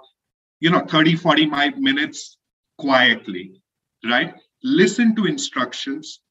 you 0.60 0.70
know 0.70 0.86
30 0.86 1.16
45 1.16 1.78
minutes 1.78 2.38
quietly 2.78 3.62
right 4.10 4.34
listen 4.64 5.16
to 5.16 5.26
instructions 5.26 6.22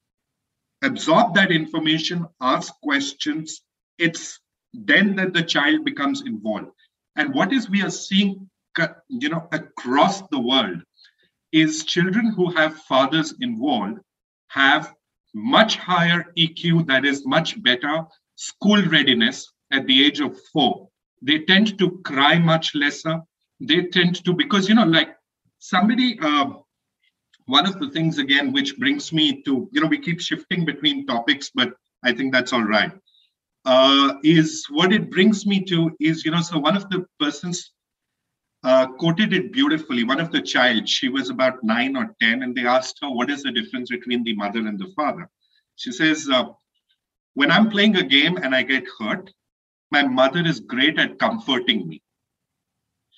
absorb 0.83 1.35
that 1.35 1.51
information 1.51 2.25
ask 2.41 2.73
questions 2.81 3.61
it's 3.97 4.39
then 4.73 5.15
that 5.15 5.33
the 5.33 5.43
child 5.43 5.85
becomes 5.85 6.21
involved. 6.21 6.67
And 7.15 7.33
what 7.33 7.53
is 7.53 7.69
we 7.69 7.81
are 7.81 7.89
seeing 7.89 8.49
you 9.09 9.29
know 9.29 9.47
across 9.53 10.21
the 10.29 10.39
world 10.39 10.81
is 11.51 11.85
children 11.85 12.33
who 12.33 12.51
have 12.51 12.75
fathers 12.83 13.33
involved 13.39 13.99
have 14.49 14.93
much 15.33 15.77
higher 15.77 16.25
eq 16.37 16.85
that 16.87 17.05
is 17.05 17.25
much 17.25 17.61
better 17.63 18.03
school 18.35 18.83
readiness 18.87 19.49
at 19.71 19.87
the 19.87 20.05
age 20.05 20.19
of 20.19 20.37
4 20.51 20.89
they 21.21 21.39
tend 21.39 21.79
to 21.79 21.99
cry 22.03 22.37
much 22.37 22.75
lesser. 22.75 23.21
They 23.59 23.83
tend 23.85 24.23
to 24.25 24.33
because 24.33 24.67
you 24.69 24.75
know 24.75 24.85
like 24.85 25.15
somebody 25.59 26.19
uh, 26.21 26.51
one 27.45 27.65
of 27.65 27.79
the 27.79 27.89
things 27.89 28.17
again 28.17 28.51
which 28.51 28.77
brings 28.77 29.13
me 29.13 29.41
to 29.43 29.69
you 29.71 29.81
know 29.81 29.87
we 29.87 29.99
keep 29.99 30.19
shifting 30.19 30.65
between 30.65 31.07
topics 31.07 31.51
but 31.53 31.73
i 32.03 32.11
think 32.11 32.33
that's 32.33 32.53
all 32.53 32.63
right 32.63 32.91
uh, 33.65 34.15
is 34.23 34.65
what 34.69 34.93
it 34.93 35.09
brings 35.11 35.45
me 35.45 35.63
to 35.65 35.91
is 35.99 36.25
you 36.25 36.31
know 36.31 36.41
so 36.41 36.59
one 36.59 36.77
of 36.77 36.89
the 36.89 37.05
persons 37.19 37.71
uh, 38.63 38.87
quoted 38.87 39.33
it 39.33 39.53
beautifully. 39.53 40.03
One 40.03 40.19
of 40.19 40.31
the 40.31 40.41
child 40.41 40.89
she 40.89 41.09
was 41.09 41.29
about 41.29 41.63
nine 41.63 41.95
or 41.95 42.15
ten 42.21 42.43
and 42.43 42.55
they 42.55 42.65
asked 42.65 42.99
her 43.01 43.09
what 43.09 43.29
is 43.29 43.43
the 43.43 43.51
difference 43.51 43.89
between 43.89 44.23
the 44.23 44.35
mother 44.35 44.59
and 44.59 44.79
the 44.79 44.91
father? 44.95 45.29
She 45.75 45.91
says 45.91 46.29
uh, 46.31 46.45
when 47.33 47.51
i'm 47.51 47.69
playing 47.69 47.95
a 47.97 48.03
game 48.03 48.37
and 48.37 48.55
i 48.55 48.63
get 48.63 48.85
hurt 48.99 49.31
my 49.91 50.03
mother 50.03 50.45
is 50.45 50.59
great 50.59 50.99
at 50.99 51.19
comforting 51.19 51.87
me 51.87 52.01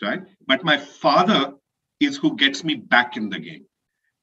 right? 0.02 0.22
But 0.48 0.64
my 0.64 0.78
father 0.78 1.54
is 2.00 2.18
who 2.18 2.36
gets 2.36 2.64
me 2.64 2.76
back 2.76 3.18
in 3.18 3.30
the 3.30 3.40
game. 3.40 3.66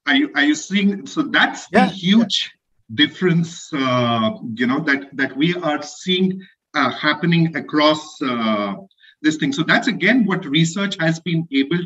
Are 0.07 0.15
you 0.15 0.31
are 0.35 0.45
you 0.45 0.55
seeing 0.55 1.07
so 1.07 1.23
that's 1.23 1.69
Yeah, 1.71 1.87
the 1.87 1.87
huge 1.87 2.53
difference 2.93 3.73
uh, 3.73 4.31
you 4.55 4.67
know 4.67 4.81
that 4.81 5.09
that 5.17 5.37
we 5.37 5.55
are 5.55 5.83
seeing 5.83 6.41
uh, 6.75 6.91
happening 6.91 7.57
across 7.57 8.21
uh, 8.23 8.75
this 9.23 9.37
thing. 9.37 9.53
So 9.53 9.63
that's 9.63 9.89
again 9.89 10.27
what 10.27 10.45
research 10.45 10.97
has 11.01 11.21
been 11.21 11.47
able 11.53 11.81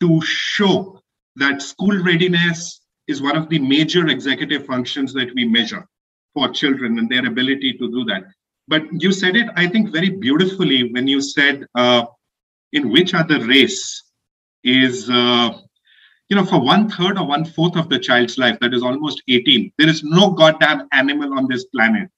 to 0.00 0.20
show 0.22 1.00
that 1.36 1.62
school 1.62 2.02
readiness 2.02 2.80
is 3.08 3.22
one 3.22 3.36
of 3.36 3.48
the 3.48 3.58
major 3.58 4.06
executive 4.08 4.66
functions 4.66 5.12
that 5.14 5.34
we 5.34 5.46
measure 5.46 5.86
for 6.34 6.48
children 6.48 6.98
and 6.98 7.08
their 7.08 7.26
ability 7.26 7.72
to 7.74 7.90
do 7.90 8.04
that. 8.04 8.24
But 8.68 8.82
you 8.92 9.12
said 9.12 9.36
it 9.36 9.48
i 9.56 9.66
think 9.66 9.90
very 9.90 10.10
beautifully 10.10 10.92
when 10.92 11.06
you 11.06 11.20
said 11.20 11.66
uh, 11.74 12.04
in 12.72 12.90
which 12.90 13.14
other 13.14 13.44
race 13.46 14.02
is 14.64 15.08
uh, 15.08 15.50
you 16.28 16.36
know 16.36 16.44
for 16.44 16.60
one 16.60 16.88
third 16.88 17.18
or 17.18 17.26
one 17.26 17.44
fourth 17.44 17.76
of 17.76 17.88
the 17.88 17.98
child's 17.98 18.38
life 18.38 18.58
that 18.60 18.74
is 18.74 18.82
almost 18.82 19.22
18 19.28 19.72
there 19.78 19.88
is 19.88 20.02
no 20.02 20.30
goddamn 20.30 20.88
animal 20.92 21.38
on 21.38 21.46
this 21.48 21.64
planet 21.66 22.08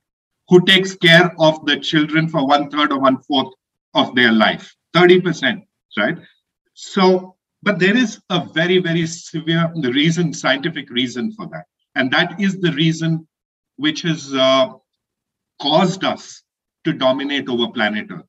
who 0.49 0.65
takes 0.65 0.95
care 0.97 1.31
of 1.39 1.65
the 1.67 1.79
children 1.79 2.29
for 2.29 2.47
one 2.47 2.71
third 2.71 2.93
or 2.93 2.99
one 2.99 3.19
fourth 3.23 3.53
of 3.95 4.15
their 4.15 4.33
life 4.33 4.75
30% 4.95 5.63
right? 5.97 6.19
So 6.75 7.37
but 7.63 7.79
there 7.79 7.97
is 7.97 8.21
a 8.31 8.45
very 8.53 8.79
very 8.79 9.07
severe 9.07 9.73
reason 9.75 10.33
scientific 10.33 10.91
reason 10.91 11.33
for 11.33 11.47
that. 11.49 11.65
And 11.95 12.11
that 12.13 12.41
is 12.41 12.61
the 12.61 12.73
reason 12.73 13.27
which 13.77 14.03
has 14.03 14.33
uh, 14.33 14.69
caused 15.61 16.05
us 16.05 16.43
to 16.85 16.93
dominate 16.93 17.49
over 17.49 17.69
planet 17.73 18.07
earth 18.11 18.25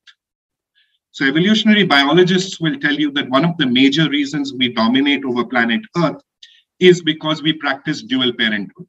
so 1.12 1.26
evolutionary 1.26 1.84
biologists 1.84 2.60
will 2.60 2.78
tell 2.78 2.94
you 2.94 3.10
that 3.12 3.30
one 3.30 3.44
of 3.44 3.56
the 3.58 3.66
major 3.66 4.08
reasons 4.08 4.52
we 4.54 4.72
dominate 4.72 5.24
over 5.24 5.44
planet 5.44 5.80
Earth 5.96 6.22
is 6.78 7.02
because 7.02 7.42
we 7.42 7.52
practice 7.52 8.02
dual 8.02 8.32
parenthood. 8.32 8.86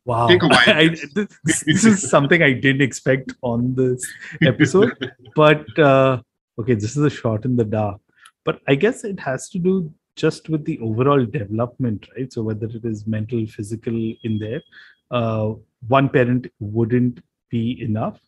Wow. 0.04 0.28
Take 0.28 0.42
a 0.42 0.48
while, 0.48 0.64
I, 0.66 0.88
this, 1.14 1.64
this 1.64 1.84
is 1.84 2.08
something 2.08 2.42
I 2.42 2.52
didn't 2.52 2.82
expect 2.82 3.34
on 3.42 3.74
this 3.74 4.06
episode. 4.42 4.92
but 5.36 5.78
uh, 5.78 6.20
okay, 6.58 6.74
this 6.74 6.96
is 6.96 7.02
a 7.02 7.10
shot 7.10 7.44
in 7.44 7.56
the 7.56 7.64
dark. 7.64 8.00
But 8.44 8.60
I 8.66 8.74
guess 8.74 9.04
it 9.04 9.20
has 9.20 9.48
to 9.50 9.58
do 9.58 9.92
just 10.16 10.48
with 10.48 10.64
the 10.64 10.78
overall 10.80 11.24
development, 11.24 12.08
right? 12.16 12.32
So 12.32 12.42
whether 12.42 12.66
it 12.66 12.84
is 12.84 13.06
mental, 13.06 13.46
physical 13.46 13.94
in 14.22 14.38
there, 14.38 14.62
uh, 15.10 15.54
one 15.88 16.08
parent 16.08 16.46
wouldn't 16.58 17.22
be 17.48 17.82
enough. 17.82 18.20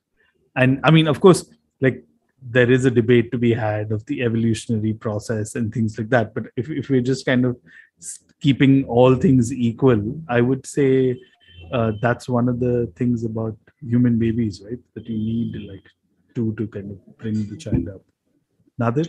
And 0.56 0.80
I 0.84 0.90
mean, 0.90 1.08
of 1.08 1.20
course, 1.20 1.46
like 1.80 2.04
there 2.40 2.70
is 2.70 2.84
a 2.84 2.90
debate 2.90 3.30
to 3.32 3.38
be 3.38 3.54
had 3.54 3.92
of 3.92 4.04
the 4.06 4.22
evolutionary 4.22 4.94
process 4.94 5.54
and 5.54 5.72
things 5.72 5.96
like 5.98 6.08
that. 6.10 6.34
But 6.34 6.44
if, 6.56 6.68
if 6.68 6.90
we're 6.90 7.00
just 7.00 7.24
kind 7.24 7.44
of 7.44 7.56
keeping 8.40 8.84
all 8.84 9.14
things 9.14 9.52
equal, 9.52 10.20
I 10.28 10.40
would 10.40 10.66
say 10.66 11.20
uh, 11.72 11.92
that's 12.00 12.28
one 12.28 12.48
of 12.48 12.60
the 12.60 12.92
things 12.96 13.24
about 13.24 13.56
human 13.80 14.18
babies, 14.18 14.62
right? 14.64 14.78
That 14.94 15.06
you 15.06 15.18
need 15.18 15.68
like 15.68 15.84
two 16.34 16.54
to 16.56 16.66
kind 16.66 16.90
of 16.92 17.18
bring 17.18 17.48
the 17.48 17.56
child 17.56 17.88
up. 17.88 18.02
Nadir? 18.78 19.04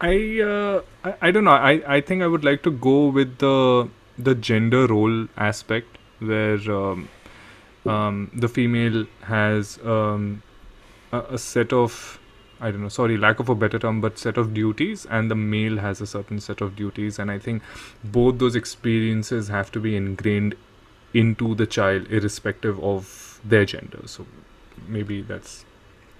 I, 0.00 0.40
uh, 0.40 0.82
I 1.04 1.14
I 1.28 1.30
don't 1.30 1.44
know. 1.44 1.58
I, 1.70 1.82
I 1.96 2.00
think 2.00 2.22
I 2.22 2.26
would 2.26 2.44
like 2.44 2.62
to 2.62 2.70
go 2.70 3.06
with 3.06 3.38
the 3.38 3.88
the 4.18 4.34
gender 4.34 4.86
role 4.86 5.26
aspect 5.36 5.98
where 6.18 6.58
um, 6.70 7.08
um, 7.86 8.30
the 8.34 8.48
female 8.48 9.06
has 9.22 9.78
um, 9.84 10.42
a, 11.12 11.20
a 11.30 11.38
set 11.38 11.72
of 11.72 12.20
I 12.60 12.70
don't 12.72 12.82
know. 12.82 12.88
Sorry, 12.88 13.16
lack 13.16 13.38
of 13.38 13.48
a 13.48 13.54
better 13.54 13.78
term, 13.78 14.00
but 14.00 14.18
set 14.18 14.36
of 14.36 14.52
duties, 14.52 15.06
and 15.06 15.30
the 15.30 15.36
male 15.36 15.78
has 15.78 16.00
a 16.00 16.06
certain 16.06 16.40
set 16.40 16.60
of 16.60 16.74
duties. 16.74 17.18
And 17.18 17.30
I 17.30 17.38
think 17.38 17.62
both 18.02 18.38
those 18.38 18.56
experiences 18.56 19.48
have 19.48 19.70
to 19.72 19.80
be 19.80 19.94
ingrained 19.96 20.56
into 21.14 21.54
the 21.54 21.66
child 21.66 22.06
irrespective 22.10 22.78
of 22.82 23.40
their 23.44 23.64
gender. 23.64 24.00
So 24.06 24.26
maybe 24.86 25.22
that's 25.22 25.64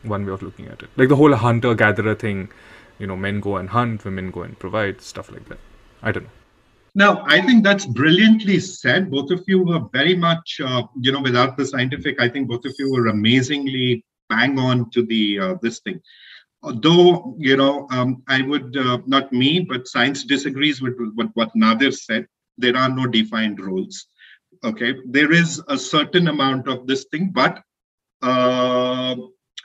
one 0.02 0.24
way 0.24 0.32
of 0.32 0.42
looking 0.42 0.66
at 0.66 0.82
it. 0.82 0.90
Like 0.96 1.08
the 1.08 1.16
whole 1.16 1.34
hunter 1.34 1.74
gatherer 1.74 2.14
thing, 2.14 2.50
you 2.98 3.06
know, 3.06 3.16
men 3.16 3.40
go 3.40 3.56
and 3.56 3.68
hunt, 3.70 4.04
women 4.04 4.30
go 4.30 4.42
and 4.42 4.58
provide, 4.58 5.00
stuff 5.00 5.30
like 5.30 5.48
that. 5.48 5.58
I 6.02 6.12
don't 6.12 6.24
know. 6.24 6.30
Now, 6.94 7.24
I 7.26 7.40
think 7.40 7.62
that's 7.62 7.86
brilliantly 7.86 8.58
said. 8.60 9.10
Both 9.10 9.30
of 9.30 9.44
you 9.46 9.64
were 9.64 9.82
very 9.92 10.16
much, 10.16 10.60
uh, 10.64 10.82
you 11.00 11.12
know, 11.12 11.20
without 11.20 11.56
the 11.56 11.66
scientific, 11.66 12.20
I 12.20 12.28
think 12.28 12.48
both 12.48 12.64
of 12.64 12.74
you 12.78 12.92
were 12.92 13.08
amazingly 13.08 14.04
bang 14.28 14.58
on 14.58 14.90
to 14.90 15.04
the 15.04 15.38
uh, 15.38 15.54
this 15.62 15.80
thing. 15.80 16.00
Though, 16.62 17.36
you 17.38 17.56
know, 17.56 17.86
um, 17.92 18.22
I 18.26 18.42
would 18.42 18.76
uh, 18.76 18.98
not 19.06 19.32
me, 19.32 19.60
but 19.60 19.86
science 19.86 20.24
disagrees 20.24 20.82
with 20.82 20.94
what 21.14 21.28
what 21.34 21.54
Nadir 21.54 21.92
said. 21.92 22.26
There 22.56 22.76
are 22.76 22.88
no 22.88 23.06
defined 23.06 23.60
rules. 23.60 24.06
Okay, 24.64 24.94
there 25.06 25.32
is 25.32 25.62
a 25.68 25.78
certain 25.78 26.28
amount 26.28 26.68
of 26.68 26.86
this 26.86 27.04
thing, 27.10 27.30
but 27.32 27.62
uh, 28.22 29.14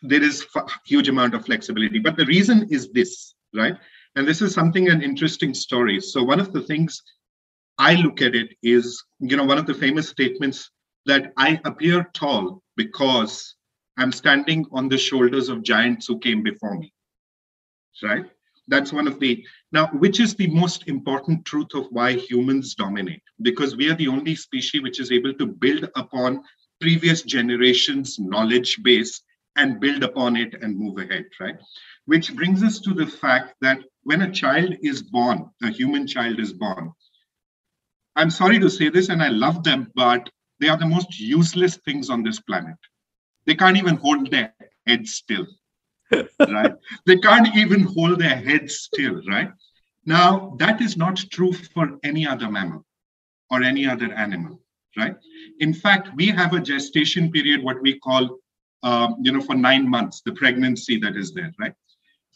there 0.03 0.21
is 0.21 0.45
a 0.55 0.61
huge 0.85 1.09
amount 1.09 1.33
of 1.33 1.45
flexibility. 1.45 1.99
But 1.99 2.17
the 2.17 2.25
reason 2.25 2.67
is 2.69 2.91
this, 2.91 3.33
right? 3.53 3.75
And 4.15 4.27
this 4.27 4.41
is 4.41 4.53
something 4.53 4.89
an 4.89 5.01
interesting 5.01 5.53
story. 5.53 5.99
So 5.99 6.23
one 6.23 6.39
of 6.39 6.53
the 6.53 6.61
things 6.61 7.01
I 7.77 7.95
look 7.95 8.21
at 8.21 8.35
it 8.35 8.55
is, 8.61 9.03
you 9.19 9.35
know, 9.35 9.45
one 9.45 9.57
of 9.57 9.65
the 9.65 9.73
famous 9.73 10.09
statements 10.09 10.69
that 11.05 11.33
I 11.37 11.59
appear 11.65 12.09
tall 12.13 12.61
because 12.75 13.55
I'm 13.97 14.11
standing 14.11 14.65
on 14.71 14.89
the 14.89 14.97
shoulders 14.97 15.49
of 15.49 15.63
giants 15.63 16.07
who 16.07 16.19
came 16.19 16.43
before 16.43 16.77
me. 16.77 16.93
Right? 18.01 18.25
That's 18.67 18.93
one 18.93 19.07
of 19.07 19.19
the 19.19 19.45
now, 19.71 19.87
which 19.87 20.19
is 20.19 20.35
the 20.35 20.47
most 20.47 20.87
important 20.87 21.45
truth 21.45 21.73
of 21.73 21.87
why 21.89 22.13
humans 22.13 22.75
dominate? 22.75 23.21
Because 23.41 23.75
we 23.75 23.89
are 23.89 23.95
the 23.95 24.07
only 24.07 24.35
species 24.35 24.81
which 24.81 24.99
is 24.99 25.11
able 25.11 25.33
to 25.35 25.45
build 25.45 25.89
upon 25.95 26.43
previous 26.79 27.23
generations' 27.23 28.19
knowledge 28.19 28.81
base 28.83 29.21
and 29.55 29.79
build 29.79 30.03
upon 30.03 30.35
it 30.35 30.55
and 30.61 30.77
move 30.77 30.97
ahead, 30.97 31.25
right? 31.39 31.55
Which 32.05 32.35
brings 32.35 32.63
us 32.63 32.79
to 32.81 32.93
the 32.93 33.07
fact 33.07 33.55
that 33.61 33.79
when 34.03 34.21
a 34.21 34.31
child 34.31 34.75
is 34.81 35.01
born, 35.03 35.49
a 35.61 35.69
human 35.69 36.07
child 36.07 36.39
is 36.39 36.53
born, 36.53 36.91
I'm 38.15 38.29
sorry 38.29 38.59
to 38.59 38.69
say 38.69 38.89
this, 38.89 39.09
and 39.09 39.21
I 39.23 39.29
love 39.29 39.63
them, 39.63 39.91
but 39.95 40.29
they 40.59 40.69
are 40.69 40.77
the 40.77 40.85
most 40.85 41.19
useless 41.19 41.77
things 41.77 42.09
on 42.09 42.23
this 42.23 42.39
planet. 42.39 42.77
They 43.45 43.55
can't 43.55 43.77
even 43.77 43.97
hold 43.97 44.31
their 44.31 44.53
head 44.87 45.07
still, 45.07 45.47
right? 46.39 46.73
They 47.05 47.17
can't 47.17 47.55
even 47.55 47.81
hold 47.81 48.19
their 48.19 48.35
heads 48.35 48.75
still, 48.75 49.21
right? 49.27 49.51
Now, 50.05 50.55
that 50.59 50.81
is 50.81 50.97
not 50.97 51.17
true 51.31 51.53
for 51.53 51.97
any 52.03 52.27
other 52.27 52.49
mammal 52.49 52.85
or 53.49 53.63
any 53.63 53.87
other 53.87 54.11
animal, 54.13 54.59
right? 54.97 55.15
In 55.59 55.73
fact, 55.73 56.09
we 56.15 56.27
have 56.27 56.53
a 56.53 56.59
gestation 56.59 57.31
period, 57.31 57.63
what 57.63 57.81
we 57.81 57.99
call, 57.99 58.39
um, 58.83 59.15
you 59.21 59.31
know, 59.31 59.41
for 59.41 59.55
nine 59.55 59.89
months, 59.89 60.21
the 60.25 60.33
pregnancy 60.33 60.99
that 60.99 61.15
is 61.15 61.33
there, 61.33 61.53
right? 61.59 61.73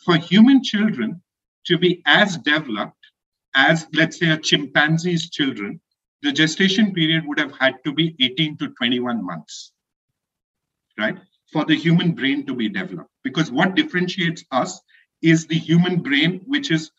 For 0.06 0.16
human 0.18 0.64
children 0.64 1.22
to 1.66 1.78
be 1.78 2.02
as 2.06 2.38
developed 2.38 2.94
as, 3.56 3.88
let's 3.94 4.20
say, 4.20 4.30
a 4.30 4.38
chimpanzee's 4.38 5.30
children, 5.30 5.82
the 6.22 6.32
gestation 6.32 6.94
period 6.94 7.26
would 7.26 7.40
have 7.40 7.54
had 7.58 7.76
to 7.84 7.92
be 7.92 8.16
18 8.20 8.58
to 8.58 8.70
21 8.70 9.26
months, 9.26 9.74
right? 10.98 11.18
For 11.52 11.66
the 11.66 11.76
human 11.76 12.14
brain 12.14 12.46
to 12.46 12.56
be 12.56 12.70
developed. 12.70 13.10
Because 13.28 13.52
what 13.52 13.76
differentiates 13.76 14.46
us 14.52 14.80
is 15.22 15.48
the 15.48 15.58
human 15.58 16.00
brain, 16.02 16.42
which 16.46 16.72
is 16.72 16.92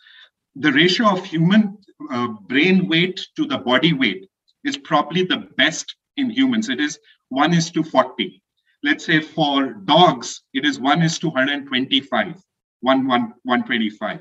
the 0.57 0.71
ratio 0.71 1.07
of 1.07 1.25
human 1.25 1.79
uh, 2.11 2.29
brain 2.29 2.87
weight 2.87 3.19
to 3.37 3.47
the 3.47 3.57
body 3.57 3.95
weight 3.95 4.29
is 4.63 4.77
probably 4.77 5.25
the 5.25 5.49
best 5.57 5.97
in 6.19 6.29
humans. 6.29 6.69
It 6.69 6.81
is 6.81 6.99
1 7.31 7.55
is 7.55 7.71
to 7.71 7.83
40. 7.83 8.43
Let's 8.83 9.07
say 9.07 9.21
for 9.21 9.73
dogs, 9.73 10.43
it 10.53 10.67
is 10.67 10.79
1 10.79 11.01
is 11.01 11.19
to 11.21 11.29
125, 11.29 12.43
1, 12.81 13.07
1, 13.07 13.21
125. 13.43 14.21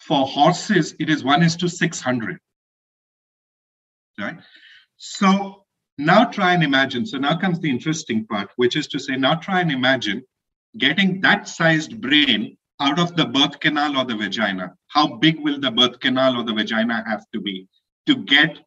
For 0.00 0.26
horses, 0.26 0.94
it 1.00 1.08
is 1.08 1.24
1 1.24 1.42
is 1.42 1.56
to 1.56 1.68
600. 1.70 2.38
Right? 4.20 4.36
So 4.98 5.64
now 5.96 6.26
try 6.26 6.52
and 6.52 6.62
imagine. 6.62 7.06
So 7.06 7.16
now 7.16 7.38
comes 7.38 7.60
the 7.60 7.70
interesting 7.70 8.26
part, 8.26 8.50
which 8.56 8.76
is 8.76 8.88
to 8.88 8.98
say, 8.98 9.16
now 9.16 9.36
try 9.36 9.62
and 9.62 9.72
imagine 9.72 10.22
getting 10.78 11.20
that 11.20 11.48
sized 11.48 12.00
brain 12.00 12.56
out 12.80 12.98
of 12.98 13.14
the 13.16 13.26
birth 13.26 13.60
canal 13.60 13.96
or 13.96 14.04
the 14.04 14.16
vagina. 14.16 14.74
How 14.88 15.16
big 15.16 15.38
will 15.40 15.60
the 15.60 15.70
birth 15.70 16.00
canal 16.00 16.36
or 16.38 16.44
the 16.44 16.54
vagina 16.54 17.04
have 17.06 17.24
to 17.32 17.40
be 17.40 17.68
to 18.06 18.16
get 18.16 18.58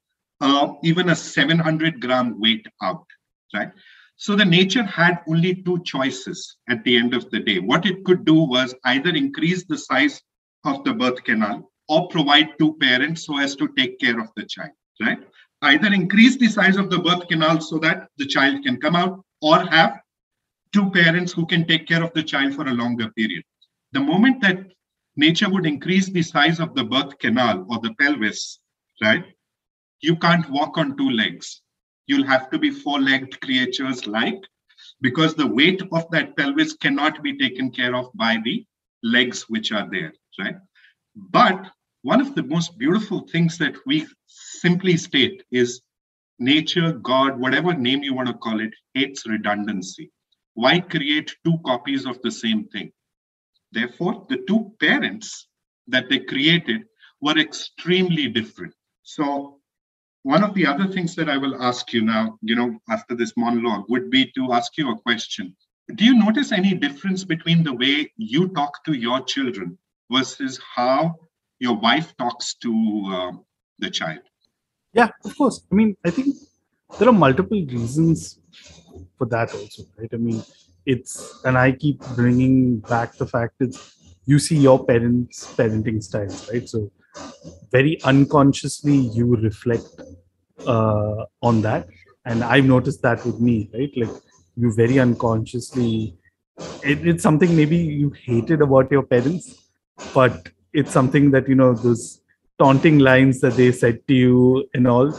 uh, 0.42 0.74
even 0.84 1.10
a 1.10 1.16
700 1.16 2.00
gram 2.00 2.40
weight 2.40 2.66
out, 2.82 3.06
right? 3.54 3.72
So 4.16 4.36
the 4.36 4.46
nature 4.46 4.84
had 4.84 5.20
only 5.28 5.56
two 5.64 5.84
choices 5.84 6.58
at 6.70 6.84
the 6.84 6.98
end 6.98 7.14
of 7.14 7.30
the 7.30 7.40
day. 7.40 7.60
What 7.60 7.86
it 7.86 8.04
could 8.04 8.26
do 8.26 8.36
was 8.36 8.74
either 8.86 9.10
increase 9.10 9.66
the 9.66 9.78
size 9.78 10.22
of 10.66 10.84
the 10.84 10.94
birth 10.94 11.24
canal 11.24 11.72
or 11.88 12.08
provide 12.08 12.58
two 12.60 12.74
parents 12.82 13.26
so 13.26 13.38
as 13.38 13.56
to 13.58 13.70
take 13.78 14.00
care 14.00 14.20
of 14.20 14.30
the 14.36 14.46
child, 14.46 14.72
right? 15.02 15.20
Either 15.62 15.94
increase 15.94 16.38
the 16.38 16.48
size 16.48 16.78
of 16.78 16.90
the 16.90 17.00
birth 17.00 17.28
canal 17.28 17.62
so 17.62 17.78
that 17.80 18.10
the 18.18 18.26
child 18.26 18.64
can 18.64 18.80
come 18.80 18.96
out 18.96 19.24
or 19.42 19.60
have 19.68 20.00
two 20.72 20.90
parents 20.92 21.32
who 21.32 21.46
can 21.46 21.66
take 21.68 21.88
care 21.88 22.04
of 22.04 22.14
the 22.14 22.24
child 22.24 22.56
for 22.56 22.68
a 22.68 22.74
longer 22.74 23.10
period. 23.12 23.44
The 23.92 24.00
moment 24.00 24.42
that 24.42 24.66
nature 25.16 25.50
would 25.50 25.66
increase 25.66 26.10
the 26.10 26.22
size 26.22 26.60
of 26.60 26.76
the 26.76 26.84
birth 26.84 27.18
canal 27.20 27.66
or 27.70 27.80
the 27.80 27.94
pelvis, 28.00 28.60
right? 29.02 29.26
You 30.02 30.16
can't 30.18 30.50
walk 30.50 30.78
on 30.78 30.98
two 30.98 31.10
legs. 31.10 31.62
You'll 32.06 32.28
have 32.28 32.50
to 32.52 32.60
be 32.60 32.70
four 32.70 33.00
legged 33.00 33.40
creatures 33.42 34.08
like, 34.08 34.42
because 35.02 35.34
the 35.34 35.48
weight 35.48 35.82
of 35.92 36.10
that 36.12 36.38
pelvis 36.38 36.74
cannot 36.74 37.24
be 37.24 37.38
taken 37.38 37.72
care 37.72 37.96
of 37.96 38.12
by 38.14 38.38
the 38.44 38.66
legs 39.04 39.50
which 39.50 39.72
are 39.72 39.88
there 39.90 40.14
right? 40.40 40.56
But 41.16 41.72
one 42.04 42.22
of 42.22 42.36
the 42.36 42.44
most 42.44 42.78
beautiful 42.78 43.22
things 43.28 43.58
that 43.58 43.76
we 43.86 44.06
simply 44.28 44.98
state 44.98 45.44
is 45.52 45.82
nature, 46.40 46.94
God, 46.94 47.40
whatever 47.40 47.74
name 47.74 48.04
you 48.04 48.14
want 48.14 48.28
to 48.28 48.34
call 48.36 48.60
it, 48.60 48.74
hates 48.94 49.28
redundancy. 49.28 50.12
Why 50.64 50.74
create 50.80 51.30
two 51.46 51.58
copies 51.66 52.06
of 52.06 52.22
the 52.24 52.32
same 52.32 52.62
thing? 52.74 52.92
Therefore, 53.72 54.26
the 54.30 54.40
two 54.48 54.62
parents 54.80 55.48
that 55.88 56.10
they 56.10 56.20
created 56.20 56.82
were 57.22 57.38
extremely 57.38 58.28
different. 58.28 58.74
So, 59.04 59.60
one 60.24 60.44
of 60.44 60.54
the 60.56 60.66
other 60.66 60.88
things 60.88 61.16
that 61.16 61.30
I 61.30 61.38
will 61.38 61.62
ask 61.62 61.94
you 61.94 62.02
now, 62.02 62.38
you 62.42 62.56
know, 62.56 62.70
after 62.90 63.14
this 63.16 63.34
monologue, 63.38 63.86
would 63.90 64.10
be 64.10 64.32
to 64.38 64.52
ask 64.52 64.78
you 64.78 64.92
a 64.92 65.00
question. 65.02 65.56
Do 65.96 66.04
you 66.04 66.16
notice 66.16 66.52
any 66.52 66.74
difference 66.74 67.24
between 67.24 67.64
the 67.64 67.76
way 67.84 68.12
you 68.18 68.50
talk 68.50 68.84
to 68.86 68.94
your 68.94 69.22
children 69.22 69.78
versus 70.12 70.60
how 70.76 71.16
your 71.60 71.78
wife 71.78 72.16
talks 72.18 72.56
to 72.56 72.72
uh, 73.16 73.32
the 73.80 73.90
child 73.90 74.20
yeah 74.94 75.10
of 75.26 75.38
course 75.38 75.58
i 75.72 75.76
mean 75.76 75.96
i 76.06 76.10
think 76.10 76.36
there 76.98 77.10
are 77.10 77.20
multiple 77.26 77.62
reasons 77.78 78.40
for 79.18 79.26
that 79.28 79.54
also 79.54 79.84
right? 79.98 80.10
I 80.14 80.18
mean 80.18 80.44
it's 80.86 81.42
and 81.44 81.58
i 81.58 81.72
keep 81.72 82.00
bringing 82.16 82.80
back 82.80 83.18
the 83.18 83.28
fact 83.28 83.56
that 83.60 83.78
you 84.26 84.40
see 84.40 84.58
your 84.58 84.86
parents 84.86 85.54
parenting 85.56 86.02
styles 86.04 86.50
right? 86.52 86.68
So 86.68 86.92
very 87.72 88.02
unconsciously 88.04 88.96
you 88.96 89.36
reflect 89.36 89.88
uh, 90.66 91.26
on 91.42 91.62
that. 91.62 91.88
And 92.26 92.44
i've 92.44 92.66
noticed 92.66 93.02
that 93.04 93.26
with 93.26 93.40
me 93.40 93.70
right? 93.74 93.92
Like 93.96 94.16
you 94.56 94.74
very 94.74 95.00
unconsciously 95.00 96.16
it, 96.84 97.08
it's 97.08 97.24
something 97.24 97.56
maybe 97.56 97.78
you 97.78 98.12
hated 98.26 98.62
about 98.62 98.92
your 98.92 99.04
parents 99.04 99.72
but 100.14 100.50
it's 100.74 100.92
something 100.92 101.32
that 101.32 101.48
you 101.48 101.56
know 101.56 101.74
those 101.74 102.22
taunting 102.60 103.00
lines 103.00 103.40
that 103.42 103.54
they 103.54 103.72
said 103.72 104.00
to 104.08 104.14
you 104.14 104.68
and 104.74 104.88
all 104.88 105.14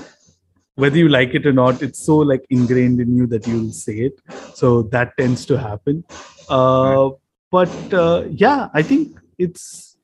whether 0.83 0.97
you 0.97 1.09
like 1.09 1.35
it 1.35 1.45
or 1.45 1.53
not 1.53 1.83
it's 1.83 2.01
so 2.09 2.17
like 2.17 2.45
ingrained 2.51 3.01
in 3.01 3.17
you 3.17 3.27
that 3.27 3.47
you'll 3.47 3.73
say 3.73 3.97
it. 4.09 4.21
So 4.55 4.83
that 4.95 5.17
tends 5.19 5.45
to 5.47 5.59
happen. 5.59 6.05
Uh, 6.49 7.11
but 7.51 7.95
uh, 7.95 8.25
yeah 8.31 8.69
i 8.75 8.83
think 8.83 9.19
it's 9.39 9.97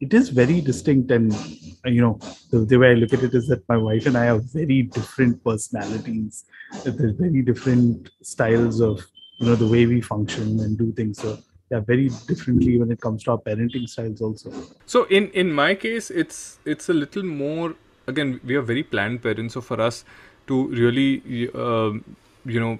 it 0.00 0.12
is 0.12 0.30
very 0.30 0.60
distinct. 0.60 1.12
And 1.12 1.32
you 1.84 2.00
know 2.00 2.18
the, 2.50 2.60
the, 2.70 2.76
way 2.76 2.90
i 2.90 2.94
look 2.94 3.12
at 3.12 3.22
it 3.22 3.34
is 3.34 3.46
that 3.48 3.68
my 3.68 3.76
wife 3.76 4.06
and 4.06 4.16
i 4.16 4.24
have 4.24 4.44
very 4.52 4.82
different 4.82 5.42
personalities. 5.44 6.44
There's 6.84 7.16
very 7.24 7.42
different 7.42 8.10
styles 8.22 8.80
of 8.80 9.06
you 9.38 9.46
know 9.46 9.54
the 9.54 9.68
way 9.68 9.86
we 9.86 10.00
function 10.00 10.60
and 10.60 10.76
do 10.76 10.92
things. 10.92 11.18
So 11.18 11.38
yeah 11.70 11.80
very 11.80 12.08
differently 12.30 12.78
when 12.78 12.90
it 12.90 13.00
comes 13.00 13.24
to 13.24 13.32
our 13.32 13.38
parenting 13.38 13.88
styles 13.88 14.20
also. 14.20 14.52
So 14.86 15.04
in 15.04 15.30
in 15.42 15.52
my 15.52 15.74
case 15.74 16.10
it's 16.10 16.58
it's 16.64 16.88
a 16.88 16.96
little 17.02 17.22
more 17.22 17.74
again 18.06 18.40
we 18.44 18.54
are 18.54 18.62
very 18.62 18.82
planned 18.82 19.22
parents 19.22 19.54
so 19.54 19.60
for 19.60 19.80
us 19.80 20.04
to 20.46 20.66
really 20.68 21.48
uh, 21.54 21.92
you 22.44 22.60
know 22.60 22.78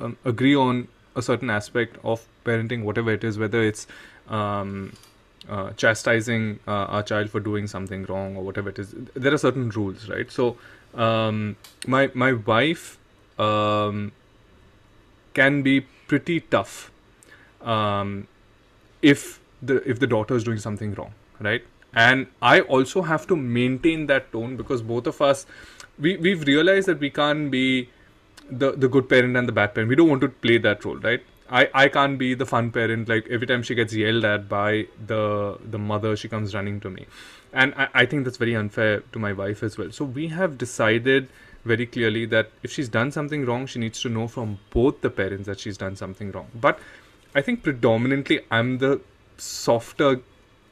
um, 0.00 0.16
agree 0.24 0.54
on 0.54 0.86
a 1.16 1.22
certain 1.22 1.50
aspect 1.50 1.96
of 2.04 2.26
parenting 2.44 2.84
whatever 2.84 3.12
it 3.12 3.24
is 3.24 3.38
whether 3.38 3.62
it's 3.62 3.86
um, 4.28 4.92
uh, 5.48 5.70
chastising 5.72 6.58
uh, 6.68 6.94
our 6.96 7.02
child 7.02 7.30
for 7.30 7.40
doing 7.40 7.66
something 7.66 8.04
wrong 8.04 8.36
or 8.36 8.42
whatever 8.42 8.68
it 8.68 8.78
is 8.78 8.94
there 9.14 9.32
are 9.32 9.38
certain 9.38 9.68
rules 9.70 10.08
right 10.08 10.30
so 10.30 10.56
um, 10.94 11.56
my 11.86 12.10
my 12.14 12.32
wife 12.32 12.98
um, 13.38 14.12
can 15.34 15.62
be 15.62 15.80
pretty 16.08 16.40
tough 16.40 16.90
um, 17.62 18.26
if 19.02 19.40
the 19.62 19.76
if 19.88 19.98
the 19.98 20.06
daughter 20.06 20.34
is 20.34 20.44
doing 20.44 20.58
something 20.58 20.94
wrong, 20.94 21.12
right? 21.40 21.62
And 21.92 22.28
I 22.40 22.60
also 22.60 23.02
have 23.02 23.26
to 23.28 23.36
maintain 23.36 24.06
that 24.06 24.32
tone 24.32 24.56
because 24.56 24.82
both 24.82 25.06
of 25.06 25.20
us, 25.20 25.46
we 25.98 26.16
we've 26.16 26.46
realized 26.46 26.88
that 26.88 27.00
we 27.00 27.10
can't 27.10 27.50
be 27.50 27.88
the 28.50 28.72
the 28.72 28.88
good 28.88 29.08
parent 29.08 29.36
and 29.36 29.48
the 29.48 29.52
bad 29.52 29.74
parent. 29.74 29.88
We 29.88 29.96
don't 29.96 30.08
want 30.08 30.20
to 30.22 30.28
play 30.28 30.58
that 30.58 30.84
role, 30.84 30.96
right? 30.96 31.22
I, 31.50 31.68
I 31.74 31.88
can't 31.88 32.16
be 32.16 32.34
the 32.34 32.46
fun 32.46 32.70
parent 32.70 33.08
like 33.08 33.26
every 33.28 33.46
time 33.46 33.62
she 33.62 33.74
gets 33.74 33.92
yelled 33.92 34.24
at 34.24 34.48
by 34.48 34.86
the 35.04 35.58
the 35.68 35.78
mother 35.78 36.16
she 36.16 36.28
comes 36.28 36.54
running 36.54 36.78
to 36.80 36.90
me 36.90 37.06
and 37.52 37.74
I, 37.76 37.88
I 37.92 38.06
think 38.06 38.24
that's 38.24 38.36
very 38.36 38.54
unfair 38.54 39.00
to 39.12 39.18
my 39.18 39.32
wife 39.32 39.62
as 39.62 39.76
well 39.76 39.90
so 39.90 40.04
we 40.04 40.28
have 40.28 40.56
decided 40.56 41.28
very 41.64 41.86
clearly 41.86 42.24
that 42.26 42.50
if 42.62 42.72
she's 42.72 42.88
done 42.88 43.10
something 43.10 43.44
wrong 43.44 43.66
she 43.66 43.80
needs 43.80 44.00
to 44.02 44.08
know 44.08 44.28
from 44.28 44.58
both 44.70 45.00
the 45.00 45.10
parents 45.10 45.46
that 45.46 45.58
she's 45.58 45.76
done 45.76 45.96
something 45.96 46.30
wrong 46.30 46.46
but 46.54 46.78
i 47.34 47.40
think 47.40 47.64
predominantly 47.64 48.40
i'm 48.50 48.78
the 48.78 49.00
softer 49.36 50.20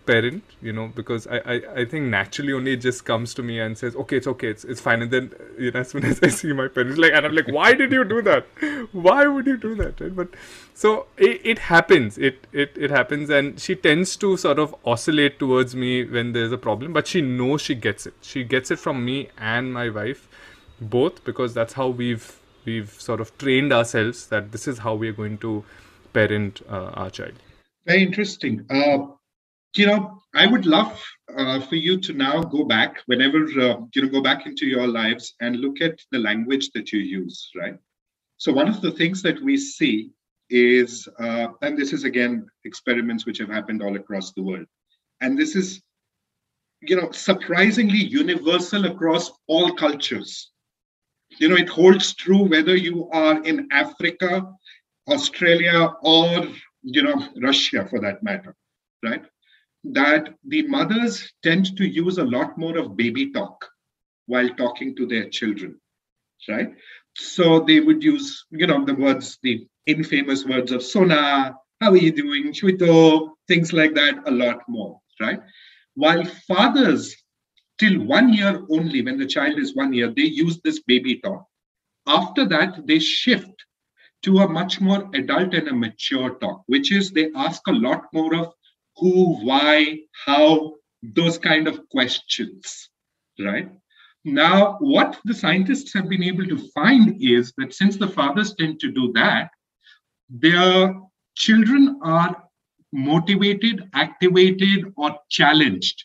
parent 0.08 0.42
you 0.62 0.72
know 0.72 0.86
because 0.98 1.26
I, 1.26 1.38
I 1.54 1.54
i 1.80 1.84
think 1.84 2.06
naturally 2.12 2.54
only 2.58 2.72
it 2.72 2.82
just 2.84 3.04
comes 3.04 3.34
to 3.38 3.42
me 3.48 3.60
and 3.64 3.76
says 3.76 3.96
okay 4.04 4.16
it's 4.16 4.26
okay 4.26 4.48
it's, 4.48 4.64
it's 4.64 4.80
fine. 4.80 5.02
And 5.02 5.10
then 5.10 5.32
you 5.58 5.70
know 5.70 5.80
as 5.80 5.90
soon 5.90 6.04
as 6.10 6.20
i 6.28 6.28
see 6.28 6.52
my 6.52 6.68
parents 6.68 6.98
like 6.98 7.12
and 7.12 7.26
i'm 7.26 7.34
like 7.34 7.48
why 7.48 7.74
did 7.74 7.92
you 7.92 8.04
do 8.04 8.22
that? 8.22 8.46
Why 8.92 9.26
would 9.26 9.46
you 9.46 9.56
do 9.56 9.74
that? 9.76 10.00
Right? 10.00 10.14
But 10.14 10.34
so 10.74 11.06
it, 11.16 11.40
it 11.44 11.58
happens 11.58 12.16
it, 12.18 12.46
it 12.52 12.72
it 12.86 12.90
happens 12.90 13.30
and 13.30 13.60
she 13.60 13.74
tends 13.74 14.16
to 14.24 14.36
sort 14.36 14.58
of 14.58 14.74
oscillate 14.84 15.38
towards 15.38 15.76
me 15.76 16.04
when 16.04 16.32
there's 16.32 16.52
a 16.52 16.58
problem 16.58 16.92
but 16.92 17.06
she 17.06 17.20
knows 17.20 17.60
she 17.60 17.74
gets 17.74 18.06
it. 18.06 18.14
She 18.22 18.44
gets 18.44 18.70
it 18.70 18.78
from 18.78 19.04
me 19.04 19.28
and 19.36 19.72
my 19.74 19.90
wife 19.90 20.28
both 20.80 21.22
because 21.24 21.54
that's 21.54 21.74
how 21.74 21.88
we've 21.88 22.38
we've 22.64 22.90
sort 23.08 23.20
of 23.20 23.36
trained 23.38 23.72
ourselves 23.72 24.26
that 24.28 24.52
this 24.52 24.66
is 24.68 24.78
how 24.78 24.94
we're 24.94 25.18
going 25.20 25.38
to 25.38 25.64
parent 26.12 26.62
uh, 26.68 26.90
our 27.02 27.10
child. 27.10 27.34
Very 27.86 28.02
interesting. 28.02 28.66
Uh, 28.70 28.98
you 29.78 29.86
know, 29.86 30.20
I 30.34 30.46
would 30.46 30.66
love 30.66 31.00
uh, 31.36 31.60
for 31.60 31.76
you 31.76 32.00
to 32.00 32.12
now 32.12 32.42
go 32.42 32.64
back 32.64 33.00
whenever 33.06 33.38
uh, 33.38 33.76
you 33.94 34.02
know 34.02 34.08
go 34.08 34.20
back 34.20 34.46
into 34.46 34.66
your 34.66 34.86
lives 34.86 35.34
and 35.40 35.56
look 35.56 35.80
at 35.80 35.98
the 36.12 36.18
language 36.18 36.70
that 36.72 36.92
you 36.92 37.00
use, 37.00 37.50
right? 37.56 37.76
So 38.36 38.52
one 38.52 38.68
of 38.68 38.80
the 38.80 38.90
things 38.90 39.22
that 39.22 39.40
we 39.42 39.56
see 39.56 40.10
is, 40.50 41.08
uh, 41.18 41.48
and 41.62 41.76
this 41.78 41.92
is 41.92 42.04
again 42.04 42.46
experiments 42.64 43.26
which 43.26 43.38
have 43.38 43.48
happened 43.48 43.82
all 43.82 43.96
across 43.96 44.32
the 44.32 44.42
world, 44.42 44.66
and 45.20 45.38
this 45.38 45.56
is, 45.56 45.80
you 46.80 46.96
know, 46.96 47.10
surprisingly 47.10 47.98
universal 47.98 48.84
across 48.86 49.30
all 49.46 49.74
cultures. 49.74 50.50
You 51.38 51.48
know, 51.48 51.56
it 51.56 51.68
holds 51.68 52.14
true 52.14 52.44
whether 52.44 52.76
you 52.76 53.08
are 53.10 53.42
in 53.44 53.68
Africa, 53.70 54.50
Australia, 55.08 55.94
or 56.02 56.48
you 56.82 57.02
know 57.02 57.28
Russia 57.40 57.86
for 57.88 58.00
that 58.00 58.22
matter, 58.22 58.54
right? 59.02 59.24
That 59.84 60.34
the 60.44 60.66
mothers 60.66 61.32
tend 61.42 61.76
to 61.76 61.86
use 61.86 62.18
a 62.18 62.24
lot 62.24 62.58
more 62.58 62.76
of 62.78 62.96
baby 62.96 63.32
talk 63.32 63.64
while 64.26 64.48
talking 64.50 64.94
to 64.96 65.06
their 65.06 65.28
children, 65.28 65.80
right? 66.48 66.74
So 67.16 67.60
they 67.60 67.80
would 67.80 68.02
use, 68.02 68.44
you 68.50 68.66
know, 68.66 68.84
the 68.84 68.94
words, 68.94 69.38
the 69.42 69.66
infamous 69.86 70.44
words 70.44 70.70
of 70.72 70.82
Sona, 70.82 71.54
how 71.80 71.90
are 71.90 71.96
you 71.96 72.12
doing, 72.12 72.52
Chuito, 72.52 73.30
things 73.46 73.72
like 73.72 73.94
that, 73.94 74.22
a 74.26 74.30
lot 74.30 74.60
more, 74.68 75.00
right? 75.20 75.40
While 75.94 76.24
fathers, 76.46 77.16
till 77.78 78.04
one 78.04 78.32
year 78.32 78.62
only, 78.70 79.02
when 79.02 79.18
the 79.18 79.26
child 79.26 79.58
is 79.58 79.74
one 79.74 79.92
year, 79.92 80.12
they 80.14 80.22
use 80.22 80.60
this 80.60 80.80
baby 80.80 81.20
talk. 81.20 81.46
After 82.06 82.44
that, 82.46 82.86
they 82.86 82.98
shift 82.98 83.52
to 84.22 84.38
a 84.38 84.48
much 84.48 84.80
more 84.80 85.08
adult 85.14 85.54
and 85.54 85.68
a 85.68 85.74
mature 85.74 86.34
talk, 86.38 86.62
which 86.66 86.92
is 86.92 87.10
they 87.10 87.30
ask 87.34 87.66
a 87.68 87.72
lot 87.72 88.04
more 88.12 88.34
of 88.34 88.52
who, 88.98 89.44
why, 89.44 90.00
how, 90.24 90.74
those 91.02 91.38
kind 91.38 91.68
of 91.68 91.88
questions, 91.90 92.90
right? 93.38 93.70
Now, 94.24 94.76
what 94.80 95.18
the 95.24 95.34
scientists 95.34 95.94
have 95.94 96.08
been 96.08 96.22
able 96.22 96.46
to 96.46 96.68
find 96.74 97.16
is 97.20 97.52
that 97.56 97.72
since 97.72 97.96
the 97.96 98.08
fathers 98.08 98.54
tend 98.54 98.80
to 98.80 98.90
do 98.90 99.12
that, 99.12 99.50
their 100.28 100.94
children 101.37 102.00
are 102.02 102.44
motivated, 102.92 103.88
activated, 103.94 104.92
or 104.96 105.16
challenged 105.30 106.04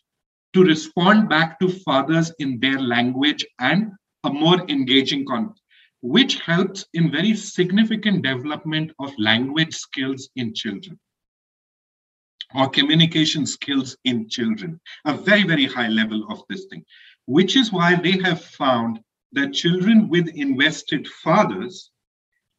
to 0.54 0.64
respond 0.64 1.28
back 1.28 1.60
to 1.60 1.70
fathers 1.70 2.32
in 2.40 2.60
their 2.60 2.80
language 2.80 3.46
and 3.60 3.92
a 4.24 4.30
more 4.30 4.62
engaging 4.70 5.26
content, 5.26 5.60
which 6.02 6.40
helps 6.40 6.86
in 6.94 7.12
very 7.12 7.36
significant 7.36 8.22
development 8.22 8.92
of 9.00 9.12
language 9.18 9.74
skills 9.74 10.30
in 10.36 10.54
children 10.54 11.00
or 12.56 12.70
communication 12.70 13.46
skills 13.46 13.98
in 14.04 14.30
children, 14.30 14.80
a 15.06 15.14
very, 15.14 15.44
very 15.44 15.66
high 15.66 15.88
level 15.88 16.26
of 16.30 16.42
this 16.50 16.66
thing, 16.66 16.84
which 17.26 17.56
is 17.56 17.72
why 17.72 17.96
they 17.96 18.18
have 18.24 18.44
found 18.44 19.00
that 19.32 19.54
children 19.54 20.08
with 20.10 20.28
invested 20.30 21.08
fathers 21.08 21.92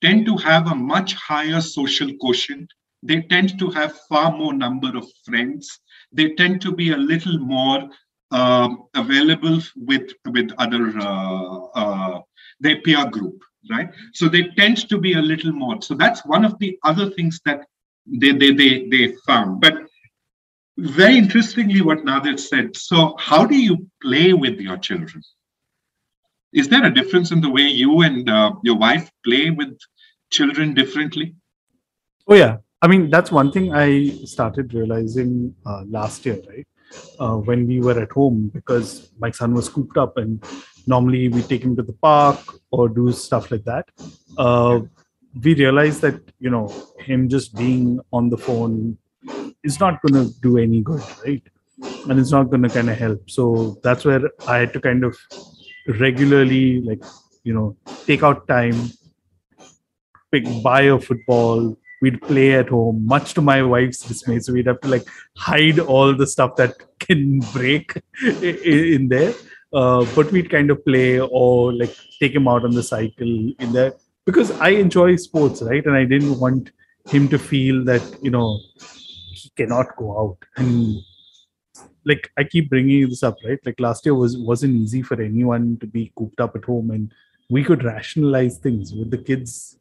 tend 0.02 0.26
to 0.26 0.36
have 0.36 0.66
a 0.66 0.74
much 0.74 1.14
higher 1.14 1.60
social 1.60 2.10
quotient. 2.20 2.70
They 3.02 3.22
tend 3.22 3.58
to 3.58 3.70
have 3.70 3.98
far 4.08 4.36
more 4.36 4.52
number 4.52 4.96
of 4.96 5.06
friends. 5.24 5.80
They 6.12 6.34
tend 6.34 6.60
to 6.62 6.72
be 6.72 6.92
a 6.92 6.96
little 6.96 7.38
more 7.38 7.88
um, 8.30 8.84
available 8.94 9.60
with 9.76 10.10
with 10.30 10.50
other 10.58 10.92
uh, 10.98 11.58
uh, 11.74 12.20
their 12.60 12.80
peer 12.80 13.08
group, 13.08 13.38
right? 13.70 13.90
So 14.12 14.28
they 14.28 14.48
tend 14.56 14.88
to 14.88 14.98
be 14.98 15.14
a 15.14 15.22
little 15.22 15.52
more. 15.52 15.80
So 15.82 15.94
that's 15.94 16.24
one 16.24 16.44
of 16.44 16.58
the 16.58 16.78
other 16.82 17.10
things 17.10 17.40
that 17.44 17.66
they 18.06 18.32
they 18.32 18.52
they, 18.52 18.88
they 18.88 19.14
found. 19.26 19.60
But 19.60 19.74
very 20.76 21.16
interestingly, 21.16 21.80
what 21.80 22.04
Nadir 22.04 22.36
said. 22.36 22.76
So, 22.76 23.14
how 23.18 23.44
do 23.44 23.56
you 23.56 23.88
play 24.02 24.32
with 24.32 24.58
your 24.60 24.76
children? 24.76 25.22
Is 26.52 26.68
there 26.68 26.84
a 26.84 26.92
difference 26.92 27.30
in 27.32 27.40
the 27.40 27.50
way 27.50 27.62
you 27.62 28.02
and 28.02 28.28
uh, 28.28 28.52
your 28.62 28.76
wife 28.76 29.10
play 29.24 29.50
with 29.50 29.76
children 30.30 30.74
differently? 30.74 31.34
Oh 32.26 32.34
yeah, 32.34 32.58
I 32.82 32.86
mean 32.86 33.10
that's 33.10 33.30
one 33.30 33.52
thing 33.52 33.74
I 33.74 34.08
started 34.24 34.74
realizing 34.74 35.54
uh, 35.66 35.82
last 35.88 36.24
year, 36.26 36.40
right? 36.48 36.66
Uh, 37.18 37.36
when 37.36 37.66
we 37.66 37.80
were 37.80 37.98
at 38.00 38.12
home, 38.12 38.50
because 38.54 39.10
my 39.18 39.30
son 39.30 39.52
was 39.54 39.68
cooped 39.68 39.96
up, 39.96 40.16
and 40.16 40.42
normally 40.86 41.28
we 41.28 41.42
take 41.42 41.62
him 41.62 41.74
to 41.76 41.82
the 41.82 41.92
park 41.94 42.38
or 42.70 42.88
do 42.88 43.10
stuff 43.12 43.50
like 43.50 43.64
that. 43.64 43.88
Uh, 44.38 44.80
we 45.42 45.54
realized 45.54 46.00
that 46.02 46.20
you 46.38 46.50
know 46.50 46.72
him 46.98 47.28
just 47.28 47.54
being 47.54 48.00
on 48.12 48.30
the 48.30 48.38
phone 48.38 48.96
is 49.62 49.80
not 49.80 50.00
going 50.02 50.14
to 50.14 50.32
do 50.40 50.58
any 50.58 50.80
good 50.80 51.02
right? 51.24 51.42
And 52.08 52.20
it's 52.20 52.30
not 52.30 52.50
going 52.50 52.62
to 52.62 52.68
kind 52.68 52.90
of 52.90 52.98
help. 52.98 53.28
So 53.28 53.78
that's 53.82 54.04
where 54.04 54.30
i 54.46 54.58
had 54.58 54.72
to 54.74 54.80
kind 54.80 55.04
of 55.04 55.16
regularly 56.00 56.80
like 56.80 57.02
you 57.42 57.52
know 57.52 57.76
take 58.06 58.22
out 58.22 58.46
time 58.48 58.90
pick 60.30 60.44
buy 60.62 60.82
a 60.82 60.98
football. 60.98 61.76
We'd 62.02 62.20
play 62.20 62.52
at 62.52 62.68
home 62.68 63.06
much 63.06 63.34
to 63.34 63.40
my 63.40 63.62
wife's 63.62 64.00
dismay. 64.00 64.38
So 64.40 64.52
we'd 64.52 64.66
have 64.66 64.80
to 64.82 64.88
like 64.88 65.06
hide 65.36 65.78
all 65.78 66.14
the 66.14 66.26
stuff 66.26 66.56
that 66.56 66.74
can 66.98 67.40
break 67.52 68.02
in 68.22 69.08
there. 69.08 69.34
Uh, 69.72 70.06
but 70.14 70.30
we'd 70.30 70.50
kind 70.50 70.70
of 70.70 70.84
play 70.84 71.18
or 71.18 71.72
like 71.72 71.96
take 72.20 72.34
him 72.34 72.46
out 72.46 72.64
on 72.64 72.72
the 72.72 72.82
cycle 72.82 73.52
in 73.58 73.72
there 73.72 73.94
because 74.24 74.50
I 74.52 74.70
enjoy 74.70 75.16
sports, 75.16 75.62
right? 75.62 75.84
And 75.84 75.94
I 75.94 76.04
didn't 76.04 76.38
want 76.38 76.70
him 77.08 77.28
to 77.28 77.38
feel 77.38 77.84
that 77.84 78.02
you 78.22 78.30
know 78.30 78.60
he 79.32 79.50
cannot 79.56 79.96
go 79.96 80.18
out. 80.18 80.38
And 80.56 80.96
like 82.04 82.30
I 82.38 82.44
keep 82.44 82.70
bringing 82.70 83.08
this 83.08 83.22
up, 83.22 83.36
right? 83.44 83.58
Like 83.64 83.80
last 83.80 84.04
year 84.06 84.14
was 84.14 84.36
wasn't 84.36 84.76
easy 84.76 85.02
for 85.02 85.20
anyone 85.20 85.78
to 85.80 85.86
be 85.86 86.12
cooped 86.16 86.40
up 86.40 86.56
at 86.56 86.64
home, 86.64 86.90
and 86.90 87.12
we 87.50 87.64
could 87.64 87.84
rationalize 87.84 88.58
things 88.58 88.92
with 88.92 89.10
the 89.10 89.18
kids. 89.18 89.78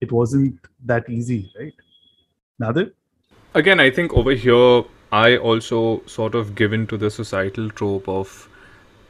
It 0.00 0.12
wasn't 0.12 0.58
that 0.84 1.08
easy, 1.10 1.52
right? 1.58 1.74
Nadir? 2.58 2.92
Again, 3.54 3.80
I 3.80 3.90
think 3.90 4.12
over 4.12 4.32
here 4.32 4.84
I 5.10 5.36
also 5.36 6.02
sort 6.06 6.34
of 6.34 6.54
given 6.54 6.86
to 6.88 6.96
the 6.96 7.10
societal 7.10 7.70
trope 7.70 8.08
of, 8.08 8.48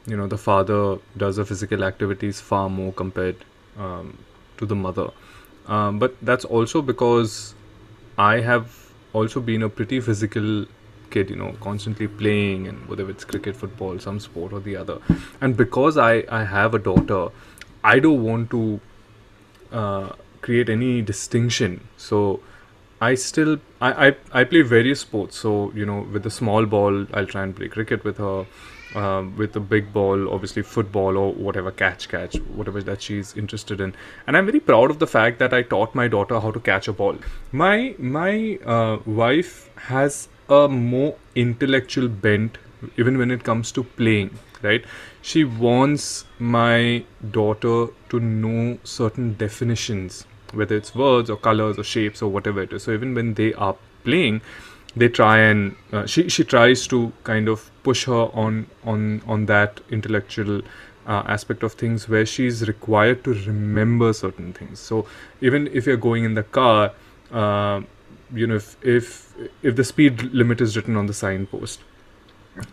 you 0.07 0.15
know, 0.15 0.27
the 0.27 0.37
father 0.37 0.97
does 1.17 1.35
the 1.35 1.45
physical 1.45 1.83
activities 1.83 2.39
far 2.39 2.69
more 2.69 2.93
compared 2.93 3.35
um, 3.77 4.17
to 4.59 4.65
the 4.65 4.75
mother. 4.75 5.09
Um, 5.67 5.99
but 5.99 6.15
that's 6.21 6.45
also 6.45 6.81
because 6.81 7.55
I 8.17 8.41
have 8.41 8.75
also 9.13 9.39
been 9.39 9.63
a 9.63 9.69
pretty 9.69 9.99
physical 9.99 10.65
kid, 11.09 11.29
you 11.29 11.35
know, 11.35 11.55
constantly 11.61 12.07
playing 12.07 12.67
and 12.67 12.87
whether 12.87 13.09
it's 13.09 13.25
cricket, 13.25 13.55
football, 13.55 13.99
some 13.99 14.19
sport 14.19 14.53
or 14.53 14.59
the 14.59 14.75
other. 14.75 14.99
And 15.41 15.57
because 15.57 15.97
I, 15.97 16.23
I 16.29 16.43
have 16.43 16.73
a 16.73 16.79
daughter, 16.79 17.29
I 17.83 17.99
don't 17.99 18.23
want 18.23 18.51
to 18.51 18.79
uh, 19.71 20.09
create 20.41 20.69
any 20.69 21.01
distinction. 21.01 21.87
So 21.97 22.41
I 23.01 23.15
still 23.15 23.59
I, 23.79 24.07
I 24.07 24.15
I 24.41 24.43
play 24.43 24.61
various 24.61 25.01
sports. 25.01 25.37
So 25.37 25.71
you 25.73 25.85
know, 25.85 26.01
with 26.11 26.23
the 26.23 26.31
small 26.31 26.65
ball, 26.65 27.05
I'll 27.13 27.25
try 27.25 27.43
and 27.43 27.55
play 27.55 27.69
cricket 27.69 28.03
with 28.03 28.17
her. 28.17 28.45
Um, 28.95 29.35
with 29.37 29.55
a 29.55 29.59
big 29.59 29.93
ball, 29.93 30.33
obviously 30.33 30.61
football 30.61 31.17
or 31.17 31.33
whatever 31.33 31.71
catch 31.71 32.09
catch, 32.09 32.35
whatever 32.55 32.81
that 32.81 33.01
she's 33.01 33.35
interested 33.35 33.81
in. 33.81 33.95
And 34.27 34.37
I'm 34.37 34.45
very 34.45 34.59
proud 34.59 34.89
of 34.89 34.99
the 34.99 35.07
fact 35.07 35.39
that 35.39 35.53
I 35.53 35.61
taught 35.61 35.95
my 35.95 36.07
daughter 36.07 36.39
how 36.39 36.51
to 36.51 36.59
catch 36.59 36.87
a 36.87 36.93
ball. 36.93 37.17
My 37.51 37.95
my 37.99 38.57
uh, 38.65 38.99
wife 39.05 39.69
has 39.75 40.27
a 40.49 40.67
more 40.67 41.15
intellectual 41.35 42.07
bent 42.07 42.57
even 42.97 43.17
when 43.17 43.29
it 43.31 43.43
comes 43.43 43.71
to 43.71 43.83
playing 43.83 44.31
right 44.61 44.83
she 45.21 45.43
wants 45.43 46.25
my 46.39 47.03
daughter 47.31 47.87
to 48.09 48.19
know 48.19 48.77
certain 48.83 49.33
definitions 49.35 50.25
whether 50.53 50.75
it's 50.75 50.95
words 50.95 51.29
or 51.29 51.37
colors 51.37 51.77
or 51.77 51.83
shapes 51.83 52.21
or 52.21 52.29
whatever 52.29 52.61
it 52.63 52.73
is 52.73 52.83
so 52.83 52.91
even 52.91 53.13
when 53.13 53.33
they 53.35 53.53
are 53.53 53.75
playing 54.03 54.41
they 54.95 55.07
try 55.07 55.37
and 55.39 55.75
uh, 55.91 56.05
she 56.05 56.29
she 56.29 56.43
tries 56.43 56.87
to 56.87 57.11
kind 57.23 57.47
of 57.47 57.69
push 57.83 58.05
her 58.05 58.23
on 58.33 58.67
on 58.83 59.21
on 59.27 59.45
that 59.45 59.81
intellectual 59.89 60.61
uh, 61.07 61.23
aspect 61.27 61.63
of 61.63 61.73
things 61.73 62.07
where 62.09 62.25
she's 62.25 62.67
required 62.67 63.23
to 63.23 63.33
remember 63.33 64.13
certain 64.13 64.53
things. 64.53 64.79
So 64.79 65.05
even 65.41 65.67
if 65.67 65.85
you're 65.85 65.97
going 65.97 66.23
in 66.23 66.33
the 66.33 66.43
car 66.43 66.91
uh, 67.31 67.81
you 68.33 68.47
know 68.47 68.55
if 68.55 68.75
if 68.83 69.33
if 69.63 69.75
the 69.75 69.83
speed 69.83 70.21
limit 70.33 70.61
is 70.61 70.75
written 70.75 70.95
on 70.95 71.07
the 71.07 71.13
signpost 71.13 71.81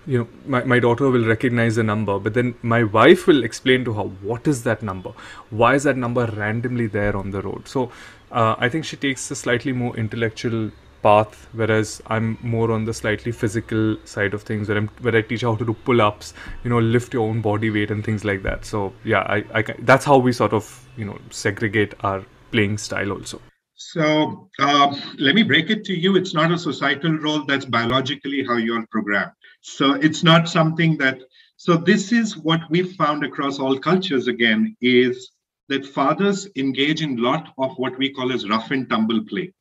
you 0.06 0.18
know 0.18 0.28
my, 0.46 0.64
my 0.64 0.78
daughter 0.78 1.08
will 1.10 1.26
recognize 1.26 1.76
the 1.76 1.82
number 1.82 2.18
but 2.18 2.34
then 2.34 2.54
my 2.62 2.82
wife 2.82 3.26
will 3.26 3.44
explain 3.44 3.84
to 3.84 3.92
her 3.92 4.02
what 4.02 4.46
is 4.46 4.64
that 4.64 4.82
number? 4.82 5.12
Why 5.50 5.74
is 5.74 5.84
that 5.84 5.96
number 5.96 6.26
randomly 6.26 6.86
there 6.86 7.16
on 7.16 7.30
the 7.30 7.42
road? 7.42 7.68
So 7.68 7.90
uh, 8.32 8.56
i 8.58 8.68
think 8.68 8.84
she 8.84 8.96
takes 8.96 9.30
a 9.30 9.36
slightly 9.36 9.72
more 9.72 9.96
intellectual 9.96 10.70
path 11.06 11.48
whereas 11.62 11.90
i'm 12.06 12.36
more 12.42 12.70
on 12.76 12.84
the 12.84 12.94
slightly 13.00 13.32
physical 13.32 13.96
side 14.04 14.34
of 14.34 14.42
things 14.42 14.68
where, 14.68 14.78
I'm, 14.78 14.88
where 15.00 15.16
i 15.16 15.22
teach 15.22 15.42
how 15.42 15.56
to 15.56 15.64
do 15.64 15.74
pull-ups 15.90 16.32
you 16.64 16.70
know 16.70 16.78
lift 16.78 17.14
your 17.14 17.28
own 17.28 17.40
body 17.40 17.70
weight 17.70 17.90
and 17.90 18.04
things 18.04 18.24
like 18.24 18.42
that 18.42 18.64
so 18.64 18.92
yeah 19.04 19.20
I, 19.20 19.44
I 19.54 19.64
that's 19.90 20.04
how 20.04 20.18
we 20.18 20.32
sort 20.32 20.52
of 20.52 20.88
you 20.96 21.04
know 21.04 21.18
segregate 21.30 21.94
our 22.00 22.24
playing 22.50 22.78
style 22.78 23.12
also 23.12 23.40
so 23.78 24.48
uh, 24.58 24.96
let 25.18 25.34
me 25.34 25.42
break 25.42 25.68
it 25.68 25.84
to 25.84 25.94
you. 25.94 26.16
It's 26.16 26.32
not 26.32 26.50
a 26.50 26.58
societal 26.58 27.18
role. 27.18 27.44
That's 27.44 27.66
biologically 27.66 28.42
how 28.42 28.56
you're 28.56 28.86
programmed. 28.90 29.32
So 29.60 29.92
it's 29.92 30.24
not 30.24 30.48
something 30.48 30.96
that. 30.96 31.20
So 31.58 31.76
this 31.76 32.10
is 32.10 32.36
what 32.38 32.60
we've 32.70 32.92
found 32.92 33.22
across 33.22 33.58
all 33.58 33.78
cultures. 33.78 34.28
Again, 34.28 34.76
is 34.80 35.30
that 35.68 35.84
fathers 35.84 36.48
engage 36.56 37.02
in 37.02 37.16
lot 37.16 37.52
of 37.58 37.76
what 37.76 37.98
we 37.98 38.12
call 38.12 38.32
as 38.32 38.48
rough 38.48 38.70
and 38.70 38.88
tumble 38.88 39.22
play. 39.24 39.52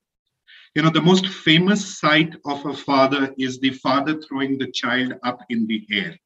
You 0.76 0.82
know, 0.82 0.90
the 0.90 1.02
most 1.02 1.28
famous 1.28 2.00
sight 2.00 2.36
of 2.46 2.66
a 2.66 2.74
father 2.74 3.34
is 3.38 3.60
the 3.60 3.72
father 3.72 4.22
throwing 4.22 4.58
the 4.58 4.72
child 4.72 5.14
up 5.24 5.40
in 5.50 5.66
the 5.68 5.86
air, 5.92 6.18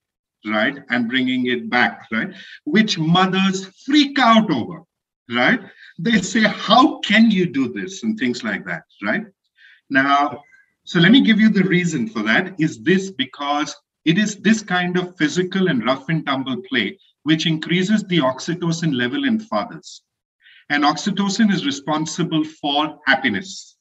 right, 0.46 0.78
and 0.90 1.08
bringing 1.08 1.48
it 1.48 1.70
back, 1.70 2.08
right, 2.12 2.34
which 2.66 2.98
mothers 2.98 3.66
freak 3.86 4.20
out 4.20 4.52
over, 4.52 4.82
right 5.30 5.62
they 6.00 6.22
say, 6.22 6.42
How 6.42 7.00
can 7.00 7.30
you 7.30 7.46
do 7.46 7.72
this? 7.74 8.04
and 8.04 8.18
things 8.18 8.44
like 8.44 8.66
that, 8.66 8.84
right? 9.04 9.26
Now, 9.90 10.42
so 10.86 11.00
let 11.00 11.12
me 11.12 11.22
give 11.22 11.40
you 11.40 11.50
the 11.50 11.64
reason 11.64 12.08
for 12.08 12.24
that. 12.24 12.56
Is 12.58 12.82
this 12.82 13.12
because 13.12 13.76
it 14.06 14.18
is 14.18 14.38
this 14.38 14.64
kind 14.64 14.98
of 14.98 15.18
physical 15.18 15.68
and 15.68 15.86
rough 15.86 16.08
and 16.10 16.26
tumble 16.26 16.62
play 16.70 16.98
which 17.24 17.46
increases 17.46 18.02
the 18.06 18.20
oxytocin 18.20 18.96
level 18.96 19.26
in 19.26 19.40
fathers. 19.40 20.04
And 20.70 20.86
oxytocin 20.86 21.52
is 21.52 21.66
responsible 21.66 22.46
for 22.46 22.98
happiness, 23.06 23.76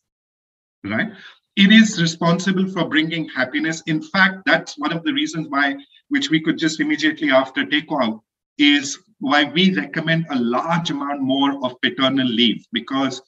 right? 0.85 1.09
It 1.57 1.73
is 1.73 2.01
responsible 2.01 2.69
for 2.69 2.89
bringing 2.89 3.29
happiness. 3.29 3.83
In 3.87 4.01
fact, 4.03 4.43
that's 4.47 4.79
one 4.79 4.93
of 4.93 5.03
the 5.03 5.13
reasons 5.13 5.49
why, 5.49 5.77
which 6.09 6.31
we 6.31 6.41
could 6.41 6.59
just 6.59 6.81
immediately 6.81 7.31
after 7.31 7.67
take 7.67 7.91
out, 7.91 8.23
is 8.59 8.99
why 9.21 9.45
we 9.45 9.75
recommend 9.75 10.27
a 10.31 10.39
large 10.39 10.91
amount 10.91 11.21
more 11.21 11.65
of 11.65 11.81
paternal 11.81 12.27
leave 12.27 12.65
because 12.73 13.21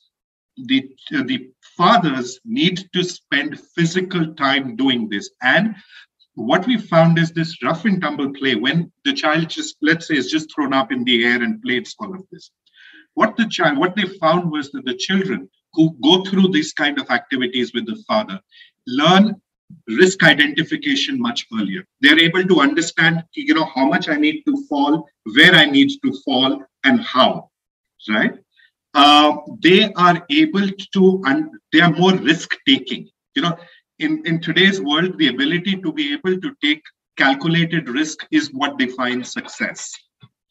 the 0.66 0.88
uh, 1.14 1.22
the 1.24 1.50
fathers 1.76 2.38
need 2.44 2.88
to 2.92 3.02
spend 3.02 3.60
physical 3.74 4.34
time 4.34 4.76
doing 4.76 5.08
this 5.08 5.30
and 5.42 5.74
what 6.34 6.66
we 6.66 6.76
found 6.76 7.18
is 7.18 7.32
this 7.32 7.62
rough 7.62 7.84
and 7.84 8.00
tumble 8.00 8.32
play 8.32 8.54
when 8.54 8.90
the 9.04 9.12
child 9.12 9.48
just 9.48 9.76
let's 9.80 10.08
say 10.08 10.16
is 10.16 10.30
just 10.30 10.52
thrown 10.54 10.72
up 10.72 10.92
in 10.92 11.04
the 11.04 11.24
air 11.24 11.42
and 11.42 11.62
plays 11.62 11.94
all 11.98 12.14
of 12.14 12.24
this 12.30 12.50
what 13.14 13.36
the 13.36 13.46
child 13.46 13.78
what 13.78 13.96
they 13.96 14.06
found 14.20 14.50
was 14.50 14.70
that 14.70 14.84
the 14.84 14.94
children 14.94 15.48
who 15.74 15.96
go 16.02 16.24
through 16.24 16.48
these 16.48 16.72
kind 16.72 16.98
of 16.98 17.10
activities 17.10 17.72
with 17.72 17.86
the 17.86 17.96
father 18.08 18.40
learn 18.86 19.40
risk 19.88 20.22
identification 20.22 21.20
much 21.20 21.46
earlier. 21.54 21.84
They're 22.00 22.18
able 22.18 22.44
to 22.44 22.60
understand, 22.60 23.24
you 23.34 23.54
know, 23.54 23.64
how 23.64 23.86
much 23.86 24.08
I 24.08 24.16
need 24.16 24.42
to 24.46 24.64
fall, 24.68 25.08
where 25.34 25.54
I 25.54 25.66
need 25.66 25.90
to 26.04 26.12
fall, 26.24 26.62
and 26.84 27.00
how. 27.00 27.50
Right? 28.08 28.34
Uh, 28.94 29.36
they 29.62 29.92
are 29.92 30.24
able 30.30 30.68
to, 30.94 31.22
and 31.26 31.50
they 31.72 31.80
are 31.80 31.92
more 31.92 32.14
risk 32.14 32.50
taking. 32.66 33.08
You 33.34 33.42
know, 33.42 33.56
in 33.98 34.26
in 34.26 34.40
today's 34.40 34.80
world, 34.80 35.18
the 35.18 35.28
ability 35.28 35.76
to 35.76 35.92
be 35.92 36.12
able 36.12 36.40
to 36.40 36.54
take 36.62 36.82
calculated 37.16 37.88
risk 37.88 38.26
is 38.30 38.48
what 38.52 38.78
defines 38.78 39.32
success. 39.32 39.92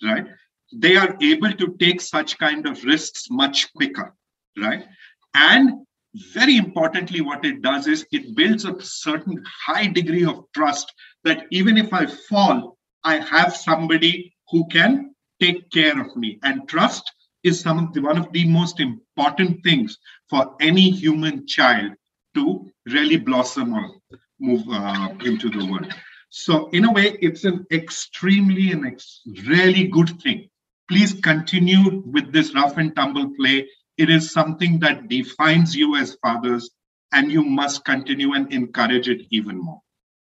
Right? 0.03 0.27
They 0.71 0.95
are 0.95 1.17
able 1.21 1.51
to 1.51 1.75
take 1.79 1.99
such 1.99 2.37
kind 2.37 2.67
of 2.67 2.83
risks 2.83 3.27
much 3.29 3.73
quicker. 3.73 4.13
Right? 4.57 4.85
And 5.33 5.85
very 6.33 6.57
importantly, 6.57 7.21
what 7.21 7.45
it 7.45 7.61
does 7.61 7.87
is 7.87 8.05
it 8.11 8.35
builds 8.35 8.65
a 8.65 8.79
certain 8.81 9.43
high 9.65 9.87
degree 9.87 10.25
of 10.25 10.45
trust 10.53 10.91
that 11.23 11.45
even 11.51 11.77
if 11.77 11.93
I 11.93 12.05
fall, 12.05 12.77
I 13.03 13.17
have 13.17 13.55
somebody 13.55 14.33
who 14.49 14.67
can 14.67 15.13
take 15.39 15.69
care 15.71 15.99
of 15.99 16.15
me. 16.15 16.39
And 16.43 16.67
trust 16.67 17.11
is 17.43 17.59
some 17.59 17.79
of 17.79 17.93
the, 17.93 18.01
one 18.01 18.17
of 18.17 18.31
the 18.33 18.47
most 18.47 18.79
important 18.79 19.63
things 19.63 19.97
for 20.29 20.55
any 20.59 20.89
human 20.89 21.47
child 21.47 21.93
to 22.35 22.69
really 22.85 23.17
blossom 23.17 23.73
or 23.73 23.91
move 24.39 24.63
uh, 24.69 25.09
into 25.23 25.49
the 25.49 25.65
world. 25.65 25.93
So, 26.29 26.69
in 26.69 26.85
a 26.85 26.91
way, 26.91 27.17
it's 27.21 27.43
an 27.43 27.65
extremely 27.71 28.71
and 28.71 28.85
ex- 28.85 29.21
really 29.47 29.87
good 29.87 30.21
thing. 30.21 30.49
Please 30.87 31.13
continue 31.13 32.03
with 32.05 32.31
this 32.31 32.53
rough 32.53 32.77
and 32.77 32.95
tumble 32.95 33.33
play 33.35 33.67
it 33.99 34.09
is 34.09 34.31
something 34.31 34.79
that 34.79 35.09
defines 35.09 35.75
you 35.75 35.97
as 35.97 36.17
fathers, 36.23 36.71
and 37.11 37.31
you 37.31 37.43
must 37.43 37.83
continue 37.83 38.33
and 38.33 38.51
encourage 38.53 39.09
it 39.09 39.27
even 39.29 39.57
more. 39.57 39.81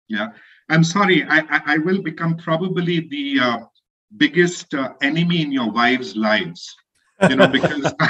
Yeah. 0.08 0.28
I'm 0.68 0.84
sorry, 0.84 1.24
I, 1.24 1.38
I, 1.38 1.60
I 1.74 1.78
will 1.78 2.00
become 2.00 2.36
probably 2.36 3.00
the 3.00 3.40
uh, 3.40 3.58
biggest 4.16 4.72
uh, 4.72 4.92
enemy 5.02 5.42
in 5.42 5.50
your 5.50 5.70
wives' 5.70 6.14
lives. 6.16 6.74
you 7.28 7.36
know, 7.36 7.48
because 7.48 7.92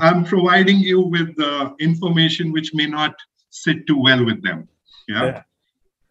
I'm 0.00 0.24
providing 0.24 0.78
you 0.78 1.00
with 1.00 1.40
uh, 1.40 1.70
information 1.80 2.52
which 2.52 2.74
may 2.74 2.86
not 2.86 3.14
sit 3.50 3.86
too 3.86 4.00
well 4.00 4.24
with 4.24 4.42
them. 4.42 4.68
Yeah? 5.08 5.24
yeah. 5.24 5.42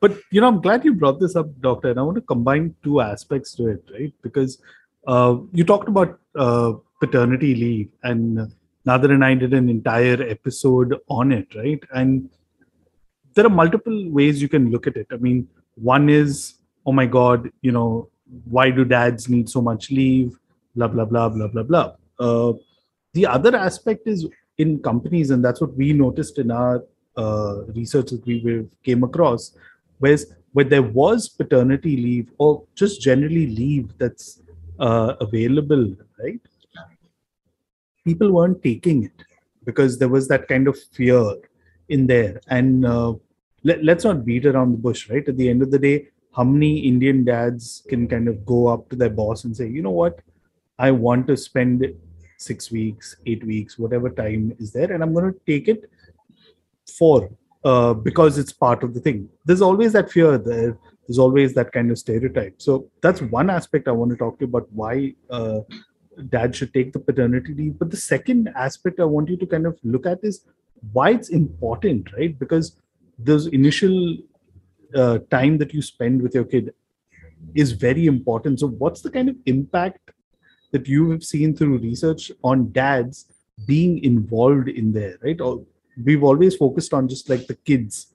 But 0.01 0.17
you 0.31 0.41
know, 0.41 0.47
I'm 0.47 0.59
glad 0.59 0.83
you 0.83 0.95
brought 0.95 1.19
this 1.19 1.35
up, 1.35 1.47
Doctor. 1.61 1.91
And 1.91 1.99
I 1.99 2.03
want 2.03 2.15
to 2.15 2.21
combine 2.21 2.75
two 2.83 2.99
aspects 2.99 3.53
to 3.55 3.67
it, 3.67 3.83
right? 3.93 4.13
Because 4.21 4.59
uh, 5.07 5.37
you 5.53 5.63
talked 5.63 5.87
about 5.87 6.19
uh, 6.35 6.73
paternity 7.05 7.55
leave 7.55 7.89
and 8.03 8.51
Nadir 8.85 9.11
and 9.11 9.25
I 9.25 9.33
did 9.33 9.53
an 9.53 9.69
entire 9.69 10.21
episode 10.21 10.95
on 11.09 11.31
it, 11.31 11.47
right? 11.55 11.83
And 11.93 12.29
there 13.33 13.45
are 13.45 13.49
multiple 13.49 14.09
ways 14.09 14.41
you 14.41 14.47
can 14.47 14.71
look 14.71 14.87
at 14.87 14.95
it. 14.95 15.07
I 15.11 15.17
mean, 15.17 15.47
one 15.75 16.09
is, 16.09 16.55
oh 16.85 16.91
my 16.91 17.05
God, 17.05 17.49
you 17.61 17.71
know, 17.71 18.09
why 18.45 18.69
do 18.69 18.85
dads 18.85 19.27
need 19.27 19.49
so 19.49 19.61
much 19.61 19.91
leave? 19.91 20.37
Blah, 20.75 20.87
blah, 20.87 21.05
blah, 21.05 21.29
blah, 21.29 21.47
blah, 21.47 21.63
blah. 21.63 21.93
Uh, 22.19 22.53
the 23.13 23.25
other 23.25 23.55
aspect 23.55 24.07
is 24.07 24.27
in 24.57 24.79
companies, 24.79 25.31
and 25.31 25.43
that's 25.43 25.61
what 25.61 25.73
we 25.75 25.93
noticed 25.93 26.37
in 26.37 26.51
our 26.51 26.83
uh, 27.17 27.63
research 27.75 28.11
that 28.11 28.25
we 28.25 28.65
came 28.83 29.03
across, 29.03 29.55
whereas 29.99 30.33
where 30.53 30.65
there 30.65 30.81
was 30.81 31.27
paternity 31.27 31.97
leave 31.97 32.29
or 32.37 32.63
just 32.75 33.01
generally 33.01 33.47
leave 33.47 33.97
that's 33.97 34.41
uh, 34.79 35.13
available, 35.19 35.95
right? 36.19 36.39
People 38.05 38.31
weren't 38.31 38.63
taking 38.63 39.03
it 39.03 39.25
because 39.65 39.97
there 39.97 40.09
was 40.09 40.27
that 40.27 40.47
kind 40.47 40.67
of 40.67 40.79
fear 40.93 41.35
in 41.89 42.07
there. 42.07 42.39
And 42.47 42.85
uh, 42.85 43.13
let, 43.63 43.83
let's 43.83 44.03
not 44.03 44.25
beat 44.25 44.45
around 44.45 44.71
the 44.71 44.77
bush, 44.77 45.09
right? 45.09 45.27
At 45.27 45.37
the 45.37 45.49
end 45.49 45.61
of 45.61 45.71
the 45.71 45.79
day, 45.79 46.09
how 46.35 46.43
many 46.43 46.79
Indian 46.79 47.23
dads 47.23 47.83
can 47.89 48.07
kind 48.07 48.27
of 48.27 48.45
go 48.45 48.67
up 48.67 48.89
to 48.89 48.95
their 48.95 49.09
boss 49.09 49.43
and 49.45 49.55
say, 49.55 49.67
you 49.67 49.81
know 49.81 49.91
what, 49.91 50.19
I 50.77 50.91
want 50.91 51.27
to 51.27 51.37
spend 51.37 51.85
six 52.37 52.71
weeks, 52.71 53.15
eight 53.25 53.43
weeks, 53.45 53.79
whatever 53.79 54.09
time 54.09 54.53
is 54.59 54.71
there, 54.71 54.91
and 54.91 55.01
I'm 55.01 55.13
going 55.13 55.33
to 55.33 55.39
take 55.45 55.67
it 55.67 55.89
for 56.97 57.29
uh, 57.63 57.93
because 57.93 58.37
it's 58.37 58.51
part 58.51 58.83
of 58.83 58.93
the 58.93 58.99
thing. 58.99 59.29
There's 59.45 59.61
always 59.61 59.93
that 59.93 60.11
fear 60.11 60.37
there. 60.37 60.77
There's 61.07 61.17
always 61.17 61.53
that 61.53 61.71
kind 61.71 61.89
of 61.91 61.97
stereotype. 61.97 62.55
So 62.61 62.89
that's 63.01 63.21
one 63.21 63.49
aspect 63.49 63.87
I 63.87 63.91
want 63.91 64.11
to 64.11 64.17
talk 64.17 64.37
to 64.39 64.45
you 64.45 64.49
about 64.49 64.67
why 64.71 65.13
uh, 65.29 65.61
dad 66.29 66.55
should 66.55 66.73
take 66.73 66.93
the 66.93 66.99
paternity 66.99 67.53
leave. 67.53 67.79
But 67.79 67.91
the 67.91 67.97
second 67.97 68.49
aspect 68.55 68.99
I 68.99 69.05
want 69.05 69.29
you 69.29 69.37
to 69.37 69.45
kind 69.45 69.65
of 69.65 69.79
look 69.83 70.05
at 70.05 70.19
is 70.23 70.45
why 70.93 71.11
it's 71.11 71.29
important, 71.29 72.11
right? 72.13 72.37
Because 72.37 72.77
those 73.17 73.47
initial 73.47 74.17
uh, 74.95 75.19
time 75.31 75.57
that 75.57 75.73
you 75.73 75.81
spend 75.81 76.21
with 76.21 76.35
your 76.35 76.45
kid 76.45 76.73
is 77.53 77.71
very 77.71 78.05
important. 78.05 78.59
So, 78.59 78.67
what's 78.67 79.01
the 79.01 79.11
kind 79.11 79.29
of 79.29 79.35
impact 79.45 80.11
that 80.71 80.87
you 80.87 81.11
have 81.11 81.23
seen 81.23 81.55
through 81.55 81.77
research 81.77 82.31
on 82.43 82.71
dads 82.71 83.27
being 83.65 84.03
involved 84.03 84.67
in 84.67 84.91
there, 84.91 85.17
right? 85.23 85.39
Or 85.39 85.63
we've 86.03 86.23
always 86.23 86.55
focused 86.55 86.93
on 86.93 87.07
just 87.07 87.29
like 87.29 87.47
the 87.47 87.55
kids, 87.55 88.07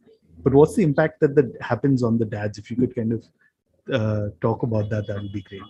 but 0.43 0.53
what's 0.53 0.75
the 0.75 0.83
impact 0.83 1.21
that 1.21 1.35
that 1.35 1.57
happens 1.61 2.03
on 2.03 2.19
the 2.19 2.25
dads? 2.27 2.59
If 2.59 2.71
you 2.71 2.77
could 2.77 2.95
kind 2.95 3.13
of 3.13 3.25
uh, 3.93 4.29
talk 4.41 4.63
about 4.63 4.91
that, 4.91 5.07
that 5.07 5.23
would 5.23 5.33
be 5.33 5.43
great. 5.43 5.63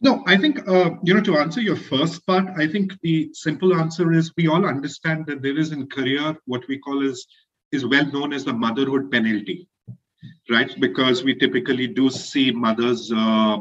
No, 0.00 0.22
I 0.26 0.36
think, 0.36 0.66
uh, 0.68 0.90
you 1.02 1.12
know, 1.12 1.20
to 1.22 1.38
answer 1.38 1.60
your 1.60 1.76
first 1.76 2.24
part, 2.24 2.46
I 2.56 2.68
think 2.68 2.92
the 3.02 3.30
simple 3.32 3.74
answer 3.74 4.12
is 4.12 4.32
we 4.36 4.46
all 4.46 4.64
understand 4.64 5.26
that 5.26 5.42
there 5.42 5.58
is 5.58 5.72
in 5.72 5.88
career 5.88 6.36
what 6.46 6.66
we 6.68 6.78
call 6.78 7.02
is 7.02 7.26
is 7.72 7.84
well 7.84 8.06
known 8.06 8.32
as 8.32 8.44
the 8.44 8.52
motherhood 8.52 9.10
penalty, 9.10 9.68
right? 10.48 10.72
Because 10.80 11.22
we 11.22 11.34
typically 11.34 11.86
do 11.86 12.08
see 12.08 12.50
mothers, 12.50 13.12
uh, 13.12 13.58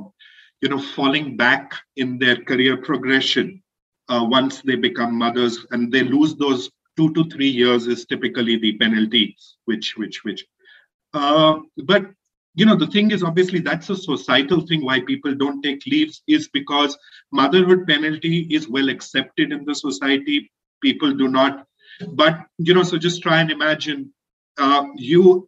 you 0.62 0.70
know, 0.70 0.80
falling 0.80 1.36
back 1.36 1.74
in 1.98 2.18
their 2.18 2.38
career 2.38 2.78
progression 2.78 3.62
uh, 4.08 4.26
once 4.30 4.62
they 4.62 4.76
become 4.76 5.18
mothers 5.18 5.66
and 5.72 5.92
they 5.92 6.04
lose 6.04 6.36
those 6.36 6.70
two 6.96 7.14
to 7.14 7.26
three 7.30 7.50
years 7.50 7.88
is 7.88 8.06
typically 8.06 8.58
the 8.58 8.78
penalty, 8.78 9.36
which, 9.66 9.98
which, 9.98 10.24
which. 10.24 10.46
Uh, 11.14 11.60
but 11.86 12.06
you 12.58 12.66
know 12.66 12.76
the 12.76 12.88
thing 12.88 13.12
is 13.12 13.24
obviously 13.24 13.60
that's 13.60 13.92
a 13.92 13.96
societal 13.96 14.62
thing 14.62 14.84
why 14.84 15.00
people 15.00 15.34
don't 15.36 15.62
take 15.62 15.86
leaves 15.86 16.24
is 16.28 16.48
because 16.48 16.98
motherhood 17.32 17.86
penalty 17.88 18.40
is 18.50 18.68
well 18.68 18.90
accepted 18.90 19.52
in 19.52 19.64
the 19.64 19.76
society. 19.76 20.52
People 20.82 21.14
do 21.14 21.28
not. 21.28 21.68
But 22.14 22.40
you 22.58 22.74
know 22.74 22.84
so 22.84 22.98
just 22.98 23.22
try 23.22 23.42
and 23.42 23.52
imagine 23.52 24.12
uh, 24.58 24.86
you 24.96 25.48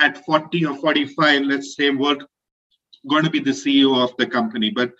at 0.00 0.24
40 0.26 0.66
or 0.66 0.76
45 0.76 1.42
let's 1.42 1.76
say 1.76 1.90
were 1.90 2.18
going 3.08 3.24
to 3.24 3.30
be 3.30 3.38
the 3.38 3.52
ceo 3.62 4.02
of 4.02 4.16
the 4.16 4.26
company. 4.26 4.70
But 4.70 4.92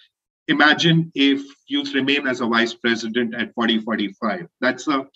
imagine 0.47 1.11
if 1.16 1.43
you 1.66 1.82
remain 1.95 2.28
as 2.28 2.43
a 2.43 2.47
vice 2.47 2.74
president 2.74 3.35
at 3.35 3.53
40 3.55 3.80
45 3.80 4.47
that's 4.61 4.87
a 4.89 5.07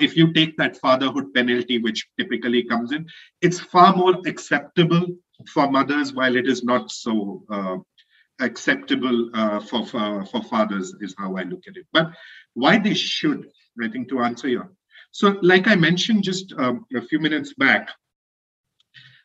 if 0.00 0.16
you 0.16 0.32
take 0.32 0.56
that 0.56 0.76
fatherhood 0.78 1.32
penalty 1.34 1.78
which 1.78 2.08
typically 2.18 2.64
comes 2.64 2.90
in 2.90 3.06
it's 3.42 3.60
far 3.60 3.94
more 3.94 4.16
acceptable 4.26 5.06
for 5.52 5.70
mothers 5.70 6.12
while 6.12 6.36
it 6.36 6.46
is 6.46 6.64
not 6.64 6.90
so 6.90 7.42
uh, 7.50 7.76
acceptable 8.40 9.30
uh, 9.34 9.60
for, 9.60 9.86
for 9.86 10.24
for 10.26 10.42
fathers 10.42 10.94
is 11.00 11.14
how 11.18 11.36
i 11.36 11.42
look 11.42 11.62
at 11.66 11.76
it 11.76 11.86
but 11.92 12.10
why 12.54 12.78
they 12.78 12.94
should 12.94 13.48
i 13.82 13.88
think 13.88 14.08
to 14.08 14.20
answer 14.20 14.48
your 14.48 14.70
so, 15.16 15.38
like 15.40 15.66
I 15.66 15.76
mentioned 15.76 16.24
just 16.24 16.52
um, 16.58 16.84
a 16.94 17.00
few 17.00 17.18
minutes 17.18 17.54
back, 17.54 17.88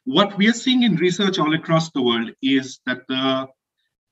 what 0.05 0.37
we 0.37 0.47
are 0.47 0.53
seeing 0.53 0.83
in 0.83 0.95
research 0.95 1.37
all 1.37 1.53
across 1.53 1.91
the 1.91 2.01
world 2.01 2.31
is 2.41 2.79
that 2.85 2.99
the 3.09 3.47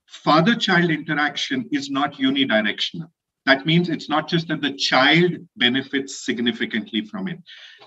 father 0.05 0.55
child 0.55 0.89
interaction 0.89 1.69
is 1.71 1.89
not 1.89 2.15
unidirectional. 2.15 3.09
That 3.49 3.65
means 3.65 3.89
it's 3.89 4.09
not 4.09 4.29
just 4.29 4.47
that 4.49 4.61
the 4.61 4.73
child 4.73 5.31
benefits 5.57 6.23
significantly 6.23 7.03
from 7.03 7.27
it. 7.27 7.39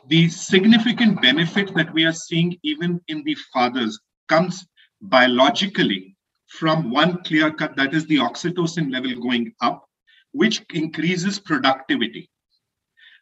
The 0.09 0.29
significant 0.29 1.23
benefit 1.23 1.73
that 1.77 1.95
we 1.95 2.05
are 2.05 2.13
seeing, 2.13 2.59
even 2.65 3.01
in 3.07 3.23
the 3.23 3.37
fathers, 3.53 3.97
comes 4.29 4.67
biologically 5.01 6.17
from 6.49 6.91
one 6.91 7.23
clear 7.23 7.53
cut 7.53 7.77
that 7.77 7.95
is 7.95 8.07
the 8.07 8.17
oxytocin 8.17 8.93
level 8.93 9.15
going 9.23 9.55
up, 9.61 9.85
which 10.33 10.65
increases 10.75 11.39
productivity 11.39 12.29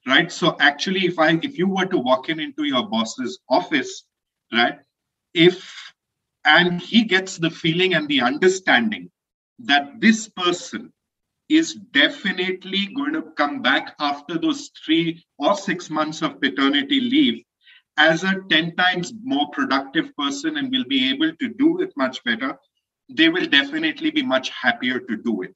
right 0.06 0.32
so 0.32 0.56
actually 0.60 1.04
if 1.04 1.18
i 1.18 1.38
if 1.42 1.58
you 1.58 1.68
were 1.68 1.84
to 1.84 1.98
walk 1.98 2.30
in 2.30 2.40
into 2.40 2.64
your 2.64 2.88
boss's 2.88 3.38
office 3.50 4.04
right 4.50 4.78
if 5.34 5.92
and 6.46 6.80
he 6.80 7.04
gets 7.04 7.36
the 7.36 7.50
feeling 7.50 7.92
and 7.92 8.08
the 8.08 8.22
understanding 8.22 9.10
that 9.58 10.00
this 10.00 10.26
person 10.30 10.90
is 11.50 11.74
definitely 11.92 12.86
going 12.94 13.12
to 13.12 13.22
come 13.36 13.60
back 13.60 13.94
after 14.00 14.38
those 14.38 14.70
three 14.84 15.22
or 15.38 15.54
six 15.56 15.90
months 15.90 16.22
of 16.22 16.40
paternity 16.40 17.00
leave 17.00 17.42
as 17.98 18.24
a 18.24 18.36
10 18.48 18.76
times 18.76 19.12
more 19.22 19.50
productive 19.50 20.16
person 20.16 20.56
and 20.56 20.70
will 20.70 20.88
be 20.88 21.10
able 21.10 21.32
to 21.36 21.48
do 21.48 21.80
it 21.80 21.92
much 21.96 22.22
better 22.24 22.56
they 23.08 23.28
will 23.28 23.46
definitely 23.46 24.10
be 24.10 24.22
much 24.22 24.50
happier 24.50 25.00
to 25.00 25.16
do 25.16 25.42
it 25.42 25.54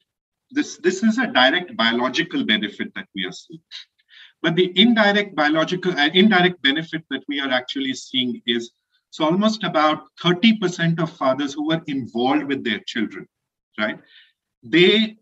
this 0.51 0.77
this 0.77 1.01
is 1.01 1.17
a 1.17 1.27
direct 1.27 1.75
biological 1.77 2.43
benefit 2.43 2.93
that 2.93 3.07
we 3.15 3.25
are 3.25 3.31
seeing 3.31 3.61
but 4.41 4.55
the 4.55 4.71
indirect 4.75 5.35
biological 5.35 5.93
uh, 5.93 6.09
indirect 6.13 6.61
benefit 6.61 7.03
that 7.09 7.23
we 7.27 7.39
are 7.39 7.51
actually 7.51 7.93
seeing 7.93 8.41
is 8.45 8.71
so 9.15 9.23
almost 9.23 9.63
about 9.63 10.07
30% 10.21 10.99
of 10.99 11.09
fathers 11.09 11.53
who 11.53 11.67
were 11.67 11.81
involved 11.87 12.43
with 12.43 12.65
their 12.65 12.79
children, 12.85 13.25
right? 13.79 13.97
They 14.61 15.15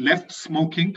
left 0.00 0.32
smoking. 0.32 0.96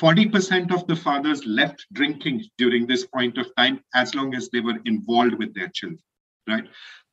40% 0.00 0.74
of 0.74 0.86
the 0.86 0.96
fathers 0.96 1.46
left 1.46 1.86
drinking 1.92 2.44
during 2.58 2.86
this 2.86 3.06
point 3.06 3.38
of 3.38 3.46
time 3.56 3.80
as 3.94 4.14
long 4.14 4.34
as 4.34 4.50
they 4.50 4.60
were 4.60 4.78
involved 4.84 5.34
with 5.34 5.54
their 5.54 5.68
children, 5.68 6.02
right? 6.48 6.64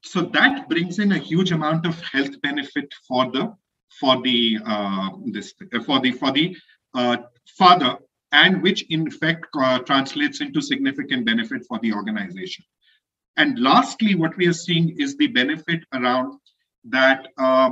So 0.03 0.21
that 0.21 0.67
brings 0.67 0.99
in 0.99 1.13
a 1.13 1.17
huge 1.17 1.51
amount 1.51 1.85
of 1.85 1.99
health 2.01 2.41
benefit 2.41 2.93
for 3.07 3.31
the 3.31 3.55
for 3.99 4.21
the 4.21 4.59
uh, 4.65 5.09
this 5.27 5.53
for 5.85 5.99
the 6.01 6.11
for 6.11 6.31
the 6.31 6.57
uh, 6.93 7.17
father 7.57 7.97
and 8.33 8.61
which 8.61 8.83
in 8.89 9.09
fact 9.09 9.45
uh, 9.57 9.79
translates 9.79 10.41
into 10.41 10.61
significant 10.61 11.25
benefit 11.25 11.63
for 11.67 11.79
the 11.79 11.93
organization. 11.93 12.65
And 13.37 13.59
lastly, 13.59 14.15
what 14.15 14.35
we 14.35 14.47
are 14.47 14.53
seeing 14.53 14.99
is 14.99 15.15
the 15.15 15.27
benefit 15.27 15.83
around 15.93 16.39
that 16.85 17.27
uh, 17.37 17.69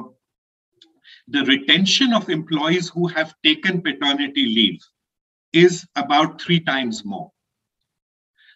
the 1.32 1.44
retention 1.46 2.14
of 2.14 2.30
employees 2.30 2.90
who 2.90 3.08
have 3.08 3.34
taken 3.44 3.82
paternity 3.82 4.46
leave 4.46 4.82
is 5.54 5.86
about 5.96 6.42
three 6.42 6.60
times 6.60 7.04
more. 7.06 7.32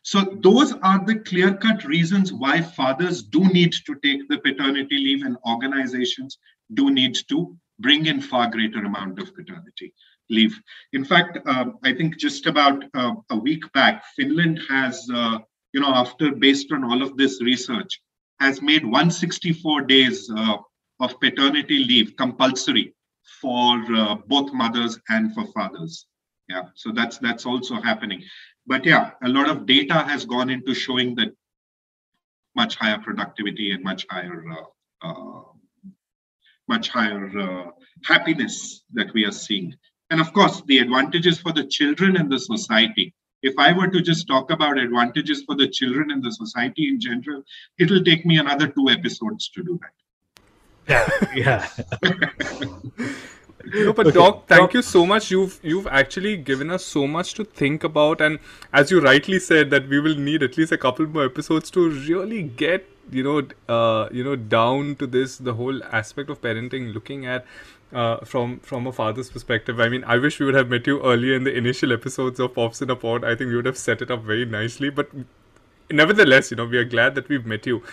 So 0.03 0.37
those 0.41 0.73
are 0.83 1.03
the 1.03 1.19
clear-cut 1.19 1.83
reasons 1.85 2.31
why 2.31 2.61
fathers 2.61 3.23
do 3.23 3.43
need 3.45 3.73
to 3.85 3.95
take 4.03 4.27
the 4.27 4.37
paternity 4.37 4.97
leave 4.97 5.23
and 5.23 5.37
organizations 5.47 6.37
do 6.73 6.91
need 6.91 7.17
to 7.29 7.57
bring 7.79 8.05
in 8.05 8.21
far 8.21 8.49
greater 8.49 8.79
amount 8.79 9.19
of 9.19 9.33
paternity 9.33 9.93
leave. 10.29 10.59
In 10.93 11.05
fact, 11.05 11.39
uh, 11.45 11.65
I 11.83 11.93
think 11.93 12.17
just 12.17 12.45
about 12.45 12.83
uh, 12.93 13.13
a 13.29 13.37
week 13.37 13.63
back, 13.73 14.03
Finland 14.15 14.59
has, 14.69 15.07
uh, 15.13 15.39
you 15.73 15.81
know, 15.81 15.93
after 15.93 16.31
based 16.31 16.71
on 16.71 16.83
all 16.83 17.01
of 17.01 17.17
this 17.17 17.41
research, 17.41 18.01
has 18.39 18.61
made 18.61 18.83
164 18.83 19.81
days 19.81 20.29
uh, 20.35 20.57
of 20.99 21.19
paternity 21.19 21.83
leave 21.83 22.15
compulsory 22.15 22.93
for 23.41 23.83
uh, 23.95 24.15
both 24.27 24.53
mothers 24.53 24.99
and 25.09 25.33
for 25.33 25.45
fathers. 25.47 26.07
Yeah, 26.47 26.63
so 26.75 26.91
that's 26.91 27.17
that's 27.17 27.45
also 27.45 27.81
happening. 27.81 28.23
But 28.67 28.85
yeah, 28.85 29.11
a 29.23 29.29
lot 29.29 29.49
of 29.49 29.65
data 29.65 30.03
has 30.03 30.25
gone 30.25 30.49
into 30.49 30.73
showing 30.73 31.15
that 31.15 31.33
much 32.55 32.75
higher 32.75 32.99
productivity 32.99 33.71
and 33.71 33.83
much 33.83 34.05
higher 34.09 34.43
uh, 35.01 35.41
much 36.67 36.89
higher 36.89 37.71
happiness 38.03 38.83
that 38.93 39.13
we 39.13 39.25
are 39.25 39.31
seeing 39.31 39.75
and 40.11 40.21
of 40.21 40.31
course, 40.33 40.61
the 40.67 40.79
advantages 40.79 41.39
for 41.39 41.51
the 41.51 41.65
children 41.65 42.17
and 42.17 42.31
the 42.31 42.39
society. 42.39 43.13
If 43.41 43.57
I 43.57 43.73
were 43.73 43.87
to 43.87 44.01
just 44.01 44.27
talk 44.27 44.51
about 44.51 44.77
advantages 44.77 45.43
for 45.43 45.55
the 45.55 45.67
children 45.67 46.11
and 46.11 46.23
the 46.23 46.31
society 46.31 46.87
in 46.87 46.99
general, 46.99 47.43
it'll 47.79 48.03
take 48.03 48.25
me 48.25 48.37
another 48.37 48.67
two 48.67 48.89
episodes 48.89 49.49
to 49.49 49.63
do 49.63 49.79
that. 49.81 50.04
Yeah. 50.87 51.67
no, 53.73 53.93
but 53.93 54.07
okay. 54.07 54.11
Doc, 54.11 54.47
thank 54.47 54.61
Doc. 54.61 54.73
you 54.73 54.81
so 54.81 55.05
much. 55.05 55.31
You've 55.31 55.59
you've 55.63 55.87
actually 55.87 56.37
given 56.37 56.71
us 56.71 56.85
so 56.85 57.07
much 57.07 57.33
to 57.35 57.43
think 57.43 57.83
about, 57.83 58.21
and 58.21 58.39
as 58.71 58.91
you 58.91 59.01
rightly 59.01 59.39
said, 59.39 59.69
that 59.71 59.87
we 59.89 59.99
will 59.99 60.15
need 60.15 60.43
at 60.43 60.57
least 60.57 60.71
a 60.71 60.77
couple 60.77 61.07
more 61.07 61.25
episodes 61.25 61.71
to 61.71 61.89
really 61.89 62.43
get 62.43 62.87
you 63.11 63.23
know 63.23 63.47
uh, 63.73 64.09
you 64.11 64.23
know 64.23 64.35
down 64.35 64.95
to 64.97 65.07
this 65.07 65.37
the 65.37 65.53
whole 65.53 65.83
aspect 65.85 66.29
of 66.29 66.41
parenting, 66.41 66.93
looking 66.93 67.25
at 67.25 67.45
uh, 67.93 68.17
from 68.25 68.59
from 68.59 68.87
a 68.87 68.91
father's 68.91 69.29
perspective. 69.29 69.79
I 69.79 69.89
mean, 69.89 70.03
I 70.03 70.17
wish 70.17 70.39
we 70.39 70.45
would 70.45 70.55
have 70.55 70.69
met 70.69 70.85
you 70.87 71.01
earlier 71.03 71.35
in 71.35 71.43
the 71.43 71.55
initial 71.55 71.93
episodes 71.93 72.39
of 72.39 72.53
Pops 72.53 72.81
in 72.81 72.89
a 72.89 72.95
Pod. 72.95 73.23
I 73.23 73.35
think 73.35 73.49
we 73.49 73.55
would 73.55 73.65
have 73.65 73.77
set 73.77 74.01
it 74.01 74.11
up 74.11 74.23
very 74.23 74.45
nicely. 74.45 74.89
But 74.89 75.09
nevertheless, 75.89 76.51
you 76.51 76.57
know, 76.57 76.65
we 76.65 76.77
are 76.77 76.85
glad 76.85 77.15
that 77.15 77.29
we've 77.29 77.45
met 77.45 77.65
you. 77.65 77.83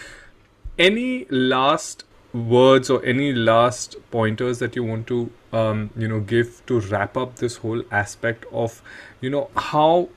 Any 0.79 1.27
last 1.31 2.05
words 2.33 2.89
or 2.89 3.05
any 3.05 3.33
last 3.33 3.97
pointers 4.11 4.59
that 4.59 4.75
you 4.75 4.83
want 4.83 5.07
to 5.07 5.31
um, 5.53 5.91
you 5.97 6.09
know 6.09 6.21
give 6.21 6.65
to 6.67 6.81
wrap 6.81 7.17
up 7.17 7.37
this 7.37 7.57
whole 7.57 7.83
aspect 7.91 8.47
of 8.53 8.83
you 9.21 9.29
know 9.29 9.51
how 9.57 10.09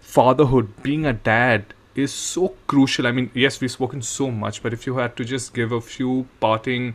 fatherhood 0.00 0.82
being 0.82 1.04
a 1.04 1.12
dad 1.12 1.64
is 1.94 2.12
so 2.12 2.54
crucial 2.66 3.06
i 3.06 3.12
mean 3.12 3.30
yes 3.34 3.60
we've 3.60 3.70
spoken 3.70 4.00
so 4.00 4.30
much 4.30 4.62
but 4.62 4.72
if 4.72 4.86
you 4.86 4.96
had 4.96 5.16
to 5.16 5.24
just 5.24 5.52
give 5.52 5.72
a 5.72 5.80
few 5.80 6.26
parting 6.40 6.94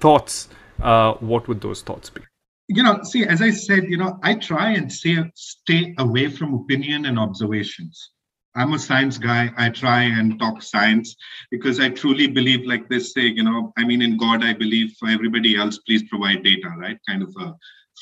thoughts 0.00 0.48
uh, 0.82 1.14
what 1.14 1.48
would 1.48 1.60
those 1.60 1.82
thoughts 1.82 2.10
be? 2.10 2.22
You 2.68 2.82
know, 2.82 3.00
see, 3.02 3.24
as 3.24 3.40
I 3.40 3.50
said, 3.50 3.84
you 3.84 3.96
know, 3.96 4.18
I 4.22 4.34
try 4.34 4.72
and 4.72 4.92
say, 4.92 5.16
stay 5.34 5.94
away 5.98 6.28
from 6.28 6.54
opinion 6.54 7.06
and 7.06 7.18
observations. 7.18 8.10
I'm 8.54 8.72
a 8.72 8.78
science 8.78 9.18
guy. 9.18 9.52
I 9.56 9.68
try 9.68 10.02
and 10.02 10.38
talk 10.38 10.62
science 10.62 11.14
because 11.50 11.80
I 11.80 11.90
truly 11.90 12.26
believe, 12.26 12.66
like 12.66 12.88
they 12.88 12.98
say, 12.98 13.22
you 13.22 13.42
know, 13.42 13.72
I 13.76 13.84
mean, 13.84 14.02
in 14.02 14.16
God, 14.16 14.44
I 14.44 14.52
believe 14.52 14.94
for 14.98 15.08
everybody 15.08 15.56
else, 15.56 15.78
please 15.78 16.02
provide 16.04 16.42
data, 16.42 16.70
right? 16.76 16.98
Kind 17.08 17.22
of 17.22 17.34
a 17.38 17.54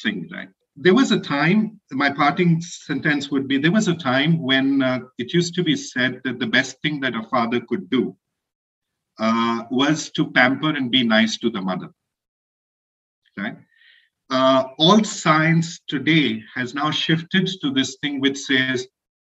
thing, 0.03 0.29
right? 0.33 0.49
There 0.77 0.95
was 0.95 1.11
a 1.11 1.21
time, 1.21 1.81
my 1.91 2.11
parting 2.11 2.61
sentence 2.61 3.31
would 3.31 3.49
be 3.49 3.59
there 3.59 3.73
was 3.73 3.89
a 3.89 3.95
time 3.95 4.43
when 4.43 4.83
uh, 4.83 5.01
it 5.19 5.33
used 5.33 5.55
to 5.55 5.65
be 5.65 5.75
said 5.75 6.21
that 6.25 6.39
the 6.39 6.47
best 6.47 6.81
thing 6.83 7.01
that 7.01 7.17
a 7.17 7.23
father 7.25 7.61
could 7.61 7.89
do 7.91 8.17
uh, 9.19 9.65
was 9.71 10.11
to 10.11 10.31
pamper 10.31 10.71
and 10.71 10.91
be 10.91 11.03
nice 11.03 11.39
to 11.39 11.51
the 11.51 11.61
mother. 11.61 11.89
Right? 13.37 13.57
Uh, 14.29 14.65
all 14.79 15.05
science 15.05 15.81
today 15.87 16.43
has 16.55 16.75
now 16.75 16.91
shifted 16.91 17.49
to 17.63 17.71
this 17.73 17.97
thing 18.03 18.21
which 18.21 18.39
says 18.39 18.87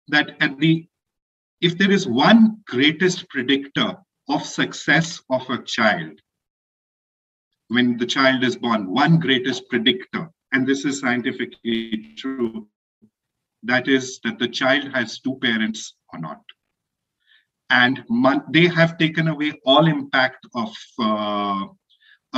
that 0.08 0.36
at 0.40 0.58
the 0.58 0.86
if 1.60 1.76
there 1.76 1.90
is 1.90 2.06
one 2.06 2.58
greatest 2.66 3.28
predictor 3.28 3.96
of 4.28 4.44
success 4.44 5.20
of 5.30 5.48
a 5.50 5.62
child 5.62 6.20
when 7.68 7.96
the 7.96 8.06
child 8.06 8.44
is 8.44 8.56
born 8.56 8.90
one 8.90 9.18
greatest 9.18 9.68
predictor 9.68 10.30
and 10.52 10.66
this 10.66 10.84
is 10.84 11.00
scientifically 11.00 12.14
true 12.16 12.66
that 13.62 13.88
is 13.88 14.20
that 14.24 14.38
the 14.38 14.48
child 14.48 14.90
has 14.94 15.20
two 15.20 15.36
parents 15.36 15.94
or 16.12 16.20
not. 16.20 16.40
And 17.70 18.02
they 18.50 18.66
have 18.68 18.98
taken 18.98 19.28
away 19.28 19.52
all 19.64 19.86
impact 19.86 20.46
of 20.54 20.74
uh, 20.98 21.66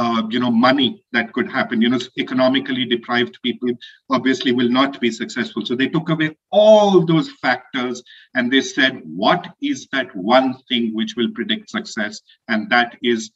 uh, 0.00 0.22
you 0.30 0.40
know 0.40 0.50
money 0.50 1.04
that 1.12 1.32
could 1.34 1.48
happen. 1.50 1.82
You 1.82 1.90
know 1.90 2.00
economically 2.18 2.86
deprived 2.86 3.38
people 3.42 3.70
obviously 4.08 4.52
will 4.52 4.70
not 4.70 4.98
be 4.98 5.10
successful. 5.10 5.66
So 5.66 5.74
they 5.76 5.88
took 5.88 6.08
away 6.08 6.36
all 6.50 7.04
those 7.04 7.30
factors 7.42 8.02
and 8.34 8.50
they 8.50 8.62
said 8.62 9.02
what 9.04 9.46
is 9.60 9.88
that 9.92 10.14
one 10.16 10.56
thing 10.68 10.94
which 10.94 11.16
will 11.16 11.30
predict 11.34 11.68
success? 11.68 12.22
And 12.48 12.70
that 12.70 12.96
is 13.02 13.30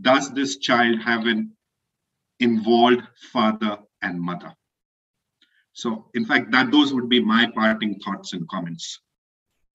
does 0.00 0.32
this 0.32 0.58
child 0.58 1.00
have 1.00 1.26
an 1.26 1.50
involved 2.38 3.02
father 3.32 3.78
and 4.02 4.20
mother? 4.20 4.52
So 5.72 6.06
in 6.14 6.24
fact 6.24 6.52
that 6.52 6.70
those 6.70 6.94
would 6.94 7.08
be 7.08 7.20
my 7.20 7.50
parting 7.56 7.98
thoughts 7.98 8.34
and 8.34 8.48
comments. 8.48 9.00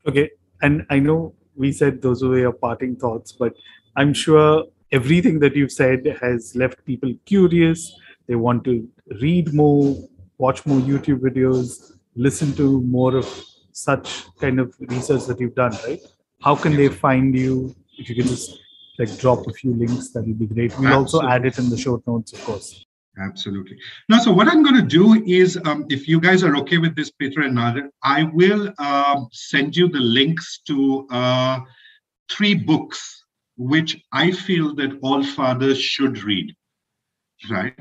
Okay. 0.08 0.30
And 0.62 0.86
i 0.90 1.00
know 1.00 1.36
we 1.56 1.74
said 1.74 2.02
those 2.02 2.24
were 2.24 2.40
your 2.40 2.58
parting 2.64 2.96
thoughts 3.04 3.32
but 3.32 3.54
i'm 3.96 4.14
sure 4.14 4.66
everything 4.92 5.40
that 5.40 5.56
you've 5.56 5.72
said 5.72 6.18
has 6.22 6.56
left 6.56 6.84
people 6.86 7.14
curious. 7.26 7.96
They 8.28 8.36
want 8.36 8.64
to 8.66 8.88
read 9.22 9.54
more, 9.54 9.96
watch 10.38 10.66
more 10.66 10.80
YouTube 10.80 11.20
videos, 11.20 11.94
listen 12.16 12.54
to 12.56 12.82
more 12.82 13.16
of 13.16 13.28
such 13.72 14.26
kind 14.40 14.60
of 14.60 14.76
research 14.80 15.26
that 15.26 15.40
you've 15.40 15.56
done, 15.56 15.76
right? 15.86 16.02
How 16.42 16.56
can 16.56 16.76
they 16.76 16.90
find 16.90 17.36
you? 17.36 17.76
If 17.98 18.10
you 18.10 18.16
can 18.16 18.28
just 18.28 18.60
like 18.98 19.18
drop 19.18 19.48
a 19.48 19.54
few 19.54 19.74
links, 19.74 20.12
that 20.12 20.26
would 20.26 20.40
be 20.40 20.46
great. 20.46 20.78
We'll 20.78 20.88
Absolutely. 20.88 20.98
also 20.98 21.28
add 21.28 21.46
it 21.46 21.58
in 21.58 21.70
the 21.70 21.78
short 21.78 22.06
notes, 22.08 22.34
of 22.34 22.44
course. 22.44 22.86
Absolutely. 23.18 23.78
Now, 24.08 24.20
so 24.20 24.32
what 24.32 24.48
I'm 24.48 24.64
going 24.64 24.76
to 24.76 24.82
do 24.82 25.24
is, 25.26 25.60
um, 25.66 25.86
if 25.90 26.08
you 26.08 26.22
guys 26.22 26.44
are 26.44 26.56
okay 26.58 26.78
with 26.78 26.96
this, 26.96 27.12
Peter 27.12 27.42
and 27.42 27.56
Nadir, 27.56 27.90
I 28.04 28.24
will 28.24 28.74
uh, 28.78 29.22
send 29.32 29.76
you 29.76 29.90
the 29.90 30.00
links 30.00 30.60
to 30.68 31.08
uh, 31.12 31.60
three 32.30 32.56
books 32.56 33.19
which 33.60 34.02
I 34.14 34.32
feel 34.32 34.74
that 34.76 34.98
all 35.02 35.22
fathers 35.22 35.78
should 35.78 36.24
read, 36.24 36.56
right? 37.52 37.78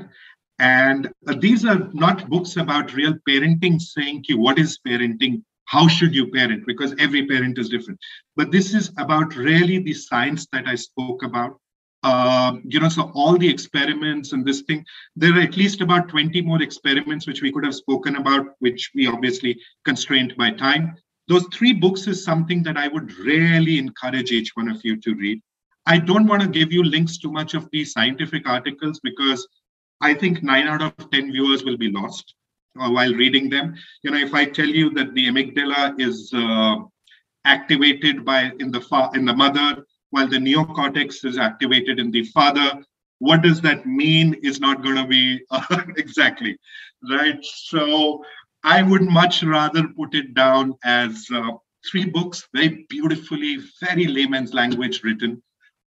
And 0.59 1.09
uh, 1.25 1.35
these 1.39 1.63
are 1.63 1.89
not 1.93 2.29
books 2.29 2.57
about 2.57 2.93
real 2.93 3.13
parenting, 3.27 3.81
saying, 3.81 4.25
what 4.31 4.59
is 4.59 4.77
parenting? 4.85 5.41
How 5.65 5.87
should 5.87 6.13
you 6.13 6.29
parent? 6.31 6.67
Because 6.67 6.93
every 6.99 7.25
parent 7.25 7.57
is 7.57 7.69
different. 7.69 7.97
But 8.35 8.51
this 8.51 8.73
is 8.73 8.91
about 8.97 9.37
really 9.37 9.79
the 9.79 9.93
science 9.93 10.47
that 10.51 10.67
I 10.67 10.75
spoke 10.75 11.23
about. 11.23 11.57
Uh, 12.03 12.57
you 12.65 12.81
know, 12.81 12.89
so 12.89 13.11
all 13.13 13.37
the 13.37 13.47
experiments 13.47 14.33
and 14.33 14.45
this 14.45 14.61
thing, 14.61 14.85
there 15.15 15.33
are 15.33 15.41
at 15.41 15.55
least 15.55 15.79
about 15.79 16.09
20 16.09 16.41
more 16.41 16.61
experiments 16.61 17.25
which 17.25 17.41
we 17.41 17.53
could 17.53 17.63
have 17.63 17.75
spoken 17.75 18.17
about, 18.17 18.47
which 18.59 18.91
we 18.93 19.07
obviously 19.07 19.57
constrained 19.85 20.33
by 20.37 20.51
time. 20.51 20.95
Those 21.29 21.45
three 21.53 21.71
books 21.71 22.05
is 22.07 22.25
something 22.25 22.63
that 22.63 22.75
I 22.75 22.89
would 22.89 23.13
really 23.13 23.77
encourage 23.77 24.31
each 24.31 24.51
one 24.55 24.67
of 24.67 24.81
you 24.83 24.99
to 24.99 25.15
read. 25.15 25.41
I 25.85 25.97
don't 25.97 26.27
want 26.27 26.41
to 26.41 26.47
give 26.47 26.71
you 26.71 26.83
links 26.83 27.17
to 27.19 27.31
much 27.31 27.53
of 27.53 27.67
these 27.71 27.91
scientific 27.91 28.47
articles 28.47 28.99
because 29.03 29.47
I 30.01 30.13
think 30.13 30.43
nine 30.43 30.67
out 30.67 30.81
of 30.81 31.11
10 31.11 31.31
viewers 31.31 31.63
will 31.63 31.77
be 31.77 31.91
lost 31.91 32.35
uh, 32.79 32.89
while 32.89 33.13
reading 33.13 33.49
them. 33.49 33.75
You 34.03 34.11
know, 34.11 34.17
if 34.17 34.33
I 34.33 34.45
tell 34.45 34.67
you 34.67 34.89
that 34.91 35.13
the 35.13 35.27
amygdala 35.27 35.99
is 35.99 36.31
uh, 36.33 36.77
activated 37.45 38.23
by 38.23 38.51
in 38.59 38.71
the 38.71 38.81
fa- 38.81 39.11
in 39.13 39.25
the 39.25 39.35
mother, 39.35 39.85
while 40.11 40.27
the 40.27 40.37
neocortex 40.37 41.25
is 41.25 41.37
activated 41.37 41.99
in 41.99 42.11
the 42.11 42.23
father, 42.25 42.83
what 43.19 43.41
does 43.41 43.61
that 43.61 43.85
mean 43.85 44.35
is 44.43 44.59
not 44.59 44.83
going 44.83 44.95
to 44.95 45.07
be 45.07 45.41
uh, 45.51 45.83
exactly 45.97 46.57
right. 47.09 47.39
So 47.41 48.23
I 48.63 48.81
would 48.83 49.03
much 49.03 49.43
rather 49.43 49.87
put 49.87 50.15
it 50.15 50.33
down 50.33 50.75
as 50.83 51.25
uh, 51.33 51.51
three 51.89 52.05
books, 52.05 52.47
very 52.53 52.85
beautifully, 52.89 53.59
very 53.81 54.07
layman's 54.07 54.53
language 54.53 55.01
written 55.03 55.41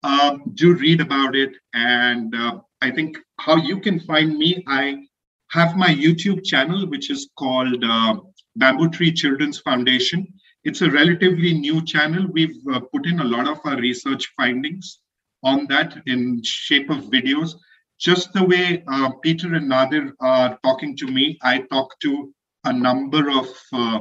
uh, 0.03 0.37
do 0.55 0.73
read 0.73 1.01
about 1.01 1.35
it. 1.35 1.53
And 1.73 2.33
uh, 2.35 2.59
I 2.81 2.91
think 2.91 3.17
how 3.39 3.57
you 3.57 3.79
can 3.79 3.99
find 3.99 4.37
me, 4.37 4.63
I 4.67 5.03
have 5.51 5.75
my 5.75 5.89
YouTube 5.89 6.43
channel, 6.43 6.89
which 6.89 7.09
is 7.09 7.29
called 7.37 7.83
uh, 7.83 8.15
Bamboo 8.55 8.89
Tree 8.89 9.11
Children's 9.11 9.59
Foundation. 9.59 10.27
It's 10.63 10.81
a 10.81 10.89
relatively 10.89 11.53
new 11.53 11.83
channel. 11.83 12.27
We've 12.31 12.55
uh, 12.71 12.79
put 12.93 13.05
in 13.05 13.19
a 13.19 13.23
lot 13.25 13.47
of 13.47 13.59
our 13.65 13.77
research 13.77 14.31
findings 14.37 14.99
on 15.43 15.67
that 15.67 16.01
in 16.05 16.41
shape 16.43 16.89
of 16.89 17.05
videos. 17.05 17.55
Just 17.99 18.33
the 18.33 18.43
way 18.43 18.83
uh, 18.87 19.11
Peter 19.21 19.53
and 19.53 19.69
Nadir 19.69 20.13
are 20.19 20.57
talking 20.63 20.95
to 20.97 21.07
me, 21.07 21.37
I 21.43 21.59
talk 21.71 21.99
to 22.01 22.33
a 22.63 22.73
number 22.73 23.29
of 23.29 23.47
uh, 23.73 23.99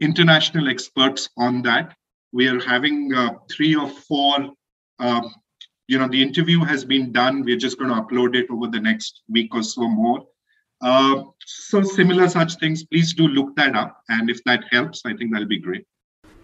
international 0.00 0.68
experts 0.68 1.28
on 1.38 1.62
that. 1.62 1.94
We 2.32 2.48
are 2.48 2.60
having 2.60 3.12
three 3.50 3.74
or 3.74 3.88
four 3.88 4.52
um, 4.98 5.34
you 5.88 5.98
know, 5.98 6.08
the 6.08 6.22
interview 6.22 6.60
has 6.60 6.84
been 6.84 7.12
done. 7.12 7.42
We're 7.42 7.56
just 7.56 7.78
going 7.78 7.90
to 7.90 8.00
upload 8.00 8.34
it 8.34 8.46
over 8.50 8.66
the 8.66 8.80
next 8.80 9.22
week 9.28 9.54
or 9.54 9.62
so 9.62 9.88
more. 9.88 10.26
Uh, 10.80 11.24
so 11.44 11.82
similar 11.82 12.28
such 12.28 12.56
things, 12.56 12.84
please 12.84 13.14
do 13.14 13.28
look 13.28 13.54
that 13.56 13.76
up. 13.76 14.02
And 14.08 14.28
if 14.30 14.42
that 14.44 14.64
helps, 14.70 15.02
I 15.04 15.14
think 15.14 15.32
that'll 15.32 15.48
be 15.48 15.60
great. 15.60 15.86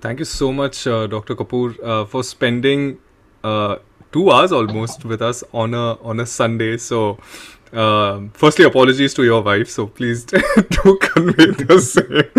Thank 0.01 0.21
you 0.21 0.25
so 0.25 0.53
much, 0.53 0.87
uh, 0.87 1.07
Dr. 1.09 1.35
Kapoor, 1.35 1.77
uh, 1.83 2.05
for 2.05 2.23
spending 2.23 2.99
uh, 3.43 3.77
two 4.13 4.31
hours 4.31 4.53
almost 4.53 5.05
with 5.05 5.23
us 5.23 5.43
on 5.53 5.75
a 5.75 5.95
on 6.03 6.21
a 6.21 6.27
Sunday. 6.27 6.77
So, 6.77 7.19
um, 7.73 8.31
firstly, 8.31 8.65
apologies 8.65 9.13
to 9.15 9.25
your 9.25 9.43
wife. 9.43 9.69
So 9.69 9.87
please 9.89 10.25
do 10.25 10.99
convey 11.01 11.51
the 11.51 11.81
same. 11.81 12.31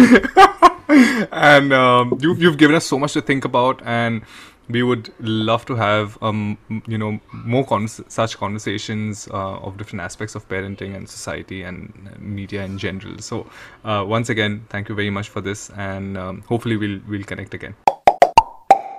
and 1.31 1.73
um, 1.73 2.17
you, 2.21 2.33
you've 2.35 2.57
given 2.57 2.77
us 2.77 2.85
so 2.85 2.97
much 2.97 3.13
to 3.13 3.21
think 3.21 3.43
about, 3.43 3.81
and 3.85 4.21
we 4.69 4.83
would 4.83 5.11
love 5.19 5.65
to 5.65 5.75
have 5.75 6.17
um, 6.21 6.57
you 6.87 6.97
know 6.97 7.19
more 7.33 7.65
con- 7.65 7.87
such 7.87 8.37
conversations 8.37 9.27
uh, 9.31 9.57
of 9.57 9.77
different 9.77 10.01
aspects 10.01 10.35
of 10.35 10.47
parenting 10.47 10.95
and 10.95 11.09
society 11.09 11.63
and 11.63 12.17
media 12.19 12.63
in 12.63 12.77
general. 12.77 13.17
So 13.19 13.47
uh, 13.83 14.05
once 14.07 14.29
again 14.29 14.65
thank 14.69 14.89
you 14.89 14.95
very 14.95 15.09
much 15.09 15.29
for 15.29 15.41
this 15.41 15.69
and 15.71 16.17
um, 16.17 16.41
hopefully 16.43 16.77
we'll 16.77 16.99
we'll 17.07 17.23
connect 17.23 17.53
again. 17.53 17.75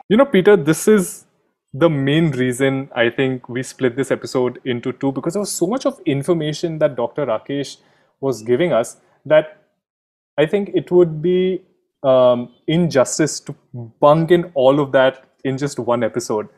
You 0.08 0.16
know 0.16 0.26
peter 0.26 0.56
this 0.56 0.88
is 0.88 1.26
the 1.72 1.88
main 1.88 2.32
reason 2.32 2.90
i 2.96 3.08
think 3.08 3.48
we 3.48 3.62
split 3.62 3.94
this 3.94 4.10
episode 4.10 4.58
into 4.64 4.92
two 4.92 5.12
because 5.12 5.34
there 5.34 5.40
was 5.40 5.52
so 5.52 5.68
much 5.68 5.86
of 5.86 6.00
information 6.04 6.78
that 6.80 6.96
dr 6.96 7.26
rakesh 7.26 7.76
was 8.20 8.42
giving 8.42 8.72
us 8.72 8.96
that 9.24 9.62
i 10.36 10.44
think 10.44 10.70
it 10.74 10.90
would 10.90 11.22
be 11.22 11.62
um, 12.02 12.52
injustice 12.66 13.38
to 13.38 13.54
bung 14.00 14.28
in 14.30 14.50
all 14.54 14.80
of 14.80 14.90
that 14.90 15.29
in 15.44 15.58
just 15.58 15.78
one 15.78 16.02
episode. 16.02 16.48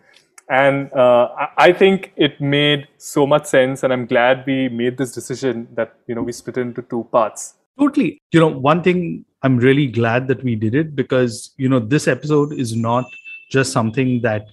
And 0.48 0.92
uh, 0.92 1.28
I 1.56 1.72
think 1.72 2.12
it 2.16 2.40
made 2.40 2.88
so 2.98 3.26
much 3.26 3.46
sense, 3.46 3.82
and 3.84 3.92
I'm 3.92 4.06
glad 4.06 4.44
we 4.46 4.68
made 4.68 4.98
this 4.98 5.12
decision 5.12 5.68
that 5.74 5.94
you 6.06 6.14
know 6.14 6.22
we 6.22 6.32
split 6.32 6.58
it 6.58 6.62
into 6.62 6.82
two 6.82 7.08
parts. 7.12 7.54
Totally. 7.78 8.20
You 8.32 8.40
know, 8.40 8.48
one 8.48 8.82
thing 8.82 9.24
I'm 9.42 9.56
really 9.56 9.86
glad 9.86 10.28
that 10.28 10.42
we 10.44 10.56
did 10.56 10.74
it 10.74 10.94
because 10.94 11.54
you 11.56 11.68
know 11.68 11.78
this 11.78 12.06
episode 12.08 12.52
is 12.52 12.76
not 12.76 13.04
just 13.50 13.72
something 13.72 14.20
that 14.22 14.46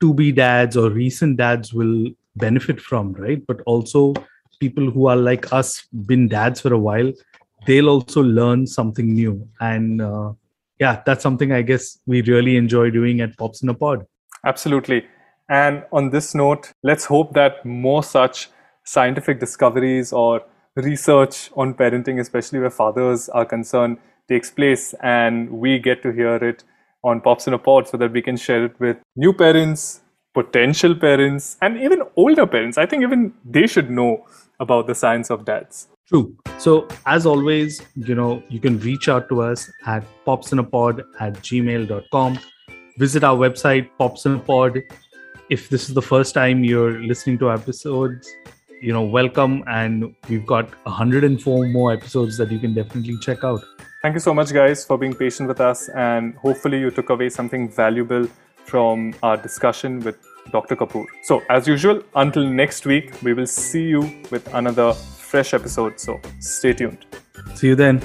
to 0.00 0.12
be 0.12 0.32
dads 0.32 0.76
or 0.76 0.90
recent 0.90 1.36
dads 1.38 1.72
will 1.72 2.10
benefit 2.36 2.80
from, 2.80 3.12
right? 3.14 3.44
But 3.46 3.60
also 3.64 4.14
people 4.60 4.90
who 4.90 5.06
are 5.06 5.16
like 5.16 5.52
us, 5.52 5.86
been 6.06 6.28
dads 6.28 6.60
for 6.60 6.72
a 6.72 6.78
while, 6.78 7.12
they'll 7.66 7.88
also 7.88 8.22
learn 8.22 8.66
something 8.66 9.14
new. 9.14 9.48
And 9.60 10.02
uh, 10.02 10.32
yeah, 10.78 11.02
that's 11.06 11.22
something 11.22 11.52
I 11.52 11.62
guess 11.62 11.98
we 12.06 12.22
really 12.22 12.56
enjoy 12.56 12.90
doing 12.90 13.20
at 13.20 13.36
Pops 13.36 13.62
in 13.62 13.68
a 13.68 13.74
Pod. 13.74 14.06
Absolutely. 14.44 15.06
And 15.48 15.84
on 15.92 16.10
this 16.10 16.34
note, 16.34 16.72
let's 16.82 17.04
hope 17.04 17.34
that 17.34 17.64
more 17.64 18.02
such 18.02 18.50
scientific 18.84 19.40
discoveries 19.40 20.12
or 20.12 20.42
research 20.74 21.50
on 21.56 21.74
parenting, 21.74 22.20
especially 22.20 22.58
where 22.58 22.70
fathers 22.70 23.28
are 23.30 23.44
concerned, 23.44 23.98
takes 24.28 24.50
place 24.50 24.94
and 25.02 25.50
we 25.50 25.78
get 25.78 26.02
to 26.02 26.12
hear 26.12 26.36
it 26.36 26.64
on 27.04 27.20
Pops 27.20 27.46
in 27.46 27.54
a 27.54 27.58
Pod 27.58 27.88
so 27.88 27.96
that 27.96 28.12
we 28.12 28.20
can 28.20 28.36
share 28.36 28.64
it 28.64 28.78
with 28.80 28.96
new 29.14 29.32
parents, 29.32 30.00
potential 30.34 30.94
parents, 30.94 31.56
and 31.62 31.78
even 31.78 32.02
older 32.16 32.46
parents. 32.46 32.76
I 32.76 32.86
think 32.86 33.02
even 33.02 33.32
they 33.44 33.66
should 33.66 33.90
know 33.90 34.26
about 34.58 34.86
the 34.86 34.94
science 34.94 35.30
of 35.30 35.44
dads. 35.44 35.88
True. 36.08 36.36
So, 36.58 36.86
as 37.04 37.26
always, 37.26 37.82
you 37.96 38.14
know, 38.14 38.40
you 38.48 38.60
can 38.60 38.78
reach 38.78 39.08
out 39.08 39.28
to 39.28 39.42
us 39.42 39.68
at 39.86 40.04
popsinapod 40.24 41.04
at 41.18 41.34
gmail.com. 41.34 42.38
Visit 42.96 43.24
our 43.24 43.36
website, 43.36 43.90
popsinapod. 43.98 44.82
If 45.50 45.68
this 45.68 45.88
is 45.88 45.94
the 45.94 46.02
first 46.02 46.32
time 46.32 46.62
you're 46.62 47.00
listening 47.00 47.38
to 47.38 47.50
episodes, 47.50 48.28
you 48.80 48.92
know, 48.92 49.02
welcome. 49.02 49.64
And 49.66 50.14
we've 50.28 50.46
got 50.46 50.68
104 50.86 51.66
more 51.68 51.92
episodes 51.92 52.38
that 52.38 52.52
you 52.52 52.60
can 52.60 52.72
definitely 52.72 53.18
check 53.18 53.42
out. 53.42 53.64
Thank 54.02 54.14
you 54.14 54.20
so 54.20 54.32
much, 54.32 54.52
guys, 54.52 54.84
for 54.84 54.96
being 54.96 55.12
patient 55.12 55.48
with 55.48 55.60
us. 55.60 55.88
And 55.88 56.36
hopefully, 56.36 56.78
you 56.78 56.92
took 56.92 57.10
away 57.10 57.30
something 57.30 57.68
valuable 57.68 58.28
from 58.64 59.12
our 59.24 59.36
discussion 59.36 59.98
with 60.00 60.16
Dr. 60.52 60.76
Kapoor. 60.76 61.06
So, 61.24 61.42
as 61.50 61.66
usual, 61.66 62.00
until 62.14 62.46
next 62.48 62.86
week, 62.86 63.10
we 63.22 63.34
will 63.34 63.46
see 63.48 63.88
you 63.88 64.02
with 64.30 64.46
another 64.54 64.94
fresh 65.26 65.54
episode. 65.54 65.98
So, 66.00 66.20
stay 66.40 66.72
tuned. 66.72 67.04
See 67.54 67.68
you 67.68 67.74
then. 67.74 68.02